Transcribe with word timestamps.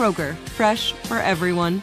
Kroger, 0.00 0.34
fresh 0.56 0.92
for 0.94 1.18
everyone. 1.18 1.82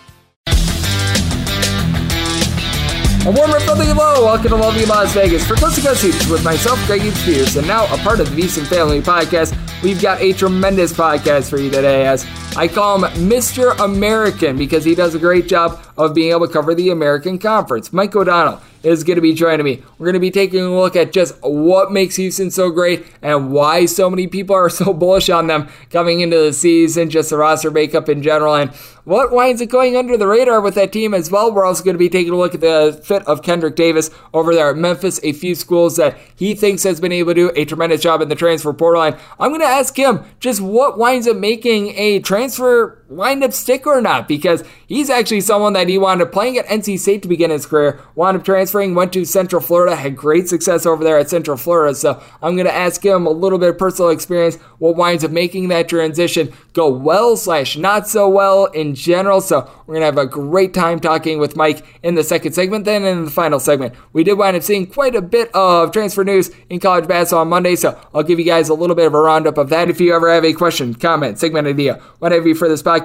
A 3.27 3.31
warm 3.31 3.51
up 3.51 3.61
from 3.61 3.77
the. 3.77 3.93
Welcome 3.95 4.49
to 4.49 4.55
Lovely 4.55 4.85
Las 4.85 5.13
Vegas 5.13 5.45
for 5.45 5.53
Coast 5.53 5.75
to 5.75 5.81
Coast 5.87 6.31
with 6.31 6.43
myself, 6.43 6.83
Greg 6.87 7.01
Spears, 7.13 7.55
and 7.57 7.67
now 7.67 7.83
a 7.93 7.97
part 7.99 8.19
of 8.19 8.35
the 8.35 8.41
VSiN 8.41 8.65
Family 8.65 9.01
Podcast. 9.01 9.55
We've 9.83 10.01
got 10.01 10.19
a 10.19 10.33
tremendous 10.33 10.91
podcast 10.93 11.51
for 11.51 11.59
you 11.59 11.69
today, 11.69 12.07
as 12.07 12.25
I 12.57 12.67
call 12.67 13.05
him 13.05 13.29
Mr. 13.29 13.77
American 13.77 14.57
because 14.57 14.83
he 14.83 14.95
does 14.95 15.13
a 15.13 15.19
great 15.19 15.47
job 15.47 15.79
of 15.95 16.15
being 16.15 16.31
able 16.31 16.47
to 16.47 16.51
cover 16.51 16.73
the 16.73 16.89
American 16.89 17.37
Conference. 17.37 17.93
Mike 17.93 18.15
O'Donnell 18.15 18.59
is 18.83 19.03
going 19.03 19.15
to 19.15 19.21
be 19.21 19.33
joining 19.33 19.63
me. 19.63 19.83
We're 19.97 20.05
going 20.05 20.13
to 20.13 20.19
be 20.19 20.31
taking 20.31 20.61
a 20.61 20.73
look 20.73 20.95
at 20.95 21.11
just 21.11 21.35
what 21.41 21.91
makes 21.91 22.15
Houston 22.15 22.49
so 22.49 22.69
great 22.69 23.05
and 23.21 23.51
why 23.51 23.85
so 23.85 24.09
many 24.09 24.27
people 24.27 24.55
are 24.55 24.69
so 24.71 24.93
bullish 24.93 25.29
on 25.29 25.47
them 25.47 25.69
coming 25.89 26.21
into 26.21 26.37
the 26.37 26.53
season, 26.53 27.09
just 27.09 27.29
the 27.29 27.37
roster 27.37 27.69
makeup 27.69 28.09
in 28.09 28.23
general, 28.23 28.55
and 28.55 28.71
what 29.03 29.31
winds 29.31 29.61
up 29.61 29.69
going 29.69 29.95
under 29.95 30.17
the 30.17 30.27
radar 30.27 30.61
with 30.61 30.75
that 30.75 30.91
team 30.91 31.13
as 31.13 31.31
well. 31.31 31.51
We're 31.51 31.65
also 31.65 31.83
going 31.83 31.95
to 31.95 31.99
be 31.99 32.09
taking 32.09 32.33
a 32.33 32.35
look 32.35 32.55
at 32.55 32.61
the 32.61 32.99
fit 33.03 33.25
of 33.27 33.41
Kendrick 33.41 33.75
Davis 33.75 34.09
over 34.33 34.53
there 34.53 34.69
at 34.69 34.77
Memphis, 34.77 35.19
a 35.23 35.31
few 35.31 35.55
schools 35.55 35.95
that 35.97 36.17
he 36.35 36.55
thinks 36.55 36.83
has 36.83 36.99
been 36.99 37.11
able 37.11 37.33
to 37.33 37.49
do 37.49 37.51
a 37.55 37.65
tremendous 37.65 38.01
job 38.01 38.21
in 38.21 38.29
the 38.29 38.35
transfer 38.35 38.73
portal. 38.73 39.01
And 39.01 39.15
I'm 39.39 39.49
going 39.49 39.61
to 39.61 39.67
ask 39.67 39.97
him 39.97 40.23
just 40.39 40.61
what 40.61 40.97
winds 40.97 41.27
up 41.27 41.37
making 41.37 41.89
a 41.95 42.19
transfer 42.19 42.46
wind 42.51 43.06
up 43.09 43.53
stick 43.53 43.87
or 43.87 44.01
not 44.01 44.27
because 44.27 44.63
he's 44.87 45.09
actually 45.09 45.41
someone 45.41 45.73
that 45.73 45.87
he 45.87 45.97
wound 45.97 46.21
up 46.21 46.31
playing 46.31 46.57
at 46.57 46.65
NC 46.67 46.99
State 46.99 47.21
to 47.21 47.27
begin 47.27 47.49
his 47.51 47.65
career, 47.65 47.99
wound 48.15 48.37
up 48.37 48.43
transferring, 48.43 48.95
went 48.95 49.13
to 49.13 49.25
Central 49.25 49.61
Florida, 49.61 49.95
had 49.95 50.15
great 50.15 50.49
success 50.49 50.85
over 50.85 51.03
there 51.03 51.17
at 51.17 51.29
Central 51.29 51.57
Florida. 51.57 51.95
So 51.95 52.21
I'm 52.41 52.55
going 52.55 52.67
to 52.67 52.75
ask 52.75 53.03
him 53.03 53.25
a 53.25 53.31
little 53.31 53.59
bit 53.59 53.69
of 53.69 53.77
personal 53.77 54.11
experience, 54.11 54.55
what 54.79 54.95
winds 54.95 55.23
up 55.23 55.31
making 55.31 55.69
that 55.69 55.89
transition 55.89 56.53
go 56.73 56.89
well 56.89 57.35
slash 57.37 57.77
not 57.77 58.07
so 58.07 58.27
well 58.29 58.65
in 58.65 58.93
general. 58.93 59.41
So 59.41 59.61
we're 59.85 59.95
going 59.95 60.01
to 60.01 60.05
have 60.05 60.17
a 60.17 60.25
great 60.25 60.73
time 60.73 60.99
talking 60.99 61.39
with 61.39 61.55
Mike 61.55 61.85
in 62.03 62.15
the 62.15 62.23
second 62.23 62.53
segment. 62.53 62.85
Then 62.85 63.03
in 63.03 63.25
the 63.25 63.31
final 63.31 63.59
segment, 63.59 63.95
we 64.13 64.23
did 64.23 64.33
wind 64.33 64.57
up 64.57 64.63
seeing 64.63 64.85
quite 64.85 65.15
a 65.15 65.21
bit 65.21 65.49
of 65.55 65.91
transfer 65.91 66.23
news 66.23 66.51
in 66.69 66.79
college 66.79 67.07
basketball 67.07 67.41
on 67.41 67.47
Monday. 67.47 67.75
So 67.75 67.99
I'll 68.13 68.23
give 68.23 68.37
you 68.39 68.45
guys 68.45 68.69
a 68.69 68.73
little 68.73 68.95
bit 68.95 69.07
of 69.07 69.13
a 69.13 69.19
roundup 69.19 69.57
of 69.57 69.69
that. 69.69 69.89
If 69.89 70.01
you 70.01 70.13
ever 70.13 70.31
have 70.31 70.43
a 70.43 70.53
question, 70.53 70.93
comment, 70.93 71.39
segment 71.39 71.67
idea, 71.67 71.95
whatever 72.19 72.47
you 72.47 72.55
for 72.55 72.67
this 72.67 72.83
podcast, 72.83 72.96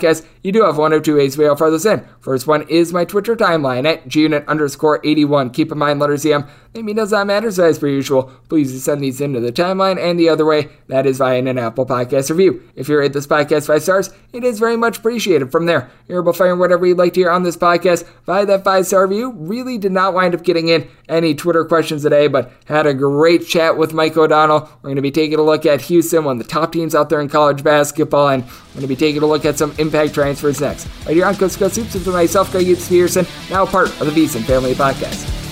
you 0.42 0.53
do 0.53 0.62
have 0.64 0.78
one 0.78 0.92
of 0.92 1.03
two 1.03 1.16
ways 1.16 1.36
we 1.36 1.47
all 1.47 1.56
farthest 1.56 1.86
in. 1.86 2.06
First 2.20 2.47
one 2.47 2.62
is 2.69 2.92
my 2.92 3.04
Twitter 3.04 3.36
timeline 3.36 3.86
at 3.86 4.08
gunit 4.08 4.47
underscore 4.47 5.00
81. 5.04 5.50
Keep 5.50 5.72
in 5.72 5.78
mind, 5.78 6.00
letters 6.00 6.25
EM. 6.25 6.47
Maybe 6.74 6.94
does 6.94 7.12
not 7.12 7.26
matter, 7.26 7.48
as 7.48 7.78
per 7.78 7.86
usual, 7.86 8.32
please 8.48 8.82
send 8.82 9.02
these 9.02 9.20
into 9.20 9.40
the 9.40 9.52
timeline. 9.52 9.98
And 9.98 10.18
the 10.18 10.30
other 10.30 10.46
way, 10.46 10.70
that 10.88 11.04
is 11.04 11.18
via 11.18 11.38
an 11.38 11.58
Apple 11.58 11.84
Podcast 11.84 12.30
review. 12.30 12.62
If 12.76 12.88
you 12.88 12.98
rate 12.98 13.12
this 13.12 13.26
podcast 13.26 13.66
five 13.66 13.82
stars, 13.82 14.08
it 14.32 14.42
is 14.42 14.58
very 14.58 14.78
much 14.78 14.98
appreciated. 14.98 15.52
From 15.52 15.66
there, 15.66 15.90
you're 16.08 16.22
able 16.22 16.32
to 16.32 16.38
find 16.38 16.58
whatever 16.58 16.86
you'd 16.86 16.96
like 16.96 17.12
to 17.14 17.20
hear 17.20 17.30
on 17.30 17.42
this 17.42 17.58
podcast 17.58 18.08
via 18.24 18.46
that 18.46 18.64
five 18.64 18.86
star 18.86 19.06
review. 19.06 19.32
Really 19.32 19.76
did 19.76 19.92
not 19.92 20.14
wind 20.14 20.34
up 20.34 20.44
getting 20.44 20.68
in 20.68 20.88
any 21.10 21.34
Twitter 21.34 21.64
questions 21.66 22.02
today, 22.02 22.26
but 22.26 22.50
had 22.64 22.86
a 22.86 22.94
great 22.94 23.46
chat 23.46 23.76
with 23.76 23.92
Mike 23.92 24.16
O'Donnell. 24.16 24.60
We're 24.80 24.88
going 24.88 24.96
to 24.96 25.02
be 25.02 25.10
taking 25.10 25.38
a 25.38 25.42
look 25.42 25.66
at 25.66 25.82
Houston, 25.82 26.24
one 26.24 26.40
of 26.40 26.46
the 26.46 26.50
top 26.50 26.72
teams 26.72 26.94
out 26.94 27.10
there 27.10 27.20
in 27.20 27.28
college 27.28 27.62
basketball, 27.62 28.28
and 28.28 28.44
we're 28.44 28.74
going 28.74 28.82
to 28.82 28.88
be 28.88 28.96
taking 28.96 29.22
a 29.22 29.26
look 29.26 29.44
at 29.44 29.58
some 29.58 29.74
impact 29.76 30.14
transfers 30.14 30.60
next. 30.60 30.88
Right 31.04 31.16
here 31.16 31.26
on 31.26 31.34
Coast 31.36 31.58
Coast 31.58 31.76
Hoops 31.76 31.92
with 31.92 32.06
myself, 32.06 32.50
Greg 32.50 32.66
Peterson, 32.66 33.26
now 33.50 33.66
part 33.66 33.88
of 34.00 34.06
the 34.06 34.12
VSiN 34.12 34.44
Family 34.44 34.72
Podcast. 34.72 35.51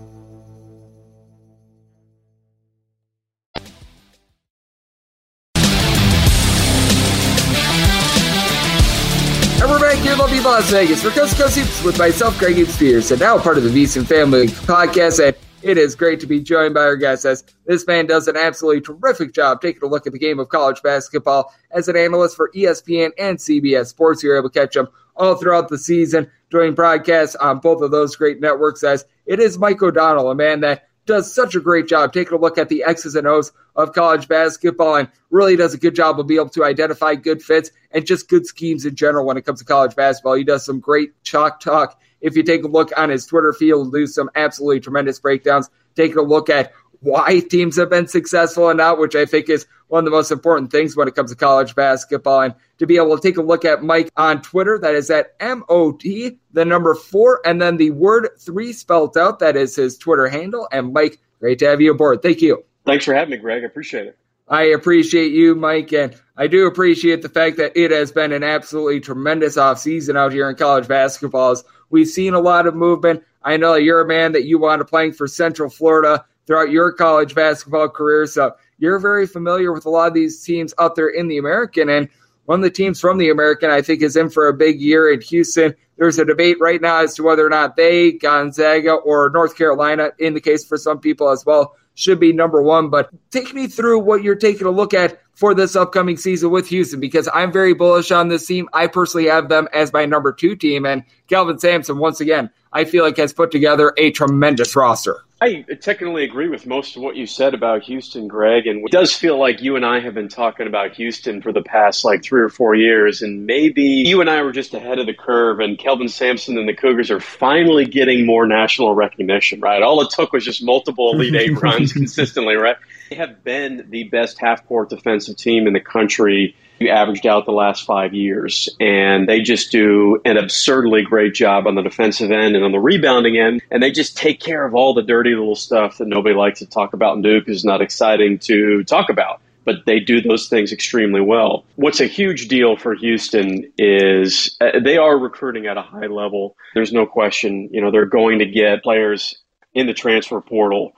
Back 10.03 10.17
lovely 10.17 10.39
Las 10.39 10.71
Vegas 10.71 11.03
for 11.03 11.11
Coast 11.11 11.37
to 11.37 11.43
Coast 11.43 11.57
Hoops 11.59 11.83
with 11.83 11.99
myself, 11.99 12.37
Greg 12.39 12.65
Spears, 12.65 13.11
and 13.11 13.21
now 13.21 13.37
part 13.37 13.59
of 13.59 13.63
the 13.63 13.69
VSiN 13.69 14.03
Family 14.03 14.47
podcast. 14.47 15.23
And 15.23 15.37
it 15.61 15.77
is 15.77 15.93
great 15.93 16.19
to 16.21 16.25
be 16.25 16.39
joined 16.39 16.73
by 16.73 16.81
our 16.81 16.95
guest 16.95 17.23
as 17.23 17.43
this 17.67 17.85
man 17.85 18.07
does 18.07 18.27
an 18.27 18.35
absolutely 18.35 18.81
terrific 18.81 19.31
job 19.31 19.61
taking 19.61 19.83
a 19.83 19.85
look 19.85 20.07
at 20.07 20.13
the 20.13 20.17
game 20.17 20.39
of 20.39 20.49
college 20.49 20.81
basketball 20.81 21.53
as 21.69 21.87
an 21.87 21.95
analyst 21.95 22.35
for 22.35 22.49
ESPN 22.55 23.11
and 23.19 23.37
CBS 23.37 23.87
Sports. 23.87 24.23
You're 24.23 24.39
able 24.39 24.49
to 24.49 24.59
catch 24.59 24.75
him 24.75 24.87
all 25.15 25.35
throughout 25.35 25.69
the 25.69 25.77
season 25.77 26.31
doing 26.49 26.73
broadcasts 26.73 27.35
on 27.35 27.59
both 27.59 27.83
of 27.83 27.91
those 27.91 28.15
great 28.15 28.41
networks 28.41 28.83
as 28.83 29.05
it 29.27 29.39
is 29.39 29.59
Mike 29.59 29.83
O'Donnell, 29.83 30.31
a 30.31 30.35
man 30.35 30.61
that 30.61 30.87
does 31.11 31.33
such 31.33 31.55
a 31.55 31.59
great 31.59 31.87
job 31.87 32.13
taking 32.13 32.33
a 32.33 32.39
look 32.39 32.57
at 32.57 32.69
the 32.69 32.83
X's 32.83 33.15
and 33.15 33.27
O's 33.27 33.51
of 33.75 33.93
college 33.93 34.27
basketball 34.27 34.95
and 34.95 35.09
really 35.29 35.57
does 35.57 35.73
a 35.73 35.77
good 35.77 35.93
job 35.93 36.19
of 36.19 36.27
being 36.27 36.39
able 36.39 36.49
to 36.49 36.63
identify 36.63 37.15
good 37.15 37.43
fits 37.43 37.69
and 37.91 38.05
just 38.05 38.29
good 38.29 38.45
schemes 38.45 38.85
in 38.85 38.95
general 38.95 39.25
when 39.25 39.37
it 39.37 39.45
comes 39.45 39.59
to 39.59 39.65
college 39.65 39.95
basketball. 39.95 40.35
He 40.35 40.45
does 40.45 40.65
some 40.65 40.79
great 40.79 41.21
chalk 41.23 41.59
talk. 41.59 41.99
If 42.21 42.37
you 42.37 42.43
take 42.43 42.63
a 42.63 42.67
look 42.67 42.91
on 42.97 43.09
his 43.09 43.25
Twitter 43.25 43.51
feed, 43.51 43.67
he'll 43.67 43.89
do 43.89 44.07
some 44.07 44.29
absolutely 44.35 44.79
tremendous 44.79 45.19
breakdowns, 45.19 45.69
taking 45.95 46.17
a 46.17 46.21
look 46.21 46.49
at 46.49 46.71
why 47.01 47.39
teams 47.39 47.77
have 47.77 47.89
been 47.89 48.07
successful 48.07 48.69
and 48.69 48.77
not, 48.77 48.99
which 48.99 49.15
I 49.15 49.25
think 49.25 49.49
is 49.49 49.65
one 49.87 49.99
of 49.99 50.05
the 50.05 50.15
most 50.15 50.31
important 50.31 50.71
things 50.71 50.95
when 50.95 51.07
it 51.07 51.15
comes 51.15 51.31
to 51.31 51.35
college 51.35 51.75
basketball. 51.75 52.41
And 52.41 52.55
to 52.77 52.85
be 52.85 52.95
able 52.97 53.17
to 53.17 53.21
take 53.21 53.37
a 53.37 53.41
look 53.41 53.65
at 53.65 53.83
Mike 53.83 54.09
on 54.17 54.41
Twitter, 54.41 54.79
that 54.79 54.95
is 54.95 55.09
at 55.09 55.35
M 55.39 55.63
O 55.67 55.91
D, 55.91 56.37
the 56.53 56.63
number 56.63 56.95
four, 56.95 57.41
and 57.45 57.61
then 57.61 57.77
the 57.77 57.91
word 57.91 58.29
three 58.39 58.71
spelled 58.71 59.17
out. 59.17 59.39
That 59.39 59.55
is 59.55 59.75
his 59.75 59.97
Twitter 59.97 60.29
handle. 60.29 60.67
And 60.71 60.93
Mike, 60.93 61.19
great 61.39 61.59
to 61.59 61.65
have 61.65 61.81
you 61.81 61.91
aboard. 61.91 62.21
Thank 62.21 62.41
you. 62.41 62.63
Thanks 62.85 63.05
for 63.05 63.13
having 63.13 63.31
me, 63.31 63.37
Greg. 63.37 63.63
I 63.63 63.65
appreciate 63.65 64.07
it. 64.07 64.17
I 64.47 64.63
appreciate 64.63 65.31
you, 65.31 65.55
Mike, 65.55 65.93
and 65.93 66.13
I 66.35 66.47
do 66.47 66.65
appreciate 66.65 67.21
the 67.21 67.29
fact 67.29 67.55
that 67.57 67.71
it 67.75 67.89
has 67.91 68.11
been 68.11 68.33
an 68.33 68.43
absolutely 68.43 68.99
tremendous 68.99 69.55
offseason 69.55 70.17
out 70.17 70.33
here 70.33 70.49
in 70.49 70.55
college 70.55 70.89
basketball. 70.89 71.55
We've 71.89 72.07
seen 72.07 72.33
a 72.33 72.39
lot 72.39 72.67
of 72.67 72.75
movement. 72.75 73.23
I 73.43 73.55
know 73.57 73.75
you're 73.75 74.01
a 74.01 74.07
man 74.07 74.33
that 74.33 74.43
you 74.43 74.59
wanted 74.59 74.85
playing 74.85 75.13
for 75.13 75.27
Central 75.27 75.69
Florida 75.69 76.25
throughout 76.47 76.71
your 76.71 76.91
college 76.91 77.35
basketball 77.35 77.89
career, 77.89 78.25
so 78.25 78.53
you're 78.77 78.99
very 78.99 79.27
familiar 79.27 79.71
with 79.71 79.85
a 79.85 79.89
lot 79.89 80.07
of 80.07 80.13
these 80.13 80.43
teams 80.43 80.73
out 80.79 80.95
there 80.95 81.09
in 81.09 81.27
the 81.27 81.37
American. 81.37 81.89
And 81.89 82.09
one 82.45 82.59
of 82.59 82.63
the 82.63 82.71
teams 82.71 82.99
from 82.99 83.17
the 83.17 83.29
American, 83.29 83.69
I 83.69 83.81
think, 83.81 84.01
is 84.01 84.15
in 84.15 84.29
for 84.29 84.47
a 84.47 84.53
big 84.53 84.81
year 84.81 85.11
in 85.11 85.21
Houston. 85.21 85.75
There's 85.97 86.17
a 86.17 86.25
debate 86.25 86.57
right 86.59 86.81
now 86.81 87.01
as 87.01 87.13
to 87.15 87.23
whether 87.23 87.45
or 87.45 87.49
not 87.49 87.75
they, 87.75 88.13
Gonzaga, 88.13 88.93
or 88.93 89.29
North 89.29 89.55
Carolina, 89.55 90.11
in 90.17 90.33
the 90.33 90.41
case 90.41 90.65
for 90.65 90.77
some 90.77 90.99
people 90.99 91.29
as 91.29 91.45
well, 91.45 91.75
should 91.93 92.19
be 92.19 92.33
number 92.33 92.61
one. 92.61 92.89
But 92.89 93.09
take 93.29 93.53
me 93.53 93.67
through 93.67 93.99
what 93.99 94.23
you're 94.23 94.35
taking 94.35 94.65
a 94.65 94.71
look 94.71 94.93
at 94.93 95.21
for 95.33 95.53
this 95.53 95.75
upcoming 95.75 96.17
season 96.17 96.49
with 96.49 96.67
Houston 96.69 96.99
because 96.99 97.29
I'm 97.33 97.51
very 97.51 97.73
bullish 97.73 98.11
on 98.11 98.29
this 98.29 98.45
team. 98.45 98.67
I 98.73 98.87
personally 98.87 99.27
have 99.27 99.47
them 99.47 99.67
as 99.73 99.93
my 99.93 100.05
number 100.05 100.33
two 100.33 100.55
team. 100.55 100.85
And 100.85 101.03
Kelvin 101.27 101.59
Sampson, 101.59 101.99
once 101.99 102.19
again, 102.19 102.49
I 102.73 102.85
feel 102.85 103.03
like 103.03 103.17
has 103.17 103.33
put 103.33 103.51
together 103.51 103.93
a 103.97 104.11
tremendous 104.11 104.75
roster. 104.75 105.23
I 105.43 105.65
technically 105.81 106.23
agree 106.23 106.49
with 106.49 106.67
most 106.67 106.95
of 106.95 107.01
what 107.01 107.15
you 107.15 107.25
said 107.25 107.55
about 107.55 107.81
Houston, 107.83 108.27
Greg. 108.27 108.67
And 108.67 108.85
it 108.85 108.91
does 108.91 109.15
feel 109.15 109.39
like 109.39 109.59
you 109.59 109.75
and 109.75 109.83
I 109.83 109.99
have 109.99 110.13
been 110.13 110.29
talking 110.29 110.67
about 110.67 110.93
Houston 110.93 111.41
for 111.41 111.51
the 111.51 111.63
past 111.63 112.05
like 112.05 112.23
three 112.23 112.41
or 112.41 112.49
four 112.49 112.75
years. 112.75 113.23
And 113.23 113.47
maybe 113.47 113.81
you 113.81 114.21
and 114.21 114.29
I 114.29 114.43
were 114.43 114.51
just 114.51 114.75
ahead 114.75 114.99
of 114.99 115.07
the 115.07 115.15
curve, 115.15 115.59
and 115.59 115.79
Kelvin 115.79 116.09
Sampson 116.09 116.59
and 116.59 116.69
the 116.69 116.75
Cougars 116.75 117.09
are 117.09 117.19
finally 117.19 117.85
getting 117.85 118.23
more 118.23 118.45
national 118.45 118.93
recognition, 118.93 119.61
right? 119.61 119.81
All 119.81 119.99
it 120.01 120.11
took 120.11 120.31
was 120.31 120.45
just 120.45 120.63
multiple 120.63 121.11
Elite 121.15 121.33
Eight 121.33 121.59
runs 121.61 121.91
consistently, 121.91 122.53
right? 122.53 122.77
They 123.09 123.15
have 123.15 123.43
been 123.43 123.87
the 123.89 124.03
best 124.03 124.39
half 124.39 124.67
court 124.67 124.89
defensive 124.89 125.37
team 125.37 125.65
in 125.65 125.73
the 125.73 125.79
country 125.79 126.55
averaged 126.89 127.27
out 127.27 127.45
the 127.45 127.51
last 127.51 127.85
five 127.85 128.13
years. 128.13 128.69
And 128.79 129.27
they 129.27 129.41
just 129.41 129.71
do 129.71 130.21
an 130.25 130.37
absurdly 130.37 131.03
great 131.03 131.33
job 131.33 131.67
on 131.67 131.75
the 131.75 131.81
defensive 131.81 132.31
end 132.31 132.55
and 132.55 132.63
on 132.63 132.71
the 132.71 132.79
rebounding 132.79 133.37
end. 133.37 133.61
And 133.69 133.81
they 133.81 133.91
just 133.91 134.17
take 134.17 134.39
care 134.39 134.65
of 134.65 134.73
all 134.73 134.93
the 134.93 135.03
dirty 135.03 135.31
little 135.31 135.55
stuff 135.55 135.97
that 135.97 136.07
nobody 136.07 136.35
likes 136.35 136.59
to 136.59 136.65
talk 136.65 136.93
about 136.93 137.15
and 137.15 137.23
do 137.23 137.39
because 137.39 137.57
it's 137.57 137.65
not 137.65 137.81
exciting 137.81 138.39
to 138.39 138.83
talk 138.83 139.09
about. 139.09 139.41
But 139.63 139.85
they 139.85 139.99
do 139.99 140.21
those 140.21 140.47
things 140.49 140.71
extremely 140.71 141.21
well. 141.21 141.65
What's 141.75 141.99
a 141.99 142.07
huge 142.07 142.47
deal 142.47 142.75
for 142.75 142.95
Houston 142.95 143.71
is 143.77 144.57
uh, 144.59 144.79
they 144.83 144.97
are 144.97 145.15
recruiting 145.15 145.67
at 145.67 145.77
a 145.77 145.83
high 145.83 146.07
level. 146.07 146.55
There's 146.73 146.91
no 146.91 147.05
question. 147.05 147.69
You 147.71 147.81
know, 147.81 147.91
they're 147.91 148.07
going 148.07 148.39
to 148.39 148.45
get 148.45 148.81
players 148.81 149.35
in 149.75 149.85
the 149.85 149.93
transfer 149.93 150.41
portal 150.41 150.93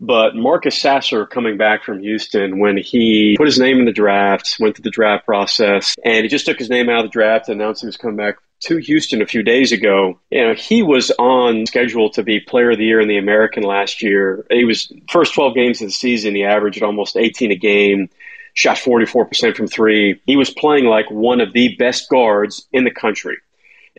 but 0.00 0.34
Marcus 0.34 0.78
Sasser 0.78 1.26
coming 1.26 1.56
back 1.56 1.84
from 1.84 2.00
Houston 2.00 2.58
when 2.58 2.76
he 2.76 3.34
put 3.36 3.46
his 3.46 3.58
name 3.58 3.78
in 3.78 3.84
the 3.86 3.92
draft, 3.92 4.56
went 4.60 4.76
through 4.76 4.82
the 4.82 4.90
draft 4.90 5.24
process, 5.24 5.94
and 6.04 6.22
he 6.22 6.28
just 6.28 6.46
took 6.46 6.58
his 6.58 6.70
name 6.70 6.88
out 6.88 7.04
of 7.04 7.06
the 7.06 7.12
draft 7.12 7.48
announced 7.48 7.80
he 7.80 7.86
was 7.86 7.96
coming 7.96 8.16
back 8.16 8.36
to 8.60 8.78
Houston 8.78 9.22
a 9.22 9.26
few 9.26 9.42
days 9.42 9.72
ago. 9.72 10.18
You 10.30 10.48
know, 10.48 10.54
he 10.54 10.82
was 10.82 11.10
on 11.18 11.66
schedule 11.66 12.10
to 12.10 12.22
be 12.22 12.40
player 12.40 12.70
of 12.70 12.78
the 12.78 12.84
year 12.84 13.00
in 13.00 13.08
the 13.08 13.18
American 13.18 13.62
last 13.62 14.02
year. 14.02 14.46
He 14.50 14.64
was 14.64 14.92
first 15.10 15.34
12 15.34 15.54
games 15.54 15.80
of 15.80 15.88
the 15.88 15.92
season, 15.92 16.34
he 16.34 16.44
averaged 16.44 16.82
almost 16.82 17.16
18 17.16 17.52
a 17.52 17.56
game, 17.56 18.08
shot 18.54 18.76
44% 18.76 19.56
from 19.56 19.66
three. 19.66 20.20
He 20.26 20.36
was 20.36 20.50
playing 20.50 20.86
like 20.86 21.10
one 21.10 21.40
of 21.40 21.52
the 21.52 21.74
best 21.76 22.08
guards 22.08 22.66
in 22.72 22.84
the 22.84 22.90
country. 22.90 23.36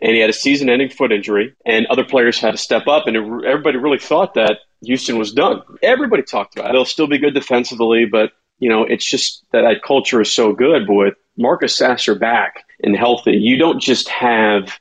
And 0.00 0.12
he 0.12 0.20
had 0.20 0.30
a 0.30 0.34
season 0.34 0.70
ending 0.70 0.90
foot 0.90 1.12
injury, 1.12 1.54
and 1.66 1.86
other 1.86 2.04
players 2.04 2.38
had 2.38 2.52
to 2.52 2.56
step 2.56 2.86
up, 2.86 3.06
and 3.06 3.16
everybody 3.16 3.78
really 3.78 3.98
thought 3.98 4.34
that 4.34 4.58
Houston 4.82 5.18
was 5.18 5.32
done. 5.32 5.62
Everybody 5.82 6.22
talked 6.22 6.56
about 6.56 6.70
it. 6.70 6.72
They'll 6.72 6.84
still 6.84 7.08
be 7.08 7.18
good 7.18 7.34
defensively, 7.34 8.06
but 8.06 8.32
you 8.60 8.68
know, 8.68 8.84
it's 8.84 9.08
just 9.08 9.44
that 9.52 9.62
that 9.62 9.82
culture 9.82 10.20
is 10.20 10.32
so 10.32 10.52
good. 10.52 10.86
But 10.86 10.94
with 10.94 11.14
Marcus 11.36 11.76
Sasser 11.76 12.14
back 12.14 12.64
and 12.82 12.96
healthy, 12.96 13.36
you 13.36 13.56
don't 13.56 13.80
just 13.80 14.08
have 14.08 14.78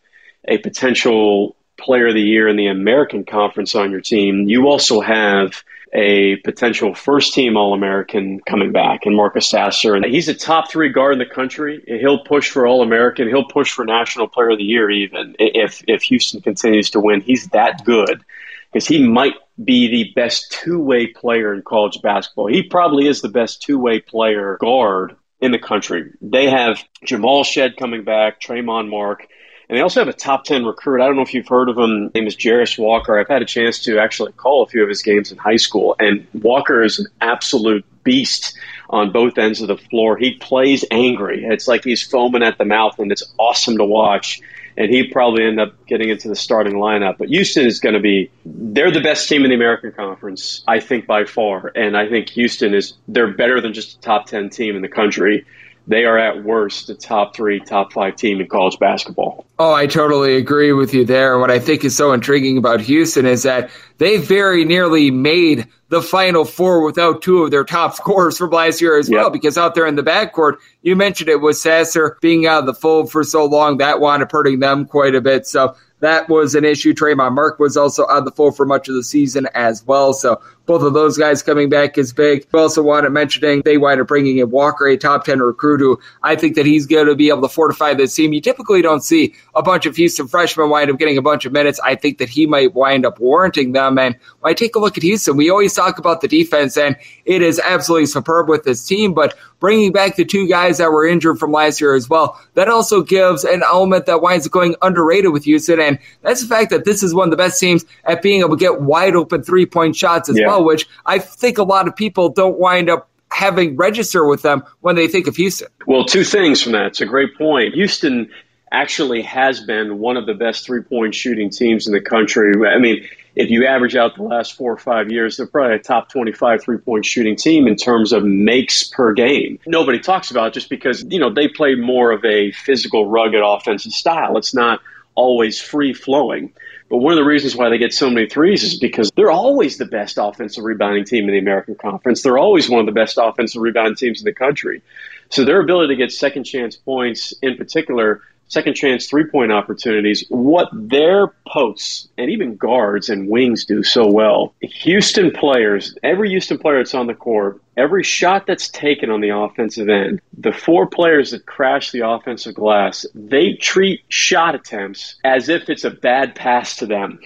a 0.48 0.58
potential 0.58 1.56
player 1.80 2.08
of 2.08 2.16
the 2.16 2.22
year 2.22 2.48
in 2.48 2.56
the 2.56 2.68
American 2.68 3.24
Conference 3.24 3.76
on 3.76 3.92
your 3.92 4.02
team. 4.02 4.48
You 4.48 4.68
also 4.68 5.00
have 5.02 5.64
a 5.94 6.38
potential 6.38 6.94
first 6.94 7.34
team 7.34 7.58
All 7.58 7.74
American 7.74 8.40
coming 8.42 8.72
back 8.72 9.06
and 9.06 9.16
Marcus 9.16 9.50
Sasser. 9.50 9.96
And 9.96 10.06
he's 10.06 10.28
a 10.28 10.34
top 10.34 10.70
three 10.70 10.90
guard 10.90 11.14
in 11.14 11.20
the 11.20 11.26
country. 11.26 11.84
He'll 11.88 12.24
push 12.24 12.50
for 12.50 12.68
All 12.68 12.82
American. 12.82 13.28
He'll 13.28 13.48
push 13.48 13.72
for 13.72 13.86
National 13.86 14.28
Player 14.28 14.52
of 14.52 14.58
the 14.58 14.64
Year 14.64 14.90
even 14.90 15.36
if, 15.40 15.84
if 15.88 16.04
Houston 16.04 16.42
continues 16.42 16.90
to 16.92 17.00
win. 17.00 17.22
He's 17.22 17.48
that 17.48 17.84
good 17.86 18.24
because 18.72 18.88
he 18.88 19.08
might 19.08 19.36
be 19.64 19.88
the 19.88 20.14
best 20.14 20.52
two 20.52 20.80
way 20.80 21.08
player 21.08 21.54
in 21.54 21.62
college 21.64 22.02
basketball. 22.02 22.48
He 22.48 22.64
probably 22.64 23.08
is 23.08 23.22
the 23.22 23.30
best 23.30 23.62
two 23.62 23.80
way 23.80 24.00
player 24.00 24.58
guard 24.60 25.16
in 25.40 25.52
the 25.52 25.60
country. 25.60 26.12
They 26.22 26.50
have 26.50 26.84
Jamal 27.04 27.44
Shead 27.44 27.78
coming 27.78 28.04
back, 28.04 28.42
Tramon 28.42 28.90
Mark, 28.90 29.28
and 29.70 29.78
they 29.78 29.82
also 29.82 30.00
have 30.00 30.08
a 30.08 30.14
top 30.14 30.46
10 30.46 30.66
recruit. 30.66 31.02
I 31.02 31.08
don't 31.08 31.18
know 31.18 31.24
if 31.24 31.34
you've 31.34 31.48
heard 31.48 31.70
of 31.70 31.78
him. 31.78 32.04
His 32.06 32.14
name 32.14 32.28
is 32.28 32.36
Jarace 32.36 32.80
Walker. 32.80 33.20
I've 33.20 33.28
had 33.28 33.42
a 33.42 33.46
chance 33.46 33.80
to 33.84 34.00
actually 34.00 34.32
call 34.34 34.64
a 34.64 34.68
few 34.68 34.82
of 34.82 34.90
his 34.90 35.02
games 35.02 35.32
in 35.32 35.38
high 35.38 35.58
school, 35.58 35.96
and 36.00 36.26
Walker 36.34 36.84
is 36.84 37.00
an 37.00 37.08
absolute 37.20 37.86
beast 38.04 38.58
on 38.90 39.12
both 39.12 39.38
ends 39.38 39.62
of 39.62 39.68
the 39.68 39.78
floor. 39.78 40.18
He 40.18 40.36
plays 40.36 40.86
angry. 40.90 41.44
It's 41.44 41.68
like 41.68 41.84
he's 41.84 42.02
foaming 42.02 42.44
at 42.44 42.58
the 42.58 42.66
mouth, 42.66 43.00
and 43.00 43.12
it's 43.12 43.24
awesome 43.38 43.78
to 43.78 43.86
watch 43.86 44.42
and 44.78 44.92
he 44.94 45.08
probably 45.08 45.44
end 45.44 45.60
up 45.60 45.86
getting 45.88 46.10
into 46.10 46.30
the 46.30 46.36
starting 46.36 46.76
lineup. 46.76 47.18
But 47.18 47.30
Houston 47.30 47.66
is 47.66 47.80
going 47.80 47.96
to 47.96 48.00
be 48.00 48.30
they're 48.46 48.92
the 48.92 49.02
best 49.02 49.28
team 49.28 49.44
in 49.44 49.50
the 49.50 49.56
American 49.56 49.92
Conference, 49.92 50.64
I 50.68 50.80
think 50.80 51.08
by 51.08 51.26
far, 51.26 51.72
and 51.76 51.98
I 51.98 52.08
think 52.08 52.30
Houston 52.30 52.76
is 52.76 52.94
they're 53.08 53.34
better 53.34 53.60
than 53.60 53.74
just 53.74 53.98
a 53.98 54.02
top 54.02 54.28
ten 54.28 54.50
team 54.50 54.76
in 54.76 54.84
the 54.84 54.88
country 54.88 55.46
they 55.88 56.04
are 56.04 56.18
at 56.18 56.44
worst 56.44 56.90
a 56.90 56.96
top 56.96 57.36
three, 57.36 57.60
top 57.62 57.94
five 57.94 58.18
team 58.18 58.42
in 58.42 58.48
college 58.48 58.78
basketball. 58.78 59.46
Oh, 59.58 59.74
I 59.74 59.88
totally 59.88 60.36
agree 60.36 60.74
with 60.74 60.94
you 60.94 61.06
there. 61.06 61.40
What 61.40 61.50
I 61.50 61.60
think 61.60 61.86
is 61.86 61.96
so 61.96 62.12
intriguing 62.12 62.58
about 62.58 62.82
Houston 62.82 63.26
is 63.26 63.44
that 63.44 63.70
they 63.98 64.18
very 64.18 64.66
nearly 64.66 65.12
made 65.12 65.66
the 65.90 66.02
final 66.02 66.44
four 66.44 66.84
without 66.84 67.22
two 67.22 67.44
of 67.44 67.52
their 67.52 67.64
top 67.64 67.94
scorers 67.96 68.38
from 68.38 68.50
last 68.50 68.82
year 68.82 69.00
as 69.00 69.10
yep. 69.10 69.18
well, 69.18 69.30
because 69.30 69.58
out 69.58 69.76
there 69.76 69.88
in 69.88 69.96
the 69.96 70.04
backcourt, 70.04 70.58
you 70.82 70.96
mentioned 70.96 71.30
it 71.30 71.42
was 71.42 71.62
Sasser 71.62 72.18
being 72.22 72.46
out 72.46 72.60
of 72.60 72.66
the 72.66 72.74
fold 72.74 73.10
for 73.10 73.24
so 73.24 73.46
long, 73.46 73.78
that 73.78 74.02
wound 74.02 74.22
up 74.22 74.32
hurting 74.32 74.60
them 74.60 74.86
quite 74.86 75.16
a 75.16 75.22
bit. 75.22 75.48
So 75.48 75.76
that 76.00 76.30
was 76.30 76.54
an 76.54 76.66
issue. 76.66 76.94
Tramon 76.94 77.34
Mark 77.34 77.60
was 77.60 77.78
also 77.78 78.06
on 78.06 78.26
the 78.26 78.32
fold 78.32 78.56
for 78.56 78.66
much 78.66 78.88
of 78.88 78.96
the 78.96 79.04
season 79.04 79.48
as 79.56 79.86
well. 79.86 80.14
So 80.14 80.42
both 80.68 80.84
of 80.84 80.94
those 80.94 81.18
guys 81.18 81.42
coming 81.42 81.70
back 81.70 81.98
is 81.98 82.14
big. 82.14 82.46
We 82.52 82.60
also 82.60 82.84
wanted 82.84 83.10
mentioning 83.10 83.62
they 83.64 83.78
wind 83.78 84.02
up 84.02 84.08
bringing 84.08 84.38
in 84.38 84.52
Walker, 84.52 84.86
a 84.86 84.98
top 84.98 85.24
10 85.24 85.40
recruit 85.40 85.80
who 85.80 86.00
I 86.24 86.36
think 86.36 86.56
that 86.56 86.66
he's 86.66 86.86
going 86.86 87.08
to 87.08 87.16
be 87.16 87.30
able 87.30 87.42
to 87.42 87.50
fortify 87.50 87.94
this 87.94 88.14
team. 88.14 88.34
You 88.34 88.42
typically 88.42 88.82
don't 88.82 89.02
see 89.02 89.34
a 89.56 89.64
bunch 89.64 89.86
of 89.86 89.96
Houston 89.96 90.28
freshmen 90.28 90.70
wind 90.70 90.92
up 90.92 91.00
getting 91.00 91.18
a 91.18 91.22
bunch 91.22 91.46
of 91.46 91.54
minutes. 91.54 91.80
I 91.80 91.96
think 91.96 92.18
that 92.18 92.30
he 92.30 92.46
might 92.46 92.76
wind 92.76 93.06
up 93.06 93.20
warranting 93.20 93.72
them. 93.72 93.98
And 93.98 94.16
when 94.42 94.52
I 94.52 94.54
take 94.54 94.76
a 94.76 94.80
look 94.80 94.98
at 94.98 95.04
Houston, 95.04 95.38
we 95.38 95.50
always 95.50 95.74
talk 95.74 95.98
about 95.98 96.20
the 96.20 96.28
defense, 96.28 96.78
and 96.78 96.98
it 97.26 97.42
is 97.42 97.60
absolutely 97.60 98.06
superb 98.06 98.50
with 98.50 98.64
this 98.64 98.86
team. 98.86 99.14
But 99.14 99.36
bringing 99.60 99.94
back 99.94 100.18
the 100.18 100.26
two 100.26 100.48
guys 100.48 100.78
that 100.80 100.92
were 100.92 101.08
injured 101.08 101.40
from 101.40 101.54
last 101.54 101.80
year 101.80 101.96
as 101.96 102.10
well, 102.10 102.40
that 102.56 102.68
also 102.68 103.02
gives 103.02 103.46
an 103.46 103.64
element 103.64 104.06
that 104.06 104.22
winds 104.22 104.46
up 104.46 104.52
going 104.52 104.76
underrated 104.82 105.32
with 105.32 105.46
Houston. 105.46 105.80
And 105.80 105.98
that's 106.24 106.42
the 106.42 106.48
fact 106.48 106.72
that 106.72 106.84
this 106.84 107.04
is 107.04 107.16
one 107.16 107.28
of 107.28 107.32
the 107.32 107.38
best 107.38 107.60
teams 107.60 107.86
at 108.04 108.22
being 108.22 108.42
able 108.42 108.58
to 108.58 108.58
get 108.58 108.82
wide 108.82 109.16
open 109.16 109.44
three 109.44 109.66
point 109.66 109.96
shots 109.96 110.28
as 110.30 110.38
yeah. 110.38 110.48
well 110.48 110.57
well, 110.58 110.66
which 110.66 110.88
I 111.06 111.20
think 111.20 111.58
a 111.58 111.64
lot 111.64 111.88
of 111.88 111.96
people 111.96 112.30
don't 112.30 112.58
wind 112.58 112.90
up 112.90 113.10
having 113.32 113.76
register 113.76 114.28
with 114.28 114.42
them 114.42 114.64
when 114.82 114.96
they 114.96 115.08
think 115.08 115.28
of 115.28 115.36
Houston. 115.36 115.68
Well, 115.86 116.06
two 116.06 116.24
things 116.24 116.62
from 116.62 116.72
that. 116.74 116.88
It's 116.88 117.02
a 117.02 117.06
great 117.06 117.38
point. 117.38 117.74
Houston 117.74 118.30
actually 118.72 119.22
has 119.22 119.62
been 119.62 120.00
one 120.00 120.18
of 120.18 120.26
the 120.26 120.34
best 120.34 120.66
three 120.66 120.82
point 120.82 121.16
shooting 121.16 121.50
teams 121.50 121.88
in 121.88 121.94
the 121.94 122.02
country. 122.02 122.54
I 122.68 122.80
mean, 122.80 123.08
if 123.36 123.50
you 123.50 123.66
average 123.66 123.96
out 123.96 124.16
the 124.16 124.24
last 124.24 124.56
four 124.56 124.74
or 124.74 124.78
five 124.78 125.12
years, 125.12 125.38
they're 125.38 125.48
probably 125.48 125.76
a 125.76 125.80
top 125.80 126.10
25 126.10 126.64
three 126.64 126.78
point 126.78 127.06
shooting 127.06 127.36
team 127.36 127.68
in 127.68 127.76
terms 127.76 128.12
of 128.12 128.24
makes 128.24 128.84
per 128.84 129.14
game. 129.14 129.60
Nobody 129.68 130.00
talks 130.00 130.32
about 130.32 130.54
just 130.54 130.70
because, 130.70 131.06
you 131.10 131.20
know, 131.20 131.32
they 131.32 131.48
play 131.48 131.76
more 131.76 132.12
of 132.12 132.26
a 132.26 132.52
physical, 132.52 133.08
rugged 133.08 133.42
offensive 133.44 133.92
style. 133.92 134.38
It's 134.38 134.56
not 134.56 134.80
always 135.16 135.60
free 135.60 135.94
flowing. 135.94 136.54
But 136.90 136.98
one 136.98 137.14
of 137.14 137.18
the 137.18 137.26
reasons 137.26 137.56
why 137.56 137.70
they 137.70 137.78
get 137.78 137.94
so 137.94 138.10
many 138.10 138.28
threes 138.28 138.64
is 138.64 138.80
because 138.80 139.12
they're 139.16 139.32
always 139.32 139.78
the 139.78 139.86
best 139.86 140.18
offensive 140.20 140.64
rebounding 140.64 141.04
team 141.04 141.26
in 141.26 141.32
the 141.32 141.40
American 141.40 141.76
Conference. 141.76 142.22
They're 142.22 142.38
always 142.38 142.70
one 142.70 142.80
of 142.80 142.86
the 142.86 142.94
best 142.94 143.18
offensive 143.22 143.62
rebounding 143.62 143.96
teams 143.96 144.22
in 144.22 144.26
the 144.26 144.34
country. 144.34 144.82
So 145.30 145.44
their 145.44 145.60
ability 145.60 145.96
to 145.96 145.98
get 145.98 146.12
second 146.12 146.46
chance 146.46 146.78
points 146.78 147.34
in 147.42 147.58
particular 147.58 148.22
second 148.48 148.76
chance 148.76 149.08
three 149.08 149.26
point 149.26 149.52
opportunities, 149.52 150.26
what 150.30 150.70
their 150.72 151.34
posts 151.48 152.08
and 152.18 152.30
even 152.30 152.56
guards 152.56 153.10
and 153.10 153.30
wings 153.30 153.66
do 153.66 153.84
so 153.84 154.08
well. 154.08 154.54
Houston 154.62 155.32
players, 155.32 155.98
every 156.04 156.30
Houston 156.30 156.58
player 156.58 156.78
that's 156.78 156.94
on 156.94 157.08
the 157.08 157.14
court, 157.14 157.62
every 157.76 158.04
shot 158.04 158.46
that's 158.48 158.70
taken 158.70 159.10
on 159.10 159.22
the 159.22 159.30
offensive 159.30 159.90
end, 159.90 160.22
the 160.38 160.52
four 160.52 160.88
players 160.88 161.32
that 161.32 161.46
crash 161.46 161.92
the 161.92 162.08
offensive 162.08 162.56
glass, 162.56 163.06
they 163.14 163.54
treat 163.54 164.02
shot 164.10 164.56
attempts 164.56 165.16
as 165.24 165.50
if 165.50 165.70
it's 165.70 165.84
a 165.84 165.92
bad 165.92 166.36
pass 166.36 166.78
to 166.78 166.86
them. 166.86 167.20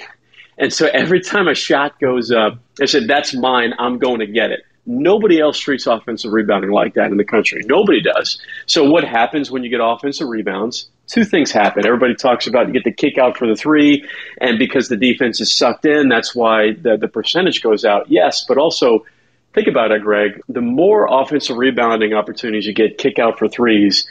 And 0.58 0.72
so 0.72 0.88
every 0.94 1.22
time 1.22 1.48
a 1.48 1.56
shot 1.56 2.00
goes 2.00 2.32
up, 2.32 2.60
they 2.78 2.86
said, 2.86 3.08
That's 3.08 3.34
mine, 3.34 3.74
I'm 3.80 3.98
going 3.98 4.20
to 4.20 4.28
get 4.28 4.52
it. 4.52 4.62
Nobody 4.86 5.40
else 5.40 5.60
treats 5.60 5.86
offensive 5.86 6.32
rebounding 6.32 6.72
like 6.72 6.96
that 6.96 7.12
in 7.12 7.18
the 7.18 7.24
country. 7.24 7.62
Nobody 7.66 8.02
does. 8.02 8.42
So 8.66 8.90
what 8.90 9.04
happens 9.04 9.52
when 9.52 9.64
you 9.64 9.70
get 9.70 9.80
offensive 9.82 10.28
rebounds? 10.28 10.90
Two 11.12 11.26
things 11.26 11.52
happen. 11.52 11.86
Everybody 11.86 12.16
talks 12.16 12.48
about 12.48 12.68
you 12.68 12.74
get 12.74 12.86
the 12.86 12.92
kick 12.94 13.18
out 13.18 13.38
for 13.38 13.46
the 13.46 13.56
three, 13.58 14.08
and 14.40 14.58
because 14.58 14.88
the 14.88 14.96
defense 14.96 15.42
is 15.42 15.54
sucked 15.54 15.86
in, 15.86 16.08
that's 16.08 16.34
why 16.34 16.72
the, 16.72 16.96
the 16.96 17.10
percentage 17.10 17.62
goes 17.62 17.84
out. 17.84 18.10
Yes, 18.10 18.46
but 18.48 18.58
also 18.58 19.06
think 19.54 19.68
about 19.68 19.92
it, 19.92 20.04
Greg. 20.04 20.42
The 20.48 20.62
more 20.62 21.10
offensive 21.12 21.58
rebounding 21.58 22.14
opportunities 22.14 22.66
you 22.66 22.74
get, 22.74 22.98
kick 22.98 23.20
out 23.20 23.38
for 23.40 23.50
threes. 23.50 24.10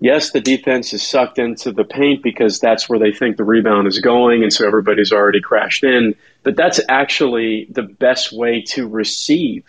Yes, 0.00 0.32
the 0.32 0.40
defense 0.40 0.92
is 0.92 1.06
sucked 1.06 1.38
into 1.38 1.70
the 1.70 1.84
paint 1.84 2.20
because 2.20 2.58
that's 2.58 2.88
where 2.88 2.98
they 2.98 3.12
think 3.12 3.36
the 3.36 3.44
rebound 3.44 3.86
is 3.86 4.00
going, 4.00 4.42
and 4.42 4.52
so 4.52 4.66
everybody's 4.66 5.12
already 5.12 5.40
crashed 5.40 5.84
in. 5.84 6.16
But 6.42 6.56
that's 6.56 6.80
actually 6.88 7.68
the 7.70 7.82
best 7.84 8.32
way 8.32 8.62
to 8.70 8.88
receive 8.88 9.62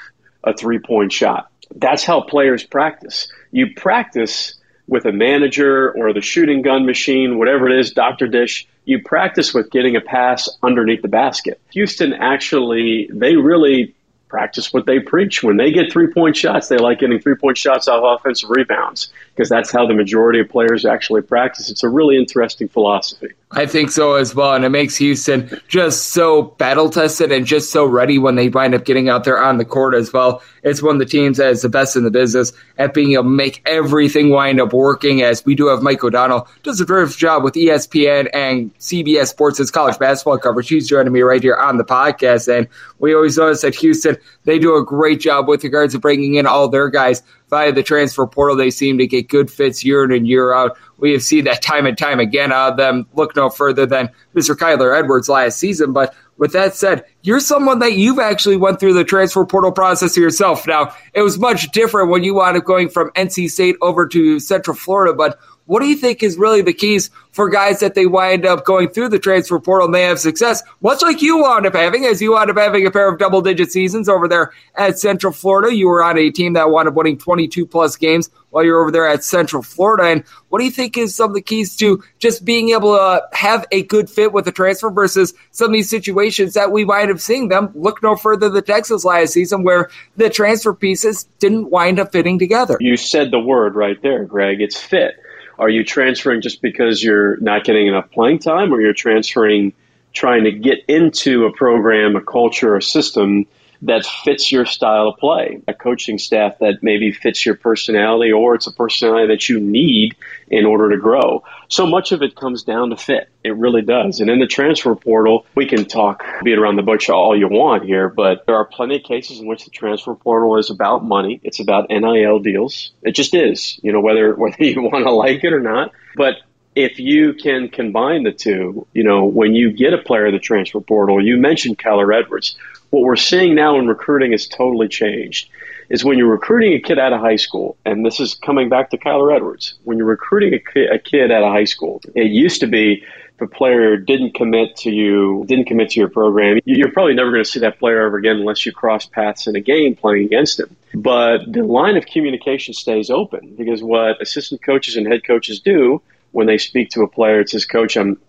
a 0.43 0.51
three 0.51 0.79
point 0.79 1.11
shot. 1.11 1.51
That's 1.75 2.03
how 2.03 2.21
players 2.21 2.63
practice. 2.63 3.31
You 3.51 3.75
practice 3.75 4.55
with 4.91 5.05
a 5.05 5.11
manager 5.11 5.89
or 5.93 6.11
the 6.13 6.19
shooting 6.21 6.61
gun 6.61 6.85
machine, 6.85 7.39
whatever 7.39 7.67
it 7.69 7.79
is, 7.79 7.91
Dr. 7.91 8.27
Dish. 8.27 8.67
You 8.83 9.01
practice 9.01 9.53
with 9.53 9.71
getting 9.71 9.95
a 9.95 10.01
pass 10.01 10.49
underneath 10.61 11.01
the 11.01 11.07
basket. 11.07 11.61
Houston 11.71 12.13
actually, 12.13 13.09
they 13.11 13.37
really 13.37 13.95
practice 14.27 14.73
what 14.73 14.85
they 14.85 14.99
preach. 14.99 15.41
When 15.41 15.55
they 15.55 15.71
get 15.71 15.91
three 15.91 16.07
point 16.07 16.35
shots, 16.35 16.67
they 16.67 16.77
like 16.77 16.99
getting 16.99 17.21
three 17.21 17.35
point 17.35 17.57
shots 17.57 17.87
off 17.87 18.19
offensive 18.19 18.49
rebounds 18.49 19.13
because 19.33 19.47
that's 19.47 19.71
how 19.71 19.87
the 19.87 19.93
majority 19.93 20.41
of 20.41 20.49
players 20.49 20.85
actually 20.85 21.21
practice. 21.21 21.69
It's 21.69 21.83
a 21.83 21.89
really 21.89 22.17
interesting 22.17 22.67
philosophy. 22.67 23.29
I 23.53 23.65
think 23.65 23.91
so 23.91 24.15
as 24.15 24.33
well. 24.33 24.53
And 24.53 24.63
it 24.63 24.69
makes 24.69 24.95
Houston 24.95 25.59
just 25.67 26.07
so 26.07 26.43
battle 26.43 26.89
tested 26.89 27.31
and 27.31 27.45
just 27.45 27.71
so 27.71 27.85
ready 27.85 28.17
when 28.17 28.35
they 28.35 28.47
wind 28.49 28.73
up 28.73 28.85
getting 28.85 29.09
out 29.09 29.25
there 29.25 29.41
on 29.41 29.57
the 29.57 29.65
court 29.65 29.93
as 29.93 30.13
well. 30.13 30.41
It's 30.63 30.81
one 30.81 30.95
of 30.95 30.99
the 30.99 31.05
teams 31.05 31.37
that 31.37 31.49
is 31.49 31.61
the 31.61 31.69
best 31.69 31.95
in 31.95 32.03
the 32.03 32.11
business 32.11 32.53
at 32.77 32.93
being 32.93 33.13
able 33.13 33.23
to 33.23 33.29
make 33.29 33.61
everything 33.65 34.29
wind 34.29 34.61
up 34.61 34.71
working 34.71 35.21
as 35.21 35.43
we 35.43 35.55
do 35.55 35.67
have 35.67 35.81
Mike 35.81 36.03
O'Donnell 36.03 36.47
does 36.63 36.79
a 36.79 36.85
terrific 36.85 37.17
job 37.17 37.43
with 37.43 37.55
ESPN 37.55 38.29
and 38.33 38.73
CBS 38.79 39.27
Sports' 39.27 39.69
college 39.69 39.99
basketball 39.99 40.37
coverage. 40.37 40.69
He's 40.69 40.87
joining 40.87 41.11
me 41.11 41.21
right 41.21 41.41
here 41.41 41.55
on 41.55 41.77
the 41.77 41.83
podcast. 41.83 42.47
And 42.47 42.67
we 42.99 43.13
always 43.13 43.37
notice 43.37 43.61
that 43.61 43.75
Houston, 43.75 44.17
they 44.45 44.59
do 44.59 44.77
a 44.77 44.85
great 44.85 45.19
job 45.19 45.47
with 45.47 45.63
regards 45.63 45.93
to 45.93 45.99
bringing 45.99 46.35
in 46.35 46.45
all 46.45 46.69
their 46.69 46.89
guys 46.89 47.21
via 47.51 47.71
the 47.71 47.83
transfer 47.83 48.25
portal. 48.25 48.55
They 48.55 48.71
seem 48.71 48.97
to 48.97 49.05
get 49.05 49.27
good 49.27 49.51
fits 49.51 49.83
year 49.85 50.03
in 50.03 50.11
and 50.11 50.27
year 50.27 50.53
out. 50.53 50.75
We 50.97 51.11
have 51.11 51.21
seen 51.21 51.43
that 51.43 51.61
time 51.61 51.85
and 51.85 51.97
time 51.97 52.19
again 52.19 52.51
out 52.51 52.71
of 52.71 52.77
them. 52.77 53.05
Look 53.13 53.35
no 53.35 53.49
further 53.49 53.85
than 53.85 54.09
Mr. 54.33 54.55
Kyler 54.55 54.97
Edwards 54.97 55.29
last 55.29 55.59
season. 55.59 55.93
But 55.93 56.15
with 56.37 56.53
that 56.53 56.75
said, 56.75 57.03
you're 57.21 57.39
someone 57.39 57.79
that 57.79 57.93
you've 57.93 58.19
actually 58.19 58.57
went 58.57 58.79
through 58.79 58.93
the 58.93 59.03
transfer 59.03 59.45
portal 59.45 59.71
process 59.71 60.17
yourself. 60.17 60.65
Now, 60.65 60.95
it 61.13 61.21
was 61.21 61.37
much 61.37 61.69
different 61.71 62.09
when 62.09 62.23
you 62.23 62.33
wound 62.33 62.57
up 62.57 62.63
going 62.63 62.89
from 62.89 63.11
NC 63.11 63.51
State 63.51 63.75
over 63.81 64.07
to 64.07 64.39
Central 64.39 64.75
Florida, 64.75 65.13
but 65.13 65.37
what 65.71 65.81
do 65.81 65.87
you 65.87 65.95
think 65.95 66.21
is 66.21 66.37
really 66.37 66.61
the 66.61 66.73
keys 66.73 67.09
for 67.31 67.47
guys 67.49 67.79
that 67.79 67.95
they 67.95 68.05
wind 68.05 68.45
up 68.45 68.65
going 68.65 68.89
through 68.89 69.07
the 69.07 69.17
transfer 69.17 69.57
portal 69.57 69.85
and 69.85 69.95
they 69.95 70.01
have 70.01 70.19
success, 70.19 70.61
much 70.81 71.01
like 71.01 71.21
you 71.21 71.37
wound 71.37 71.65
up 71.65 71.75
having, 71.75 72.03
as 72.03 72.21
you 72.21 72.33
wound 72.33 72.49
up 72.49 72.57
having 72.57 72.85
a 72.85 72.91
pair 72.91 73.07
of 73.07 73.17
double 73.17 73.41
digit 73.41 73.71
seasons 73.71 74.09
over 74.09 74.27
there 74.27 74.51
at 74.75 74.99
Central 74.99 75.31
Florida. 75.31 75.73
You 75.73 75.87
were 75.87 76.03
on 76.03 76.17
a 76.17 76.29
team 76.29 76.51
that 76.53 76.71
wound 76.71 76.89
up 76.89 76.95
winning 76.95 77.17
22 77.17 77.65
plus 77.65 77.95
games 77.95 78.29
while 78.49 78.65
you're 78.65 78.81
over 78.81 78.91
there 78.91 79.07
at 79.07 79.23
Central 79.23 79.63
Florida. 79.63 80.03
And 80.03 80.25
what 80.49 80.59
do 80.59 80.65
you 80.65 80.71
think 80.71 80.97
is 80.97 81.15
some 81.15 81.29
of 81.29 81.35
the 81.35 81.41
keys 81.41 81.77
to 81.77 82.03
just 82.19 82.43
being 82.43 82.71
able 82.71 82.97
to 82.97 83.23
have 83.31 83.65
a 83.71 83.83
good 83.83 84.09
fit 84.09 84.33
with 84.33 84.43
the 84.43 84.51
transfer 84.51 84.89
versus 84.89 85.33
some 85.51 85.67
of 85.67 85.71
these 85.71 85.89
situations 85.89 86.53
that 86.53 86.73
we 86.73 86.83
might 86.83 87.07
have 87.07 87.21
seen 87.21 87.47
them 87.47 87.71
look 87.75 88.03
no 88.03 88.17
further 88.17 88.49
than 88.49 88.65
Texas 88.65 89.05
last 89.05 89.31
season 89.31 89.63
where 89.63 89.89
the 90.17 90.29
transfer 90.29 90.73
pieces 90.73 91.29
didn't 91.39 91.69
wind 91.69 91.97
up 91.97 92.11
fitting 92.11 92.37
together? 92.37 92.75
You 92.81 92.97
said 92.97 93.31
the 93.31 93.39
word 93.39 93.75
right 93.75 94.01
there, 94.01 94.25
Greg. 94.25 94.59
It's 94.59 94.77
fit. 94.77 95.15
Are 95.59 95.69
you 95.69 95.83
transferring 95.83 96.41
just 96.41 96.61
because 96.61 97.03
you're 97.03 97.37
not 97.37 97.63
getting 97.63 97.87
enough 97.87 98.09
playing 98.11 98.39
time, 98.39 98.73
or 98.73 98.81
you're 98.81 98.93
transferring 98.93 99.73
trying 100.13 100.43
to 100.43 100.51
get 100.51 100.79
into 100.87 101.45
a 101.45 101.53
program, 101.53 102.15
a 102.15 102.21
culture, 102.21 102.75
a 102.75 102.81
system 102.81 103.45
that 103.83 104.05
fits 104.05 104.51
your 104.51 104.65
style 104.65 105.09
of 105.09 105.17
play, 105.17 105.61
a 105.67 105.73
coaching 105.73 106.19
staff 106.19 106.59
that 106.59 106.83
maybe 106.83 107.11
fits 107.11 107.45
your 107.45 107.55
personality, 107.55 108.31
or 108.31 108.55
it's 108.55 108.67
a 108.67 108.71
personality 108.71 109.27
that 109.27 109.49
you 109.49 109.59
need 109.59 110.15
in 110.47 110.65
order 110.65 110.91
to 110.91 110.97
grow. 110.97 111.43
So 111.67 111.87
much 111.87 112.11
of 112.11 112.21
it 112.21 112.35
comes 112.35 112.63
down 112.63 112.91
to 112.91 112.97
fit. 112.97 113.29
It 113.43 113.55
really 113.55 113.81
does. 113.81 114.19
And 114.19 114.29
in 114.29 114.39
the 114.39 114.47
transfer 114.47 114.93
portal, 114.95 115.45
we 115.55 115.65
can 115.65 115.85
talk, 115.85 116.23
beat 116.43 116.59
around 116.59 116.75
the 116.75 116.83
bush 116.83 117.09
all 117.09 117.37
you 117.37 117.47
want 117.47 117.85
here, 117.85 118.09
but 118.09 118.45
there 118.45 118.55
are 118.55 118.65
plenty 118.65 118.97
of 118.97 119.03
cases 119.03 119.39
in 119.39 119.47
which 119.47 119.65
the 119.65 119.71
transfer 119.71 120.13
portal 120.13 120.57
is 120.57 120.69
about 120.69 121.03
money. 121.03 121.39
It's 121.43 121.59
about 121.59 121.89
NIL 121.89 122.39
deals. 122.39 122.91
It 123.01 123.13
just 123.13 123.33
is, 123.33 123.79
you 123.81 123.91
know, 123.91 124.01
whether, 124.01 124.35
whether 124.35 124.63
you 124.63 124.81
want 124.81 125.05
to 125.05 125.11
like 125.11 125.43
it 125.43 125.53
or 125.53 125.61
not. 125.61 125.91
But 126.15 126.35
if 126.75 126.99
you 126.99 127.33
can 127.33 127.69
combine 127.69 128.23
the 128.23 128.31
two, 128.31 128.87
you 128.93 129.03
know, 129.03 129.25
when 129.25 129.55
you 129.55 129.71
get 129.71 129.93
a 129.93 129.97
player 129.97 130.27
in 130.27 130.33
the 130.33 130.39
transfer 130.39 130.79
portal, 130.79 131.23
you 131.23 131.37
mentioned 131.37 131.77
Kyler 131.77 132.17
Edwards 132.17 132.55
what 132.91 133.01
we're 133.01 133.15
seeing 133.15 133.55
now 133.55 133.79
in 133.79 133.87
recruiting 133.87 134.31
has 134.31 134.47
totally 134.47 134.87
changed. 134.87 135.49
is 135.89 136.05
when 136.05 136.17
you're 136.17 136.29
recruiting 136.29 136.73
a 136.73 136.79
kid 136.79 136.99
out 136.99 137.11
of 137.11 137.19
high 137.19 137.35
school, 137.35 137.75
and 137.85 138.05
this 138.05 138.19
is 138.19 138.35
coming 138.35 138.69
back 138.69 138.91
to 138.91 138.97
Kyler 138.97 139.35
Edwards, 139.35 139.73
when 139.83 139.97
you're 139.97 140.07
recruiting 140.07 140.53
a 140.53 140.59
kid, 140.59 140.89
a 140.89 140.99
kid 140.99 141.31
out 141.31 141.43
of 141.43 141.51
high 141.51 141.65
school, 141.65 142.01
it 142.15 142.31
used 142.31 142.61
to 142.61 142.67
be 142.67 143.03
if 143.35 143.41
a 143.41 143.47
player 143.47 143.97
didn't 143.97 144.35
commit 144.35 144.75
to 144.77 144.91
you, 144.91 145.43
didn't 145.47 145.65
commit 145.65 145.89
to 145.91 145.99
your 145.99 146.09
program, 146.09 146.59
you're 146.65 146.91
probably 146.91 147.13
never 147.13 147.31
going 147.31 147.43
to 147.43 147.49
see 147.49 147.61
that 147.61 147.79
player 147.79 148.05
ever 148.05 148.17
again 148.17 148.37
unless 148.37 148.65
you 148.65 148.71
cross 148.71 149.05
paths 149.05 149.47
in 149.47 149.55
a 149.55 149.61
game 149.61 149.95
playing 149.95 150.25
against 150.25 150.59
him. 150.59 150.75
But 150.93 151.51
the 151.51 151.63
line 151.63 151.97
of 151.97 152.05
communication 152.05 152.73
stays 152.73 153.09
open 153.09 153.55
because 153.57 153.81
what 153.81 154.21
assistant 154.21 154.61
coaches 154.61 154.95
and 154.95 155.07
head 155.07 155.25
coaches 155.25 155.59
do 155.59 156.01
when 156.31 156.47
they 156.47 156.57
speak 156.57 156.89
to 156.91 157.01
a 157.01 157.07
player, 157.07 157.41
it 157.41 157.49
says, 157.49 157.65
Coach, 157.65 157.97
I'm, 157.97 158.19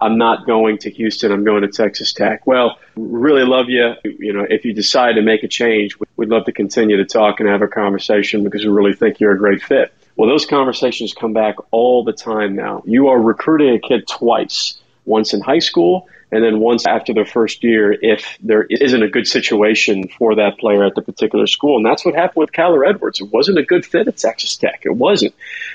I'm 0.00 0.18
not 0.18 0.46
going 0.46 0.78
to 0.78 0.90
Houston. 0.90 1.32
I'm 1.32 1.44
going 1.44 1.62
to 1.62 1.68
Texas 1.68 2.12
Tech. 2.12 2.46
Well, 2.46 2.78
really 2.96 3.44
love 3.44 3.68
you. 3.68 3.94
You 4.04 4.32
know, 4.32 4.46
if 4.48 4.64
you 4.64 4.72
decide 4.72 5.14
to 5.14 5.22
make 5.22 5.42
a 5.42 5.48
change, 5.48 5.96
we'd 6.16 6.28
love 6.28 6.44
to 6.46 6.52
continue 6.52 6.96
to 6.96 7.04
talk 7.04 7.40
and 7.40 7.48
have 7.48 7.62
a 7.62 7.68
conversation 7.68 8.44
because 8.44 8.64
we 8.64 8.70
really 8.70 8.94
think 8.94 9.20
you're 9.20 9.32
a 9.32 9.38
great 9.38 9.62
fit. 9.62 9.92
Well, 10.16 10.28
those 10.28 10.46
conversations 10.46 11.12
come 11.12 11.32
back 11.32 11.56
all 11.70 12.04
the 12.04 12.12
time 12.12 12.54
now. 12.54 12.82
You 12.86 13.08
are 13.08 13.20
recruiting 13.20 13.74
a 13.74 13.78
kid 13.78 14.06
twice, 14.06 14.80
once 15.04 15.34
in 15.34 15.40
high 15.40 15.58
school 15.58 16.08
and 16.30 16.42
then 16.42 16.58
once 16.58 16.84
after 16.86 17.14
their 17.14 17.26
first 17.26 17.62
year 17.62 17.92
if 17.92 18.36
there 18.40 18.64
isn't 18.64 19.02
a 19.02 19.08
good 19.08 19.26
situation 19.26 20.08
for 20.08 20.34
that 20.34 20.58
player 20.58 20.84
at 20.84 20.94
the 20.96 21.02
particular 21.02 21.46
school. 21.46 21.76
And 21.76 21.86
that's 21.86 22.04
what 22.04 22.14
happened 22.14 22.42
with 22.42 22.52
Kyler 22.52 22.88
Edwards. 22.88 23.20
It 23.20 23.32
wasn't 23.32 23.58
a 23.58 23.62
good 23.62 23.86
fit 23.86 24.08
at 24.08 24.16
Texas 24.16 24.56
Tech. 24.56 24.82
It 24.84 24.96
wasn't. 24.96 25.34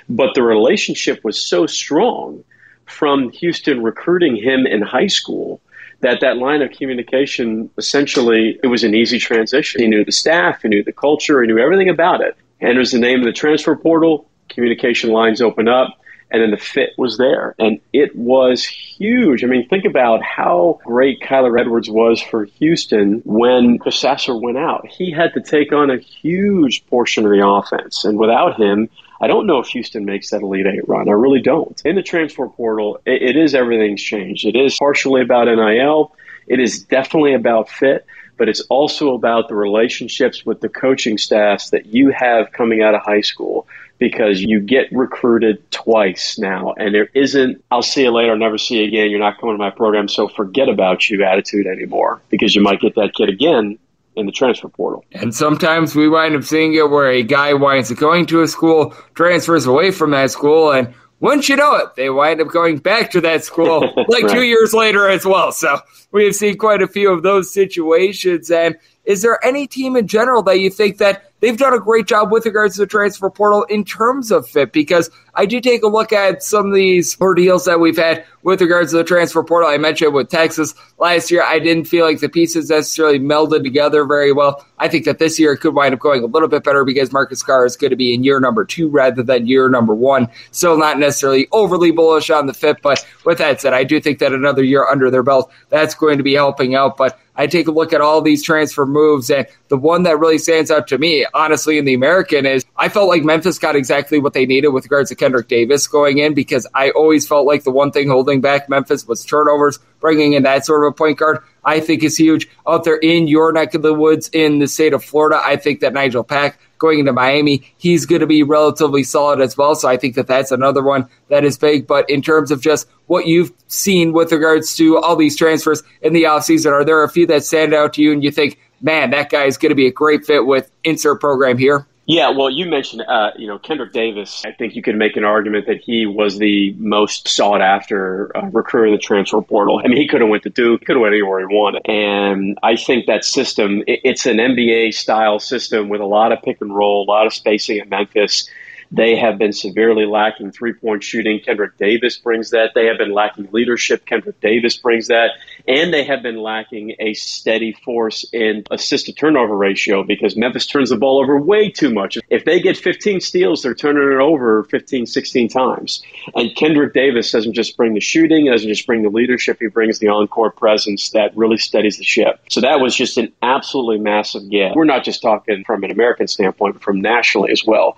But 0.09 0.35
the 0.35 0.43
relationship 0.43 1.23
was 1.23 1.41
so 1.41 1.65
strong 1.65 2.43
from 2.89 3.29
Houston 3.31 3.83
recruiting 3.83 4.35
him 4.35 4.65
in 4.65 4.81
high 4.81 5.07
school 5.07 5.61
that 6.01 6.21
that 6.21 6.37
line 6.37 6.61
of 6.61 6.71
communication 6.71 7.69
essentially 7.77 8.57
it 8.63 8.67
was 8.67 8.83
an 8.83 8.95
easy 8.95 9.19
transition. 9.19 9.81
He 9.81 9.87
knew 9.87 10.05
the 10.05 10.11
staff, 10.11 10.61
he 10.61 10.69
knew 10.69 10.83
the 10.83 10.93
culture, 10.93 11.41
he 11.41 11.47
knew 11.47 11.59
everything 11.59 11.89
about 11.89 12.21
it. 12.21 12.35
Enters 12.61 12.91
the 12.91 12.99
name 12.99 13.19
of 13.19 13.25
the 13.25 13.33
transfer 13.33 13.75
portal, 13.75 14.29
communication 14.49 15.11
lines 15.11 15.41
open 15.41 15.67
up, 15.67 15.95
and 16.31 16.41
then 16.41 16.51
the 16.51 16.57
fit 16.57 16.91
was 16.97 17.17
there. 17.17 17.55
And 17.57 17.79
it 17.93 18.15
was 18.15 18.63
huge. 18.63 19.43
I 19.43 19.47
mean, 19.47 19.67
think 19.67 19.85
about 19.85 20.21
how 20.21 20.79
great 20.85 21.21
Kyler 21.21 21.59
Edwards 21.59 21.89
was 21.89 22.21
for 22.21 22.45
Houston 22.45 23.21
when 23.25 23.79
Sasser 23.89 24.35
went 24.37 24.57
out. 24.57 24.87
He 24.87 25.11
had 25.11 25.33
to 25.33 25.41
take 25.41 25.73
on 25.73 25.89
a 25.89 25.97
huge 25.97 26.85
portion 26.87 27.25
of 27.25 27.31
the 27.31 27.45
offense. 27.45 28.05
And 28.05 28.19
without 28.19 28.59
him, 28.59 28.89
I 29.21 29.27
don't 29.27 29.45
know 29.47 29.59
if 29.59 29.67
Houston 29.67 30.05
makes 30.05 30.29
that 30.29 30.41
Elite 30.41 30.65
Eight 30.65 30.87
run. 30.87 31.09
I 31.09 31.13
really 31.13 31.41
don't. 31.41 31.81
In 31.85 31.95
the 31.95 32.03
transfer 32.03 32.47
portal, 32.47 32.99
it, 33.05 33.21
it 33.21 33.35
is 33.35 33.53
everything's 33.53 34.01
changed. 34.01 34.45
It 34.45 34.55
is 34.55 34.77
partially 34.77 35.21
about 35.21 35.45
NIL. 35.45 36.15
It 36.47 36.59
is 36.59 36.83
definitely 36.83 37.33
about 37.33 37.69
fit 37.69 38.05
but 38.39 38.47
it's 38.47 38.61
also 38.69 39.13
about 39.13 39.49
the 39.49 39.55
relationships 39.55 40.45
with 40.45 40.61
the 40.61 40.69
coaching 40.69 41.17
staffs 41.17 41.71
that 41.71 41.87
you 41.87 42.09
have 42.09 42.51
coming 42.53 42.81
out 42.81 42.95
of 42.95 43.01
high 43.01 43.21
school 43.21 43.67
because 43.99 44.41
you 44.41 44.61
get 44.61 44.87
recruited 44.93 45.69
twice 45.71 46.39
now 46.39 46.73
and 46.77 46.95
there 46.95 47.09
isn't 47.13 47.61
I'll 47.69 47.83
see 47.83 48.03
you 48.03 48.11
later, 48.11 48.31
I'll 48.31 48.37
never 48.37 48.57
see 48.57 48.77
you 48.77 48.85
again, 48.85 49.11
you're 49.11 49.19
not 49.19 49.39
coming 49.39 49.55
to 49.55 49.59
my 49.59 49.69
program, 49.69 50.07
so 50.07 50.29
forget 50.29 50.69
about 50.69 51.09
you 51.09 51.23
attitude 51.23 51.67
anymore 51.67 52.21
because 52.29 52.55
you 52.55 52.63
might 52.63 52.79
get 52.79 52.95
that 52.95 53.13
kid 53.13 53.27
again 53.27 53.77
in 54.15 54.25
the 54.25 54.31
transfer 54.31 54.67
portal. 54.67 55.05
And 55.11 55.33
sometimes 55.33 55.95
we 55.95 56.09
wind 56.09 56.35
up 56.35 56.43
seeing 56.43 56.73
it 56.73 56.89
where 56.89 57.09
a 57.09 57.23
guy 57.23 57.53
winds 57.53 57.91
up 57.91 57.97
going 57.97 58.25
to 58.27 58.41
a 58.41 58.47
school, 58.47 58.93
transfers 59.15 59.65
away 59.65 59.91
from 59.91 60.11
that 60.11 60.31
school, 60.31 60.71
and 60.71 60.93
wouldn't 61.19 61.49
you 61.49 61.55
know 61.55 61.75
it, 61.75 61.95
they 61.95 62.09
wind 62.09 62.41
up 62.41 62.47
going 62.47 62.77
back 62.77 63.11
to 63.11 63.21
that 63.21 63.43
school 63.43 63.81
like 64.07 64.23
right. 64.23 64.31
two 64.31 64.43
years 64.43 64.73
later 64.73 65.07
as 65.07 65.25
well. 65.25 65.51
So 65.51 65.79
we 66.11 66.25
have 66.25 66.35
seen 66.35 66.57
quite 66.57 66.81
a 66.81 66.87
few 66.87 67.11
of 67.11 67.23
those 67.23 67.53
situations. 67.53 68.49
And 68.49 68.77
is 69.05 69.21
there 69.21 69.43
any 69.45 69.67
team 69.67 69.95
in 69.95 70.07
general 70.07 70.43
that 70.43 70.59
you 70.59 70.69
think 70.69 70.97
that 70.97 71.28
they've 71.39 71.57
done 71.57 71.73
a 71.73 71.79
great 71.79 72.07
job 72.07 72.31
with 72.31 72.45
regards 72.45 72.75
to 72.75 72.81
the 72.81 72.87
transfer 72.87 73.29
portal 73.29 73.63
in 73.65 73.83
terms 73.83 74.31
of 74.31 74.47
fit 74.47 74.71
because 74.71 75.09
I 75.35 75.45
do 75.45 75.61
take 75.61 75.83
a 75.83 75.87
look 75.87 76.11
at 76.11 76.43
some 76.43 76.67
of 76.67 76.73
these 76.73 77.19
ordeals 77.21 77.65
that 77.65 77.79
we've 77.79 77.97
had 77.97 78.25
with 78.43 78.61
regards 78.61 78.91
to 78.91 78.97
the 78.97 79.03
transfer 79.03 79.43
portal. 79.43 79.69
I 79.69 79.77
mentioned 79.77 80.13
with 80.13 80.29
Texas 80.29 80.73
last 80.97 81.31
year, 81.31 81.43
I 81.43 81.59
didn't 81.59 81.85
feel 81.85 82.05
like 82.05 82.19
the 82.19 82.29
pieces 82.29 82.69
necessarily 82.69 83.19
melded 83.19 83.63
together 83.63 84.05
very 84.05 84.33
well. 84.33 84.65
I 84.79 84.87
think 84.87 85.05
that 85.05 85.19
this 85.19 85.39
year 85.39 85.53
it 85.53 85.59
could 85.59 85.75
wind 85.75 85.93
up 85.93 85.99
going 85.99 86.23
a 86.23 86.27
little 86.27 86.47
bit 86.47 86.63
better 86.63 86.83
because 86.83 87.11
Marcus 87.11 87.43
Carr 87.43 87.65
is 87.65 87.77
going 87.77 87.91
to 87.91 87.95
be 87.95 88.13
in 88.13 88.23
year 88.23 88.39
number 88.39 88.65
two 88.65 88.89
rather 88.89 89.23
than 89.23 89.47
year 89.47 89.69
number 89.69 89.93
one. 89.93 90.27
Still 90.51 90.77
not 90.77 90.99
necessarily 90.99 91.47
overly 91.51 91.91
bullish 91.91 92.29
on 92.29 92.47
the 92.47 92.53
fit, 92.53 92.81
but 92.81 93.05
with 93.25 93.37
that 93.37 93.61
said, 93.61 93.73
I 93.73 93.83
do 93.83 93.99
think 93.99 94.19
that 94.19 94.33
another 94.33 94.63
year 94.63 94.85
under 94.85 95.09
their 95.09 95.23
belt, 95.23 95.51
that's 95.69 95.95
going 95.95 96.17
to 96.17 96.23
be 96.23 96.33
helping 96.33 96.75
out. 96.75 96.97
But 96.97 97.19
I 97.39 97.47
take 97.47 97.69
a 97.69 97.71
look 97.71 97.93
at 97.93 98.01
all 98.01 98.21
these 98.21 98.43
transfer 98.43 98.85
moves, 98.85 99.29
and 99.29 99.47
the 99.69 99.77
one 99.77 100.03
that 100.03 100.19
really 100.19 100.37
stands 100.37 100.69
out 100.69 100.89
to 100.89 100.97
me, 100.97 101.25
honestly, 101.33 101.77
in 101.77 101.85
the 101.85 101.93
American 101.93 102.45
is 102.45 102.65
I 102.75 102.89
felt 102.89 103.07
like 103.07 103.23
Memphis 103.23 103.57
got 103.57 103.77
exactly 103.77 104.19
what 104.19 104.33
they 104.33 104.45
needed 104.45 104.69
with 104.69 104.83
regards 104.83 105.09
to 105.09 105.15
Kendrick 105.15 105.47
Davis 105.47 105.87
going 105.87 106.17
in 106.17 106.33
because 106.33 106.67
I 106.75 106.89
always 106.89 107.25
felt 107.25 107.47
like 107.47 107.63
the 107.63 107.71
one 107.71 107.91
thing 107.91 108.09
holding 108.09 108.41
back 108.41 108.67
Memphis 108.67 109.07
was 109.07 109.23
turnovers. 109.23 109.79
Bringing 110.01 110.33
in 110.33 110.43
that 110.43 110.65
sort 110.65 110.85
of 110.85 110.91
a 110.91 110.95
point 110.95 111.17
guard, 111.17 111.39
I 111.63 111.79
think 111.79 112.03
is 112.03 112.17
huge. 112.17 112.49
Out 112.67 112.83
there 112.83 112.97
in 112.97 113.27
your 113.27 113.51
neck 113.51 113.73
of 113.73 113.81
the 113.81 113.93
woods 113.93 114.29
in 114.33 114.59
the 114.59 114.67
state 114.67 114.93
of 114.93 115.03
Florida, 115.03 115.41
I 115.43 115.55
think 115.55 115.79
that 115.81 115.93
Nigel 115.93 116.23
Pack 116.23 116.59
going 116.79 116.99
into 116.99 117.13
Miami, 117.13 117.73
he's 117.77 118.05
going 118.05 118.21
to 118.21 118.27
be 118.27 118.41
relatively 118.41 119.03
solid 119.03 119.41
as 119.41 119.57
well. 119.57 119.75
So 119.75 119.87
I 119.87 119.97
think 119.97 120.15
that 120.15 120.27
that's 120.27 120.51
another 120.51 120.81
one 120.81 121.07
that 121.29 121.43
is 121.43 121.57
big. 121.57 121.85
But 121.85 122.09
in 122.09 122.21
terms 122.21 122.51
of 122.51 122.61
just 122.61 122.87
what 123.07 123.27
you've 123.27 123.51
seen 123.67 124.13
with 124.13 124.31
regards 124.31 124.75
to 124.77 124.97
all 124.97 125.15
these 125.15 125.35
transfers 125.35 125.83
in 126.01 126.13
the 126.13 126.23
offseason, 126.23 126.71
are 126.71 126.85
there 126.85 127.03
a 127.03 127.09
few 127.09 127.27
that 127.27 127.43
stand 127.43 127.73
out 127.73 127.93
to 127.93 128.01
you 128.01 128.11
and 128.11 128.23
you 128.23 128.31
think, 128.31 128.57
man, 128.81 129.11
that 129.11 129.29
guy 129.29 129.43
is 129.43 129.57
going 129.57 129.69
to 129.69 129.75
be 129.75 129.87
a 129.87 129.91
great 129.91 130.25
fit 130.25 130.45
with 130.45 130.71
insert 130.83 131.19
program 131.19 131.57
here? 131.57 131.85
Yeah, 132.09 132.31
well, 132.31 132.49
you 132.49 132.65
mentioned, 132.65 133.03
uh, 133.07 133.33
you 133.37 133.45
know, 133.45 133.59
Kendrick 133.59 133.93
Davis. 133.93 134.43
I 134.43 134.51
think 134.51 134.75
you 134.75 134.81
could 134.81 134.95
make 134.95 135.15
an 135.15 135.23
argument 135.23 135.67
that 135.67 135.79
he 135.79 136.07
was 136.07 136.39
the 136.39 136.73
most 136.79 137.27
sought 137.27 137.61
after 137.61 138.35
uh, 138.35 138.47
recruit 138.47 138.87
in 138.87 138.93
the 138.93 138.97
transfer 138.97 139.39
portal. 139.43 139.79
I 139.85 139.87
mean, 139.87 139.97
he 139.97 140.07
could 140.07 140.21
have 140.21 140.29
went 140.31 140.41
to 140.41 140.49
Duke, 140.49 140.83
could 140.85 140.95
have 140.95 141.01
went 141.01 141.13
anywhere 141.13 141.39
he 141.41 141.45
wanted. 141.45 141.83
And 141.87 142.57
I 142.63 142.77
think 142.77 143.05
that 143.05 143.23
system, 143.23 143.83
it, 143.85 143.99
it's 144.03 144.25
an 144.25 144.37
NBA 144.37 144.95
style 144.95 145.37
system 145.37 145.87
with 145.87 146.01
a 146.01 146.05
lot 146.05 146.31
of 146.31 146.41
pick 146.41 146.59
and 146.61 146.73
roll, 146.73 147.03
a 147.03 147.07
lot 147.07 147.27
of 147.27 147.33
spacing 147.33 147.77
at 147.77 147.89
Memphis. 147.89 148.49
They 148.91 149.15
have 149.17 149.37
been 149.37 149.53
severely 149.53 150.05
lacking 150.05 150.51
three 150.51 150.73
point 150.73 151.03
shooting. 151.03 151.39
Kendrick 151.39 151.77
Davis 151.77 152.17
brings 152.17 152.51
that. 152.51 152.71
They 152.73 152.85
have 152.87 152.97
been 152.97 153.13
lacking 153.13 153.49
leadership. 153.51 154.05
Kendrick 154.05 154.39
Davis 154.41 154.77
brings 154.77 155.07
that. 155.07 155.31
And 155.67 155.93
they 155.93 156.03
have 156.05 156.23
been 156.23 156.37
lacking 156.37 156.95
a 156.99 157.13
steady 157.13 157.73
force 157.73 158.25
in 158.33 158.63
assist 158.71 159.05
to 159.05 159.13
turnover 159.13 159.55
ratio 159.55 160.03
because 160.03 160.35
Memphis 160.35 160.65
turns 160.65 160.89
the 160.89 160.97
ball 160.97 161.21
over 161.21 161.39
way 161.39 161.69
too 161.69 161.93
much. 161.93 162.17
If 162.29 162.45
they 162.45 162.59
get 162.59 162.77
15 162.77 163.21
steals, 163.21 163.61
they're 163.61 163.75
turning 163.75 164.11
it 164.11 164.21
over 164.21 164.63
15, 164.63 165.05
16 165.05 165.49
times. 165.49 166.01
And 166.33 166.55
Kendrick 166.55 166.93
Davis 166.93 167.31
doesn't 167.31 167.53
just 167.53 167.77
bring 167.77 167.93
the 167.93 167.99
shooting, 167.99 168.47
doesn't 168.47 168.67
just 168.67 168.87
bring 168.87 169.03
the 169.03 169.09
leadership, 169.09 169.57
he 169.59 169.67
brings 169.67 169.99
the 169.99 170.07
encore 170.07 170.51
presence 170.51 171.11
that 171.11 171.35
really 171.37 171.57
steadies 171.57 171.97
the 171.97 172.03
ship. 172.03 172.39
So 172.49 172.61
that 172.61 172.79
was 172.79 172.95
just 172.95 173.17
an 173.17 173.31
absolutely 173.41 173.99
massive 173.99 174.49
get. 174.49 174.75
We're 174.75 174.85
not 174.85 175.03
just 175.03 175.21
talking 175.21 175.63
from 175.63 175.83
an 175.83 175.91
American 175.91 176.27
standpoint, 176.27 176.75
but 176.75 176.83
from 176.83 177.01
nationally 177.01 177.51
as 177.51 177.63
well. 177.63 177.97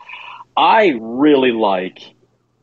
I 0.55 0.97
really 0.99 1.51
like 1.51 1.99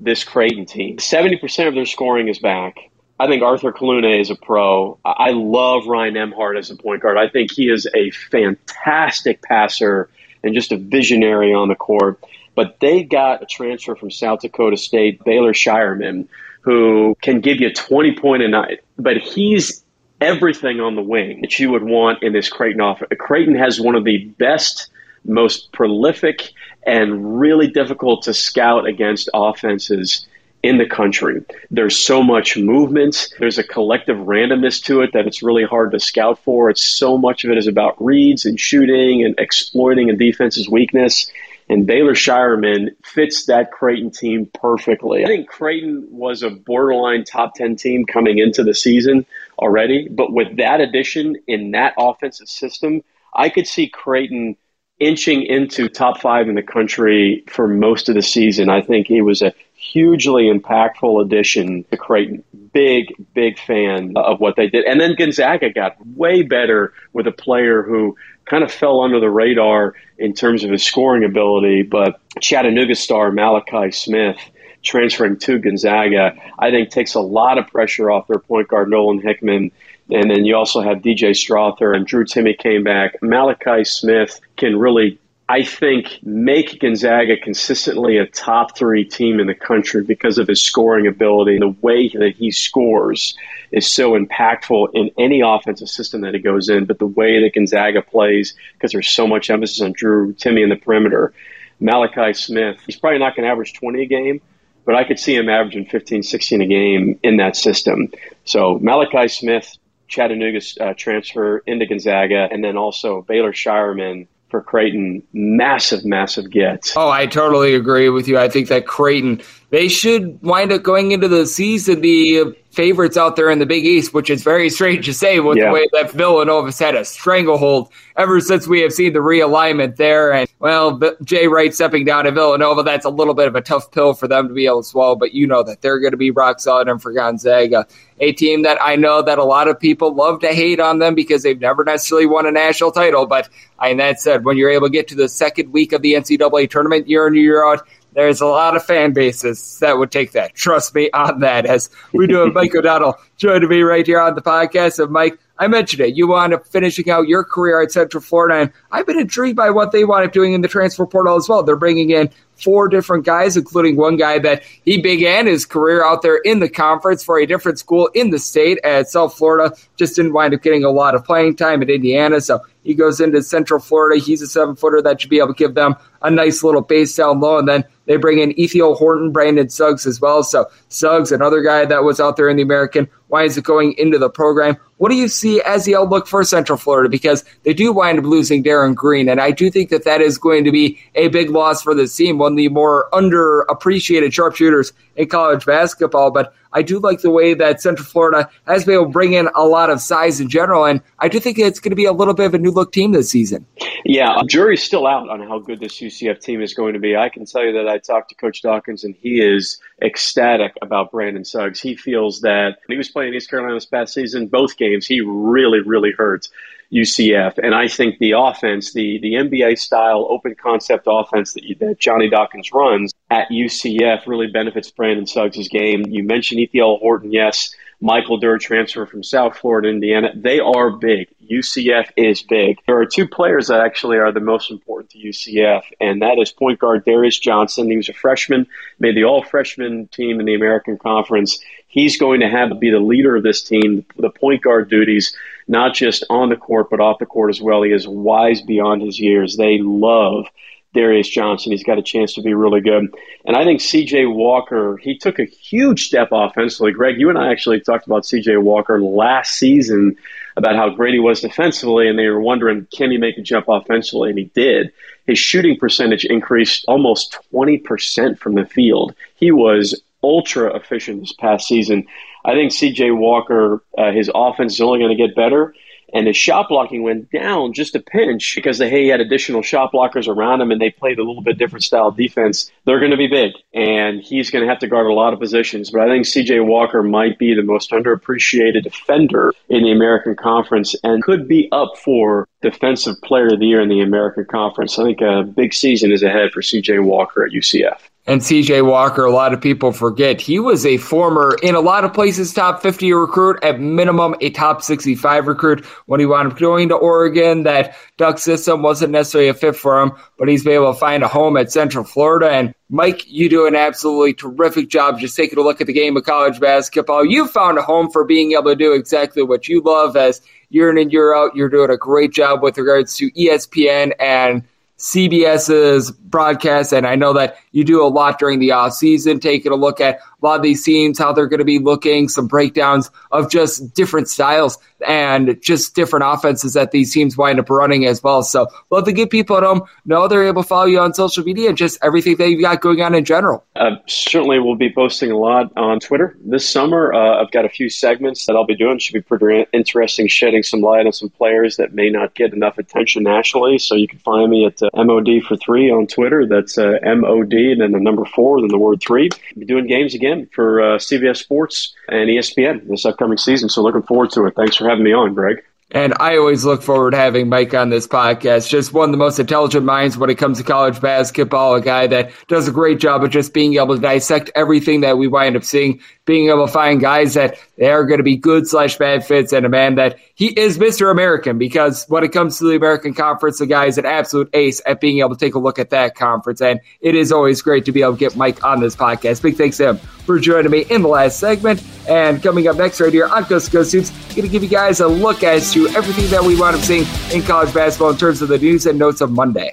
this 0.00 0.24
Creighton 0.24 0.66
team. 0.66 0.98
70% 0.98 1.68
of 1.68 1.74
their 1.74 1.86
scoring 1.86 2.28
is 2.28 2.38
back. 2.38 2.76
I 3.20 3.26
think 3.26 3.42
Arthur 3.42 3.72
Kaluma 3.72 4.20
is 4.20 4.30
a 4.30 4.36
pro. 4.36 4.98
I 5.04 5.30
love 5.30 5.86
Ryan 5.86 6.14
Nembhard 6.14 6.56
as 6.56 6.70
a 6.70 6.76
point 6.76 7.02
guard. 7.02 7.16
I 7.16 7.28
think 7.28 7.50
he 7.50 7.68
is 7.68 7.88
a 7.92 8.10
fantastic 8.10 9.42
passer 9.42 10.08
and 10.44 10.54
just 10.54 10.70
a 10.70 10.76
visionary 10.76 11.52
on 11.52 11.68
the 11.68 11.74
court. 11.74 12.22
But 12.54 12.78
they 12.80 13.02
got 13.02 13.42
a 13.42 13.46
transfer 13.46 13.96
from 13.96 14.10
South 14.10 14.40
Dakota 14.40 14.76
State, 14.76 15.24
Baylor 15.24 15.52
Scheierman, 15.52 16.28
who 16.60 17.16
can 17.20 17.40
give 17.40 17.60
you 17.60 17.72
20 17.72 18.16
point 18.16 18.42
a 18.42 18.48
night. 18.48 18.80
But 18.96 19.16
he's 19.16 19.82
everything 20.20 20.80
on 20.80 20.94
the 20.94 21.02
wing 21.02 21.40
that 21.40 21.58
you 21.58 21.70
would 21.70 21.82
want 21.82 22.22
in 22.22 22.32
this 22.32 22.48
Creighton 22.48 22.80
offense. 22.80 23.10
Creighton 23.18 23.56
has 23.56 23.80
one 23.80 23.94
of 23.94 24.04
the 24.04 24.24
best, 24.38 24.90
most 25.28 25.72
prolific, 25.72 26.50
and 26.86 27.38
really 27.38 27.68
difficult 27.68 28.22
to 28.22 28.34
scout 28.34 28.86
against 28.86 29.28
offenses 29.34 30.26
in 30.62 30.78
the 30.78 30.86
country. 30.86 31.42
There's 31.70 31.96
so 31.96 32.22
much 32.22 32.56
movement. 32.56 33.28
There's 33.38 33.58
a 33.58 33.64
collective 33.64 34.16
randomness 34.16 34.82
to 34.84 35.02
it 35.02 35.12
that 35.12 35.26
it's 35.26 35.42
really 35.42 35.64
hard 35.64 35.92
to 35.92 36.00
scout 36.00 36.38
for. 36.40 36.68
It's 36.68 36.82
so 36.82 37.16
much 37.16 37.44
of 37.44 37.50
it 37.50 37.58
is 37.58 37.66
about 37.66 38.02
reads 38.02 38.44
and 38.44 38.58
shooting 38.58 39.24
and 39.24 39.34
exploiting 39.38 40.10
a 40.10 40.16
defense's 40.16 40.68
weakness. 40.68 41.30
And 41.70 41.86
Baylor 41.86 42.14
Scheierman 42.14 42.88
fits 43.04 43.46
that 43.46 43.70
Creighton 43.70 44.10
team 44.10 44.50
perfectly. 44.54 45.24
I 45.24 45.28
think 45.28 45.48
Creighton 45.48 46.08
was 46.10 46.42
a 46.42 46.50
borderline 46.50 47.24
top 47.24 47.54
10 47.54 47.76
team 47.76 48.06
coming 48.06 48.38
into 48.38 48.64
the 48.64 48.74
season 48.74 49.26
already. 49.58 50.08
But 50.08 50.32
with 50.32 50.56
that 50.56 50.80
addition 50.80 51.36
in 51.46 51.72
that 51.72 51.94
offensive 51.98 52.48
system, 52.48 53.02
I 53.34 53.50
could 53.50 53.66
see 53.66 53.88
Creighton 53.88 54.56
inching 54.98 55.42
into 55.42 55.88
top 55.88 56.20
five 56.20 56.48
in 56.48 56.54
the 56.54 56.62
country 56.62 57.44
for 57.48 57.68
most 57.68 58.08
of 58.08 58.14
the 58.14 58.22
season. 58.22 58.68
I 58.68 58.82
think 58.82 59.06
he 59.06 59.22
was 59.22 59.42
a 59.42 59.54
hugely 59.74 60.50
impactful 60.52 61.24
addition 61.24 61.84
to 61.84 61.96
Creighton. 61.96 62.42
big, 62.72 63.14
big 63.32 63.58
fan 63.58 64.14
of 64.16 64.40
what 64.40 64.56
they 64.56 64.68
did. 64.68 64.84
And 64.84 65.00
then 65.00 65.14
Gonzaga 65.16 65.70
got 65.70 65.96
way 66.04 66.42
better 66.42 66.92
with 67.12 67.26
a 67.26 67.32
player 67.32 67.82
who 67.82 68.16
kind 68.44 68.64
of 68.64 68.72
fell 68.72 69.02
under 69.02 69.20
the 69.20 69.30
radar 69.30 69.94
in 70.18 70.34
terms 70.34 70.64
of 70.64 70.70
his 70.70 70.82
scoring 70.82 71.24
ability, 71.24 71.82
but 71.82 72.20
Chattanooga 72.40 72.94
star 72.94 73.30
Malachi 73.30 73.92
Smith 73.92 74.38
transferring 74.82 75.38
to 75.38 75.58
Gonzaga, 75.58 76.34
I 76.58 76.70
think 76.70 76.90
takes 76.90 77.14
a 77.14 77.20
lot 77.20 77.58
of 77.58 77.66
pressure 77.68 78.10
off 78.10 78.26
their 78.26 78.38
point 78.38 78.68
guard 78.68 78.90
Nolan 78.90 79.20
Hickman. 79.20 79.70
And 80.10 80.30
then 80.30 80.44
you 80.44 80.56
also 80.56 80.80
have 80.80 80.98
DJ 80.98 81.30
Strawther 81.30 81.94
and 81.94 82.06
Drew 82.06 82.24
Timme 82.24 82.56
came 82.58 82.82
back. 82.82 83.16
Malachi 83.22 83.84
Smith 83.84 84.40
can 84.56 84.78
really 84.78 85.18
I 85.50 85.64
think 85.64 86.18
make 86.22 86.78
Gonzaga 86.78 87.38
consistently 87.38 88.18
a 88.18 88.26
top 88.26 88.76
three 88.76 89.02
team 89.02 89.40
in 89.40 89.46
the 89.46 89.54
country 89.54 90.04
because 90.04 90.36
of 90.36 90.46
his 90.46 90.60
scoring 90.60 91.06
ability. 91.06 91.58
The 91.58 91.74
way 91.80 92.08
that 92.08 92.34
he 92.36 92.50
scores 92.50 93.34
is 93.72 93.90
so 93.90 94.12
impactful 94.12 94.90
in 94.92 95.10
any 95.16 95.40
offensive 95.40 95.88
system 95.88 96.20
that 96.20 96.34
he 96.34 96.40
goes 96.40 96.68
in. 96.68 96.84
But 96.84 96.98
the 96.98 97.06
way 97.06 97.40
that 97.40 97.54
Gonzaga 97.54 98.02
plays, 98.02 98.54
because 98.74 98.92
there's 98.92 99.08
so 99.08 99.26
much 99.26 99.48
emphasis 99.48 99.80
on 99.80 99.92
Drew 99.92 100.34
Timme 100.34 100.62
in 100.62 100.68
the 100.68 100.76
perimeter, 100.76 101.32
Malachi 101.80 102.34
Smith, 102.34 102.78
he's 102.84 102.96
probably 102.96 103.18
not 103.18 103.34
going 103.34 103.46
to 103.46 103.50
average 103.50 103.72
20 103.72 104.02
a 104.02 104.06
game, 104.06 104.42
but 104.84 104.96
I 104.96 105.04
could 105.04 105.18
see 105.18 105.34
him 105.34 105.48
averaging 105.48 105.86
15, 105.86 106.24
16 106.24 106.60
a 106.60 106.66
game 106.66 107.18
in 107.22 107.38
that 107.38 107.56
system. 107.56 108.08
So 108.44 108.78
Malachi 108.82 109.28
Smith, 109.28 109.78
Chattanooga 110.08 110.60
uh, 110.80 110.94
transfer 110.94 111.58
into 111.58 111.86
Gonzaga, 111.86 112.48
and 112.50 112.64
then 112.64 112.76
also 112.76 113.22
Baylor 113.22 113.52
Scheierman 113.52 114.26
for 114.50 114.62
Creighton. 114.62 115.22
Massive, 115.32 116.04
massive 116.04 116.50
get. 116.50 116.92
Oh, 116.96 117.10
I 117.10 117.26
totally 117.26 117.74
agree 117.74 118.08
with 118.08 118.26
you. 118.26 118.38
I 118.38 118.48
think 118.48 118.68
that 118.68 118.86
Creighton, 118.86 119.42
they 119.70 119.88
should 119.88 120.40
wind 120.42 120.72
up 120.72 120.82
going 120.82 121.12
into 121.12 121.28
the 121.28 121.46
season 121.46 122.00
the 122.00 122.54
favorites 122.70 123.16
out 123.16 123.34
there 123.34 123.50
in 123.50 123.58
the 123.58 123.66
Big 123.66 123.84
East, 123.84 124.14
which 124.14 124.30
is 124.30 124.42
very 124.42 124.70
strange 124.70 125.06
to 125.06 125.12
say 125.12 125.40
with 125.40 125.58
yeah. 125.58 125.66
the 125.66 125.72
way 125.72 125.88
that 125.92 126.12
Villanova's 126.12 126.78
had 126.78 126.94
a 126.94 127.04
stranglehold 127.04 127.90
ever 128.16 128.40
since 128.40 128.68
we 128.68 128.80
have 128.80 128.92
seen 128.92 129.14
the 129.14 129.18
realignment 129.18 129.96
there. 129.96 130.32
And, 130.32 130.48
well, 130.58 131.00
Jay 131.24 131.48
Wright 131.48 131.74
stepping 131.74 132.04
down 132.04 132.24
to 132.24 132.30
Villanova, 132.30 132.82
that's 132.82 133.04
a 133.04 133.10
little 133.10 133.34
bit 133.34 133.48
of 133.48 133.56
a 133.56 133.60
tough 133.60 133.90
pill 133.90 134.14
for 134.14 134.28
them 134.28 134.48
to 134.48 134.54
be 134.54 134.66
able 134.66 134.82
to 134.82 134.88
swallow, 134.88 135.16
but 135.16 135.32
you 135.32 135.46
know 135.46 135.62
that 135.62 135.82
they're 135.82 135.98
going 135.98 136.12
to 136.12 136.18
be 136.18 136.30
rock 136.30 136.60
solid. 136.60 136.88
And 136.88 137.00
for 137.00 137.12
Gonzaga, 137.12 137.86
a 138.20 138.32
team 138.32 138.62
that 138.62 138.78
I 138.80 138.96
know 138.96 139.22
that 139.22 139.38
a 139.38 139.44
lot 139.44 139.66
of 139.66 139.80
people 139.80 140.14
love 140.14 140.40
to 140.40 140.48
hate 140.48 140.78
on 140.78 140.98
them 140.98 141.14
because 141.14 141.42
they've 141.42 141.60
never 141.60 141.84
necessarily 141.84 142.26
won 142.26 142.46
a 142.46 142.52
national 142.52 142.92
title. 142.92 143.26
But, 143.26 143.48
and 143.82 143.98
that 143.98 144.20
said, 144.20 144.44
when 144.44 144.56
you're 144.56 144.70
able 144.70 144.88
to 144.88 144.92
get 144.92 145.08
to 145.08 145.14
the 145.14 145.28
second 145.28 145.72
week 145.72 145.92
of 145.92 146.02
the 146.02 146.14
NCAA 146.14 146.70
tournament 146.70 147.08
year 147.08 147.26
in, 147.26 147.34
year 147.34 147.64
out, 147.64 147.86
there's 148.12 148.40
a 148.40 148.46
lot 148.46 148.76
of 148.76 148.84
fan 148.84 149.12
bases 149.12 149.78
that 149.80 149.98
would 149.98 150.10
take 150.10 150.32
that. 150.32 150.54
Trust 150.54 150.94
me 150.94 151.10
on 151.12 151.40
that. 151.40 151.66
As 151.66 151.90
we 152.12 152.26
do 152.26 152.44
with 152.44 152.54
Mike 152.54 152.74
O'Donnell 152.76 153.16
joining 153.36 153.68
me 153.68 153.82
right 153.82 154.06
here 154.06 154.20
on 154.20 154.34
the 154.34 154.42
podcast. 154.42 154.98
of 154.98 155.10
Mike, 155.10 155.38
I 155.58 155.66
mentioned 155.66 156.00
it. 156.00 156.16
You 156.16 156.28
wound 156.28 156.54
up 156.54 156.66
finishing 156.66 157.10
out 157.10 157.26
your 157.26 157.44
career 157.44 157.82
at 157.82 157.90
Central 157.90 158.22
Florida, 158.22 158.60
and 158.60 158.72
I've 158.92 159.06
been 159.06 159.18
intrigued 159.18 159.56
by 159.56 159.70
what 159.70 159.92
they 159.92 160.04
wound 160.04 160.26
up 160.26 160.32
doing 160.32 160.52
in 160.52 160.60
the 160.60 160.68
transfer 160.68 161.04
portal 161.06 161.36
as 161.36 161.48
well. 161.48 161.62
They're 161.62 161.76
bringing 161.76 162.10
in 162.10 162.30
four 162.54 162.88
different 162.88 163.24
guys, 163.24 163.56
including 163.56 163.96
one 163.96 164.16
guy 164.16 164.38
that 164.40 164.62
he 164.84 165.00
began 165.00 165.46
his 165.46 165.66
career 165.66 166.04
out 166.04 166.22
there 166.22 166.36
in 166.36 166.60
the 166.60 166.68
conference 166.68 167.24
for 167.24 167.38
a 167.38 167.46
different 167.46 167.78
school 167.78 168.08
in 168.14 168.30
the 168.30 168.38
state 168.38 168.78
at 168.84 169.08
South 169.08 169.36
Florida. 169.36 169.74
Just 169.96 170.16
didn't 170.16 170.32
wind 170.32 170.54
up 170.54 170.62
getting 170.62 170.84
a 170.84 170.90
lot 170.90 171.14
of 171.14 171.24
playing 171.24 171.56
time 171.56 171.82
at 171.82 171.90
Indiana, 171.90 172.40
so 172.40 172.60
he 172.84 172.94
goes 172.94 173.20
into 173.20 173.42
Central 173.42 173.80
Florida. 173.80 174.20
He's 174.20 174.42
a 174.42 174.46
seven 174.46 174.76
footer 174.76 175.02
that 175.02 175.20
should 175.20 175.30
be 175.30 175.38
able 175.38 175.48
to 175.48 175.54
give 175.54 175.74
them 175.74 175.96
a 176.22 176.30
nice 176.30 176.62
little 176.62 176.82
base 176.82 177.14
down 177.16 177.40
low, 177.40 177.58
and 177.58 177.68
then 177.68 177.84
they 178.08 178.16
bring 178.16 178.40
in 178.40 178.52
Ithiel 178.56 178.96
Horton, 178.96 179.30
Brandon 179.30 179.68
Suggs 179.68 180.06
as 180.06 180.20
well. 180.20 180.42
So 180.42 180.66
Suggs, 180.88 181.30
another 181.30 181.62
guy 181.62 181.84
that 181.84 182.02
was 182.02 182.18
out 182.18 182.36
there 182.36 182.48
in 182.48 182.56
the 182.56 182.62
American, 182.64 183.08
winds 183.28 183.56
it 183.56 183.64
going 183.64 183.94
into 183.98 184.18
the 184.18 184.30
program. 184.30 184.76
What 184.98 185.10
do 185.10 185.14
you 185.14 185.28
see 185.28 185.62
as 185.62 185.84
the 185.84 185.94
outlook 185.94 186.26
for 186.26 186.42
Central 186.42 186.76
Florida? 186.76 187.08
Because 187.08 187.44
they 187.62 187.72
do 187.72 187.92
wind 187.92 188.18
up 188.18 188.24
losing 188.24 188.62
Darin 188.62 188.94
Green, 188.94 189.28
and 189.28 189.40
I 189.40 189.52
do 189.52 189.70
think 189.70 189.90
that 189.90 190.04
that 190.04 190.20
is 190.20 190.38
going 190.38 190.64
to 190.64 190.72
be 190.72 190.98
a 191.14 191.28
big 191.28 191.50
loss 191.50 191.82
for 191.82 191.94
this 191.94 192.14
team, 192.14 192.38
one 192.38 192.52
of 192.52 192.56
the 192.56 192.68
more 192.68 193.08
underappreciated 193.12 194.32
sharpshooters 194.32 194.92
in 195.14 195.28
college 195.28 195.64
basketball. 195.64 196.32
But 196.32 196.52
I 196.72 196.82
do 196.82 196.98
like 196.98 197.20
the 197.20 197.30
way 197.30 197.54
that 197.54 197.80
Central 197.80 198.06
Florida 198.06 198.50
has 198.66 198.84
been 198.84 198.94
able 198.94 199.06
to 199.06 199.10
bring 199.10 199.32
in 199.34 199.48
a 199.54 199.64
lot 199.64 199.88
of 199.88 200.00
size 200.00 200.40
in 200.40 200.48
general, 200.48 200.84
and 200.84 201.00
I 201.20 201.28
do 201.28 201.38
think 201.38 201.58
it's 201.58 201.80
going 201.80 201.90
to 201.90 201.96
be 201.96 202.04
a 202.04 202.12
little 202.12 202.34
bit 202.34 202.46
of 202.46 202.54
a 202.54 202.58
new 202.58 202.70
look 202.70 202.92
team 202.92 203.12
this 203.12 203.30
season. 203.30 203.66
Yeah, 204.04 204.36
jury's 204.46 204.82
still 204.82 205.06
out 205.06 205.28
on 205.28 205.40
how 205.40 205.58
good 205.60 205.80
this 205.80 206.00
UCF 206.00 206.40
team 206.40 206.60
is 206.60 206.74
going 206.74 206.94
to 206.94 207.00
be. 207.00 207.16
I 207.16 207.28
can 207.28 207.46
tell 207.46 207.64
you 207.64 207.72
that 207.72 207.88
I 207.88 207.98
talked 207.98 208.30
to 208.30 208.34
Coach 208.34 208.62
Dawkins, 208.62 209.04
and 209.04 209.14
he 209.14 209.40
is 209.40 209.80
ecstatic 210.02 210.74
about 210.82 211.10
Brandon 211.10 211.44
Suggs. 211.44 211.80
He 211.80 211.96
feels 211.96 212.40
that 212.40 212.78
he 212.88 212.96
was 212.96 213.08
playing 213.18 213.34
East 213.34 213.50
Carolina 213.50 213.74
this 213.74 213.84
past 213.84 214.14
season, 214.14 214.46
both 214.46 214.76
games, 214.76 215.04
he 215.04 215.20
really, 215.20 215.80
really 215.80 216.12
hurt 216.16 216.48
UCF. 216.92 217.58
And 217.58 217.74
I 217.74 217.88
think 217.88 218.18
the 218.20 218.34
offense, 218.36 218.92
the, 218.92 219.18
the 219.20 219.32
NBA 219.32 219.76
style 219.76 220.24
open 220.30 220.54
concept 220.54 221.08
offense 221.10 221.52
that, 221.54 221.64
that 221.80 221.98
Johnny 221.98 222.30
Dawkins 222.30 222.70
runs 222.72 223.12
at 223.28 223.48
UCF 223.48 224.28
really 224.28 224.46
benefits 224.46 224.92
Brandon 224.92 225.26
Suggs' 225.26 225.68
game. 225.68 226.04
You 226.06 226.22
mentioned 226.22 226.60
Ithiel 226.60 226.98
Horton, 227.00 227.32
yes. 227.32 227.74
Michael 228.00 228.38
Durr 228.38 228.58
transfer 228.58 229.04
from 229.04 229.24
South 229.24 229.58
Florida, 229.58 229.88
Indiana. 229.88 230.28
They 230.36 230.60
are 230.60 230.90
big. 230.90 231.26
UCF 231.50 232.10
is 232.16 232.42
big. 232.42 232.78
There 232.86 232.98
are 232.98 233.06
two 233.06 233.26
players 233.26 233.68
that 233.68 233.80
actually 233.80 234.18
are 234.18 234.32
the 234.32 234.40
most 234.40 234.70
important 234.70 235.10
to 235.10 235.18
UCF, 235.18 235.82
and 236.00 236.22
that 236.22 236.38
is 236.38 236.52
point 236.52 236.78
guard 236.78 237.04
Darius 237.04 237.38
Johnson. 237.38 237.90
He 237.90 237.96
was 237.96 238.08
a 238.08 238.12
freshman, 238.12 238.66
made 238.98 239.16
the 239.16 239.24
all 239.24 239.42
freshman 239.42 240.08
team 240.08 240.40
in 240.40 240.46
the 240.46 240.54
American 240.54 240.98
Conference. 240.98 241.58
He's 241.86 242.18
going 242.18 242.40
to 242.40 242.48
have 242.48 242.68
to 242.68 242.74
be 242.74 242.90
the 242.90 242.98
leader 242.98 243.36
of 243.36 243.42
this 243.42 243.62
team, 243.62 244.04
the 244.16 244.30
point 244.30 244.62
guard 244.62 244.90
duties, 244.90 245.34
not 245.66 245.94
just 245.94 246.24
on 246.28 246.50
the 246.50 246.56
court, 246.56 246.90
but 246.90 247.00
off 247.00 247.18
the 247.18 247.26
court 247.26 247.50
as 247.50 247.60
well. 247.60 247.82
He 247.82 247.92
is 247.92 248.06
wise 248.06 248.60
beyond 248.60 249.02
his 249.02 249.18
years. 249.18 249.56
They 249.56 249.78
love 249.80 250.46
Darius 250.94 251.28
Johnson. 251.28 251.72
He's 251.72 251.84
got 251.84 251.98
a 251.98 252.02
chance 252.02 252.34
to 252.34 252.42
be 252.42 252.54
really 252.54 252.80
good. 252.80 253.14
And 253.44 253.56
I 253.56 253.64
think 253.64 253.80
CJ 253.80 254.34
Walker, 254.34 254.98
he 255.00 255.16
took 255.16 255.38
a 255.38 255.44
huge 255.44 256.06
step 256.06 256.28
offensively. 256.32 256.92
Greg, 256.92 257.18
you 257.18 257.28
and 257.28 257.38
I 257.38 257.52
actually 257.52 257.80
talked 257.80 258.06
about 258.06 258.24
CJ 258.24 258.60
Walker 258.62 259.00
last 259.00 259.54
season 259.54 260.16
about 260.58 260.74
how 260.74 260.90
great 260.90 261.14
he 261.14 261.20
was 261.20 261.40
defensively, 261.40 262.08
and 262.08 262.18
they 262.18 262.26
were 262.26 262.40
wondering, 262.40 262.86
can 262.92 263.12
he 263.12 263.16
make 263.16 263.38
a 263.38 263.42
jump 263.42 263.66
offensively? 263.68 264.30
And 264.30 264.38
he 264.38 264.46
did. 264.46 264.92
His 265.24 265.38
shooting 265.38 265.78
percentage 265.78 266.24
increased 266.24 266.84
almost 266.88 267.38
20% 267.54 268.38
from 268.38 268.56
the 268.56 268.66
field. 268.66 269.14
He 269.36 269.52
was 269.52 270.02
ultra 270.22 270.74
efficient 270.74 271.20
this 271.20 271.32
past 271.32 271.68
season. 271.68 272.06
I 272.44 272.54
think 272.54 272.72
CJ 272.72 273.16
Walker, 273.16 273.84
uh, 273.96 274.10
his 274.10 274.28
offense 274.34 274.74
is 274.74 274.80
only 274.80 274.98
going 274.98 275.16
to 275.16 275.26
get 275.26 275.36
better 275.36 275.74
and 276.12 276.26
his 276.26 276.36
shot 276.36 276.68
blocking 276.68 277.02
went 277.02 277.30
down 277.30 277.72
just 277.72 277.94
a 277.94 278.00
pinch 278.00 278.54
because 278.54 278.78
they 278.78 278.90
he 278.90 279.08
had 279.08 279.20
additional 279.20 279.62
shot 279.62 279.92
blockers 279.92 280.28
around 280.28 280.60
him 280.60 280.70
and 280.70 280.80
they 280.80 280.90
played 280.90 281.18
a 281.18 281.22
little 281.22 281.42
bit 281.42 281.58
different 281.58 281.84
style 281.84 282.10
defense. 282.10 282.70
They're 282.84 282.98
going 282.98 283.10
to 283.10 283.16
be 283.16 283.26
big, 283.26 283.52
and 283.74 284.20
he's 284.20 284.50
going 284.50 284.64
to 284.64 284.68
have 284.68 284.80
to 284.80 284.86
guard 284.86 285.06
a 285.06 285.12
lot 285.12 285.32
of 285.32 285.40
positions. 285.40 285.90
But 285.90 286.02
I 286.02 286.08
think 286.08 286.26
C.J. 286.26 286.60
Walker 286.60 287.02
might 287.02 287.38
be 287.38 287.54
the 287.54 287.62
most 287.62 287.90
underappreciated 287.90 288.82
defender 288.84 289.52
in 289.68 289.82
the 289.82 289.92
American 289.92 290.36
Conference 290.36 290.94
and 291.02 291.22
could 291.22 291.46
be 291.48 291.68
up 291.72 291.96
for 291.98 292.48
Defensive 292.62 293.20
Player 293.22 293.48
of 293.48 293.60
the 293.60 293.66
Year 293.66 293.80
in 293.80 293.88
the 293.88 294.00
American 294.00 294.44
Conference. 294.44 294.98
I 294.98 295.04
think 295.04 295.20
a 295.20 295.42
big 295.42 295.74
season 295.74 296.12
is 296.12 296.22
ahead 296.22 296.52
for 296.52 296.62
C.J. 296.62 297.00
Walker 297.00 297.44
at 297.44 297.52
UCF 297.52 298.00
and 298.28 298.42
CJ 298.42 298.86
Walker, 298.86 299.24
a 299.24 299.32
lot 299.32 299.54
of 299.54 299.60
people 299.62 299.90
forget 299.90 300.38
he 300.38 300.58
was 300.58 300.84
a 300.84 300.98
former, 300.98 301.56
in 301.62 301.74
a 301.74 301.80
lot 301.80 302.04
of 302.04 302.12
places, 302.12 302.52
top 302.52 302.82
50 302.82 303.10
recruit, 303.14 303.58
at 303.62 303.80
minimum 303.80 304.34
a 304.42 304.50
top 304.50 304.82
65 304.82 305.46
recruit 305.46 305.82
when 306.04 306.20
he 306.20 306.26
wound 306.26 306.52
up 306.52 306.58
going 306.58 306.90
to 306.90 306.94
Oregon. 306.94 307.62
That 307.62 307.96
Duck 308.18 308.38
system 308.38 308.82
wasn't 308.82 309.12
necessarily 309.12 309.48
a 309.48 309.54
fit 309.54 309.76
for 309.76 310.02
him, 310.02 310.12
but 310.36 310.46
he's 310.46 310.62
been 310.62 310.74
able 310.74 310.92
to 310.92 311.00
find 311.00 311.22
a 311.22 311.28
home 311.28 311.56
at 311.56 311.72
Central 311.72 312.04
Florida. 312.04 312.50
And 312.50 312.74
Mike, 312.90 313.26
you 313.26 313.48
do 313.48 313.66
an 313.66 313.74
absolutely 313.74 314.34
terrific 314.34 314.90
job 314.90 315.18
just 315.18 315.34
taking 315.34 315.58
a 315.58 315.62
look 315.62 315.80
at 315.80 315.86
the 315.86 315.94
game 315.94 316.14
of 316.14 316.24
college 316.24 316.60
basketball. 316.60 317.24
You 317.24 317.46
found 317.46 317.78
a 317.78 317.82
home 317.82 318.10
for 318.10 318.24
being 318.24 318.52
able 318.52 318.64
to 318.64 318.76
do 318.76 318.92
exactly 318.92 319.42
what 319.42 319.68
you 319.68 319.80
love 319.80 320.18
as 320.18 320.42
year 320.68 320.90
in 320.90 320.98
and 320.98 321.10
year 321.10 321.34
out. 321.34 321.56
You're 321.56 321.70
doing 321.70 321.88
a 321.88 321.96
great 321.96 322.32
job 322.32 322.62
with 322.62 322.76
regards 322.76 323.16
to 323.16 323.30
ESPN 323.30 324.12
and 324.20 324.64
CBS's 324.98 326.10
broadcast, 326.10 326.92
and 326.92 327.06
I 327.06 327.14
know 327.14 327.32
that 327.32 327.56
you 327.78 327.84
do 327.84 328.02
a 328.02 328.08
lot 328.08 328.40
during 328.40 328.58
the 328.58 328.72
off 328.72 328.92
season, 328.92 329.38
taking 329.38 329.70
a 329.70 329.76
look 329.76 330.00
at 330.00 330.16
a 330.16 330.46
lot 330.46 330.56
of 330.56 330.62
these 330.62 330.82
teams, 330.82 331.16
how 331.16 331.32
they're 331.32 331.46
going 331.46 331.58
to 331.58 331.64
be 331.64 331.78
looking, 331.78 332.28
some 332.28 332.48
breakdowns 332.48 333.08
of 333.30 333.48
just 333.48 333.94
different 333.94 334.28
styles 334.28 334.78
and 335.06 335.56
just 335.62 335.94
different 335.94 336.24
offenses 336.26 336.72
that 336.72 336.90
these 336.90 337.12
teams 337.12 337.36
wind 337.36 337.60
up 337.60 337.70
running 337.70 338.04
as 338.04 338.20
well. 338.20 338.42
So 338.42 338.66
love 338.90 339.04
to 339.04 339.12
get 339.12 339.30
people 339.30 339.56
at 339.56 339.62
home 339.62 339.82
know 340.04 340.26
they're 340.26 340.46
able 340.46 340.62
to 340.62 340.68
follow 340.68 340.86
you 340.86 340.98
on 340.98 341.14
social 341.14 341.44
media 341.44 341.68
and 341.68 341.78
just 341.78 341.98
everything 342.02 342.36
that 342.36 342.50
you've 342.50 342.60
got 342.60 342.80
going 342.80 343.00
on 343.00 343.14
in 343.14 343.24
general. 343.24 343.64
Uh, 343.76 343.96
certainly, 344.08 344.58
we'll 344.58 344.74
be 344.74 344.92
posting 344.92 345.30
a 345.30 345.36
lot 345.36 345.70
on 345.76 346.00
Twitter 346.00 346.36
this 346.44 346.68
summer. 346.68 347.12
Uh, 347.12 347.40
I've 347.40 347.52
got 347.52 347.64
a 347.64 347.68
few 347.68 347.88
segments 347.88 348.46
that 348.46 348.56
I'll 348.56 348.66
be 348.66 348.74
doing. 348.74 348.98
Should 348.98 349.14
be 349.14 349.20
pretty 349.20 349.66
interesting, 349.72 350.26
shedding 350.26 350.64
some 350.64 350.80
light 350.80 351.06
on 351.06 351.12
some 351.12 351.28
players 351.28 351.76
that 351.76 351.94
may 351.94 352.10
not 352.10 352.34
get 352.34 352.52
enough 352.52 352.78
attention 352.78 353.22
nationally. 353.22 353.78
So 353.78 353.94
you 353.94 354.08
can 354.08 354.18
find 354.18 354.50
me 354.50 354.66
at 354.66 354.82
uh, 354.82 354.90
MOD 354.94 355.42
for 355.46 355.56
three 355.56 355.90
on 355.90 356.06
Twitter. 356.06 356.46
That's 356.46 356.76
uh, 356.76 356.98
MOD 357.04 357.67
and 357.72 357.80
then 357.80 357.92
the 357.92 358.00
number 358.00 358.24
four, 358.24 358.60
then 358.60 358.68
the 358.68 358.78
word 358.78 359.00
three. 359.00 359.30
Be 359.56 359.64
doing 359.64 359.86
games 359.86 360.14
again 360.14 360.48
for 360.54 360.80
uh, 360.80 360.98
CBS 360.98 361.38
Sports 361.38 361.94
and 362.08 362.28
ESPN 362.28 362.88
this 362.88 363.04
upcoming 363.04 363.38
season. 363.38 363.68
So 363.68 363.82
looking 363.82 364.02
forward 364.02 364.30
to 364.30 364.46
it. 364.46 364.54
Thanks 364.56 364.76
for 364.76 364.88
having 364.88 365.04
me 365.04 365.12
on, 365.12 365.34
Greg. 365.34 365.62
And 365.90 366.12
I 366.20 366.36
always 366.36 366.66
look 366.66 366.82
forward 366.82 367.12
to 367.12 367.16
having 367.16 367.48
Mike 367.48 367.72
on 367.72 367.88
this 367.88 368.06
podcast. 368.06 368.68
Just 368.68 368.92
one 368.92 369.08
of 369.08 369.12
the 369.12 369.18
most 369.18 369.38
intelligent 369.38 369.86
minds 369.86 370.18
when 370.18 370.28
it 370.28 370.34
comes 370.34 370.58
to 370.58 370.64
college 370.64 371.00
basketball, 371.00 371.76
a 371.76 371.80
guy 371.80 372.06
that 372.06 372.30
does 372.46 372.68
a 372.68 372.72
great 372.72 373.00
job 373.00 373.24
of 373.24 373.30
just 373.30 373.54
being 373.54 373.74
able 373.76 373.94
to 373.94 374.00
dissect 374.00 374.50
everything 374.54 375.00
that 375.00 375.16
we 375.16 375.28
wind 375.28 375.56
up 375.56 375.64
seeing, 375.64 376.00
being 376.26 376.50
able 376.50 376.66
to 376.66 376.72
find 376.72 377.00
guys 377.00 377.32
that 377.34 377.58
they 377.78 377.90
are 377.90 378.04
going 378.04 378.18
to 378.18 378.24
be 378.24 378.36
good 378.36 378.66
slash 378.66 378.98
bad 378.98 379.24
fits, 379.24 379.52
and 379.52 379.64
a 379.64 379.68
man 379.68 379.94
that 379.94 380.18
he 380.34 380.48
is 380.48 380.78
Mr. 380.78 381.10
American 381.10 381.58
because 381.58 382.04
when 382.08 382.24
it 382.24 382.32
comes 382.32 382.58
to 382.58 382.64
the 382.64 382.76
American 382.76 383.14
Conference, 383.14 383.60
the 383.60 383.66
guy 383.66 383.86
is 383.86 383.98
an 383.98 384.04
absolute 384.04 384.50
ace 384.52 384.82
at 384.84 385.00
being 385.00 385.20
able 385.20 385.30
to 385.30 385.38
take 385.38 385.54
a 385.54 385.58
look 385.58 385.78
at 385.78 385.90
that 385.90 386.16
conference. 386.16 386.60
And 386.60 386.80
it 387.00 387.14
is 387.14 387.30
always 387.30 387.62
great 387.62 387.84
to 387.84 387.92
be 387.92 388.02
able 388.02 388.14
to 388.14 388.18
get 388.18 388.36
Mike 388.36 388.64
on 388.64 388.80
this 388.80 388.96
podcast. 388.96 389.42
Big 389.42 389.56
thanks 389.56 389.76
to 389.76 389.90
him 389.90 389.96
for 389.96 390.38
joining 390.40 390.72
me 390.72 390.86
in 390.90 391.02
the 391.02 391.08
last 391.08 391.38
segment. 391.38 391.82
And 392.08 392.42
coming 392.42 392.66
up 392.66 392.76
next, 392.76 393.00
right 393.00 393.12
here 393.12 393.26
on 393.26 393.44
Coast 393.44 393.66
to 393.66 393.72
Coast 393.72 393.92
Hoops, 393.92 394.10
going 394.34 394.42
to 394.42 394.48
give 394.48 394.62
you 394.62 394.68
guys 394.68 395.00
a 395.00 395.08
look 395.08 395.42
as 395.42 395.72
to 395.72 395.88
everything 395.88 396.28
that 396.30 396.42
we 396.42 396.58
wound 396.58 396.76
up 396.76 396.82
seeing 396.82 397.06
in 397.32 397.42
college 397.42 397.72
basketball 397.72 398.10
in 398.10 398.16
terms 398.16 398.42
of 398.42 398.48
the 398.48 398.58
news 398.58 398.86
and 398.86 398.98
notes 398.98 399.20
of 399.20 399.30
Monday. 399.30 399.72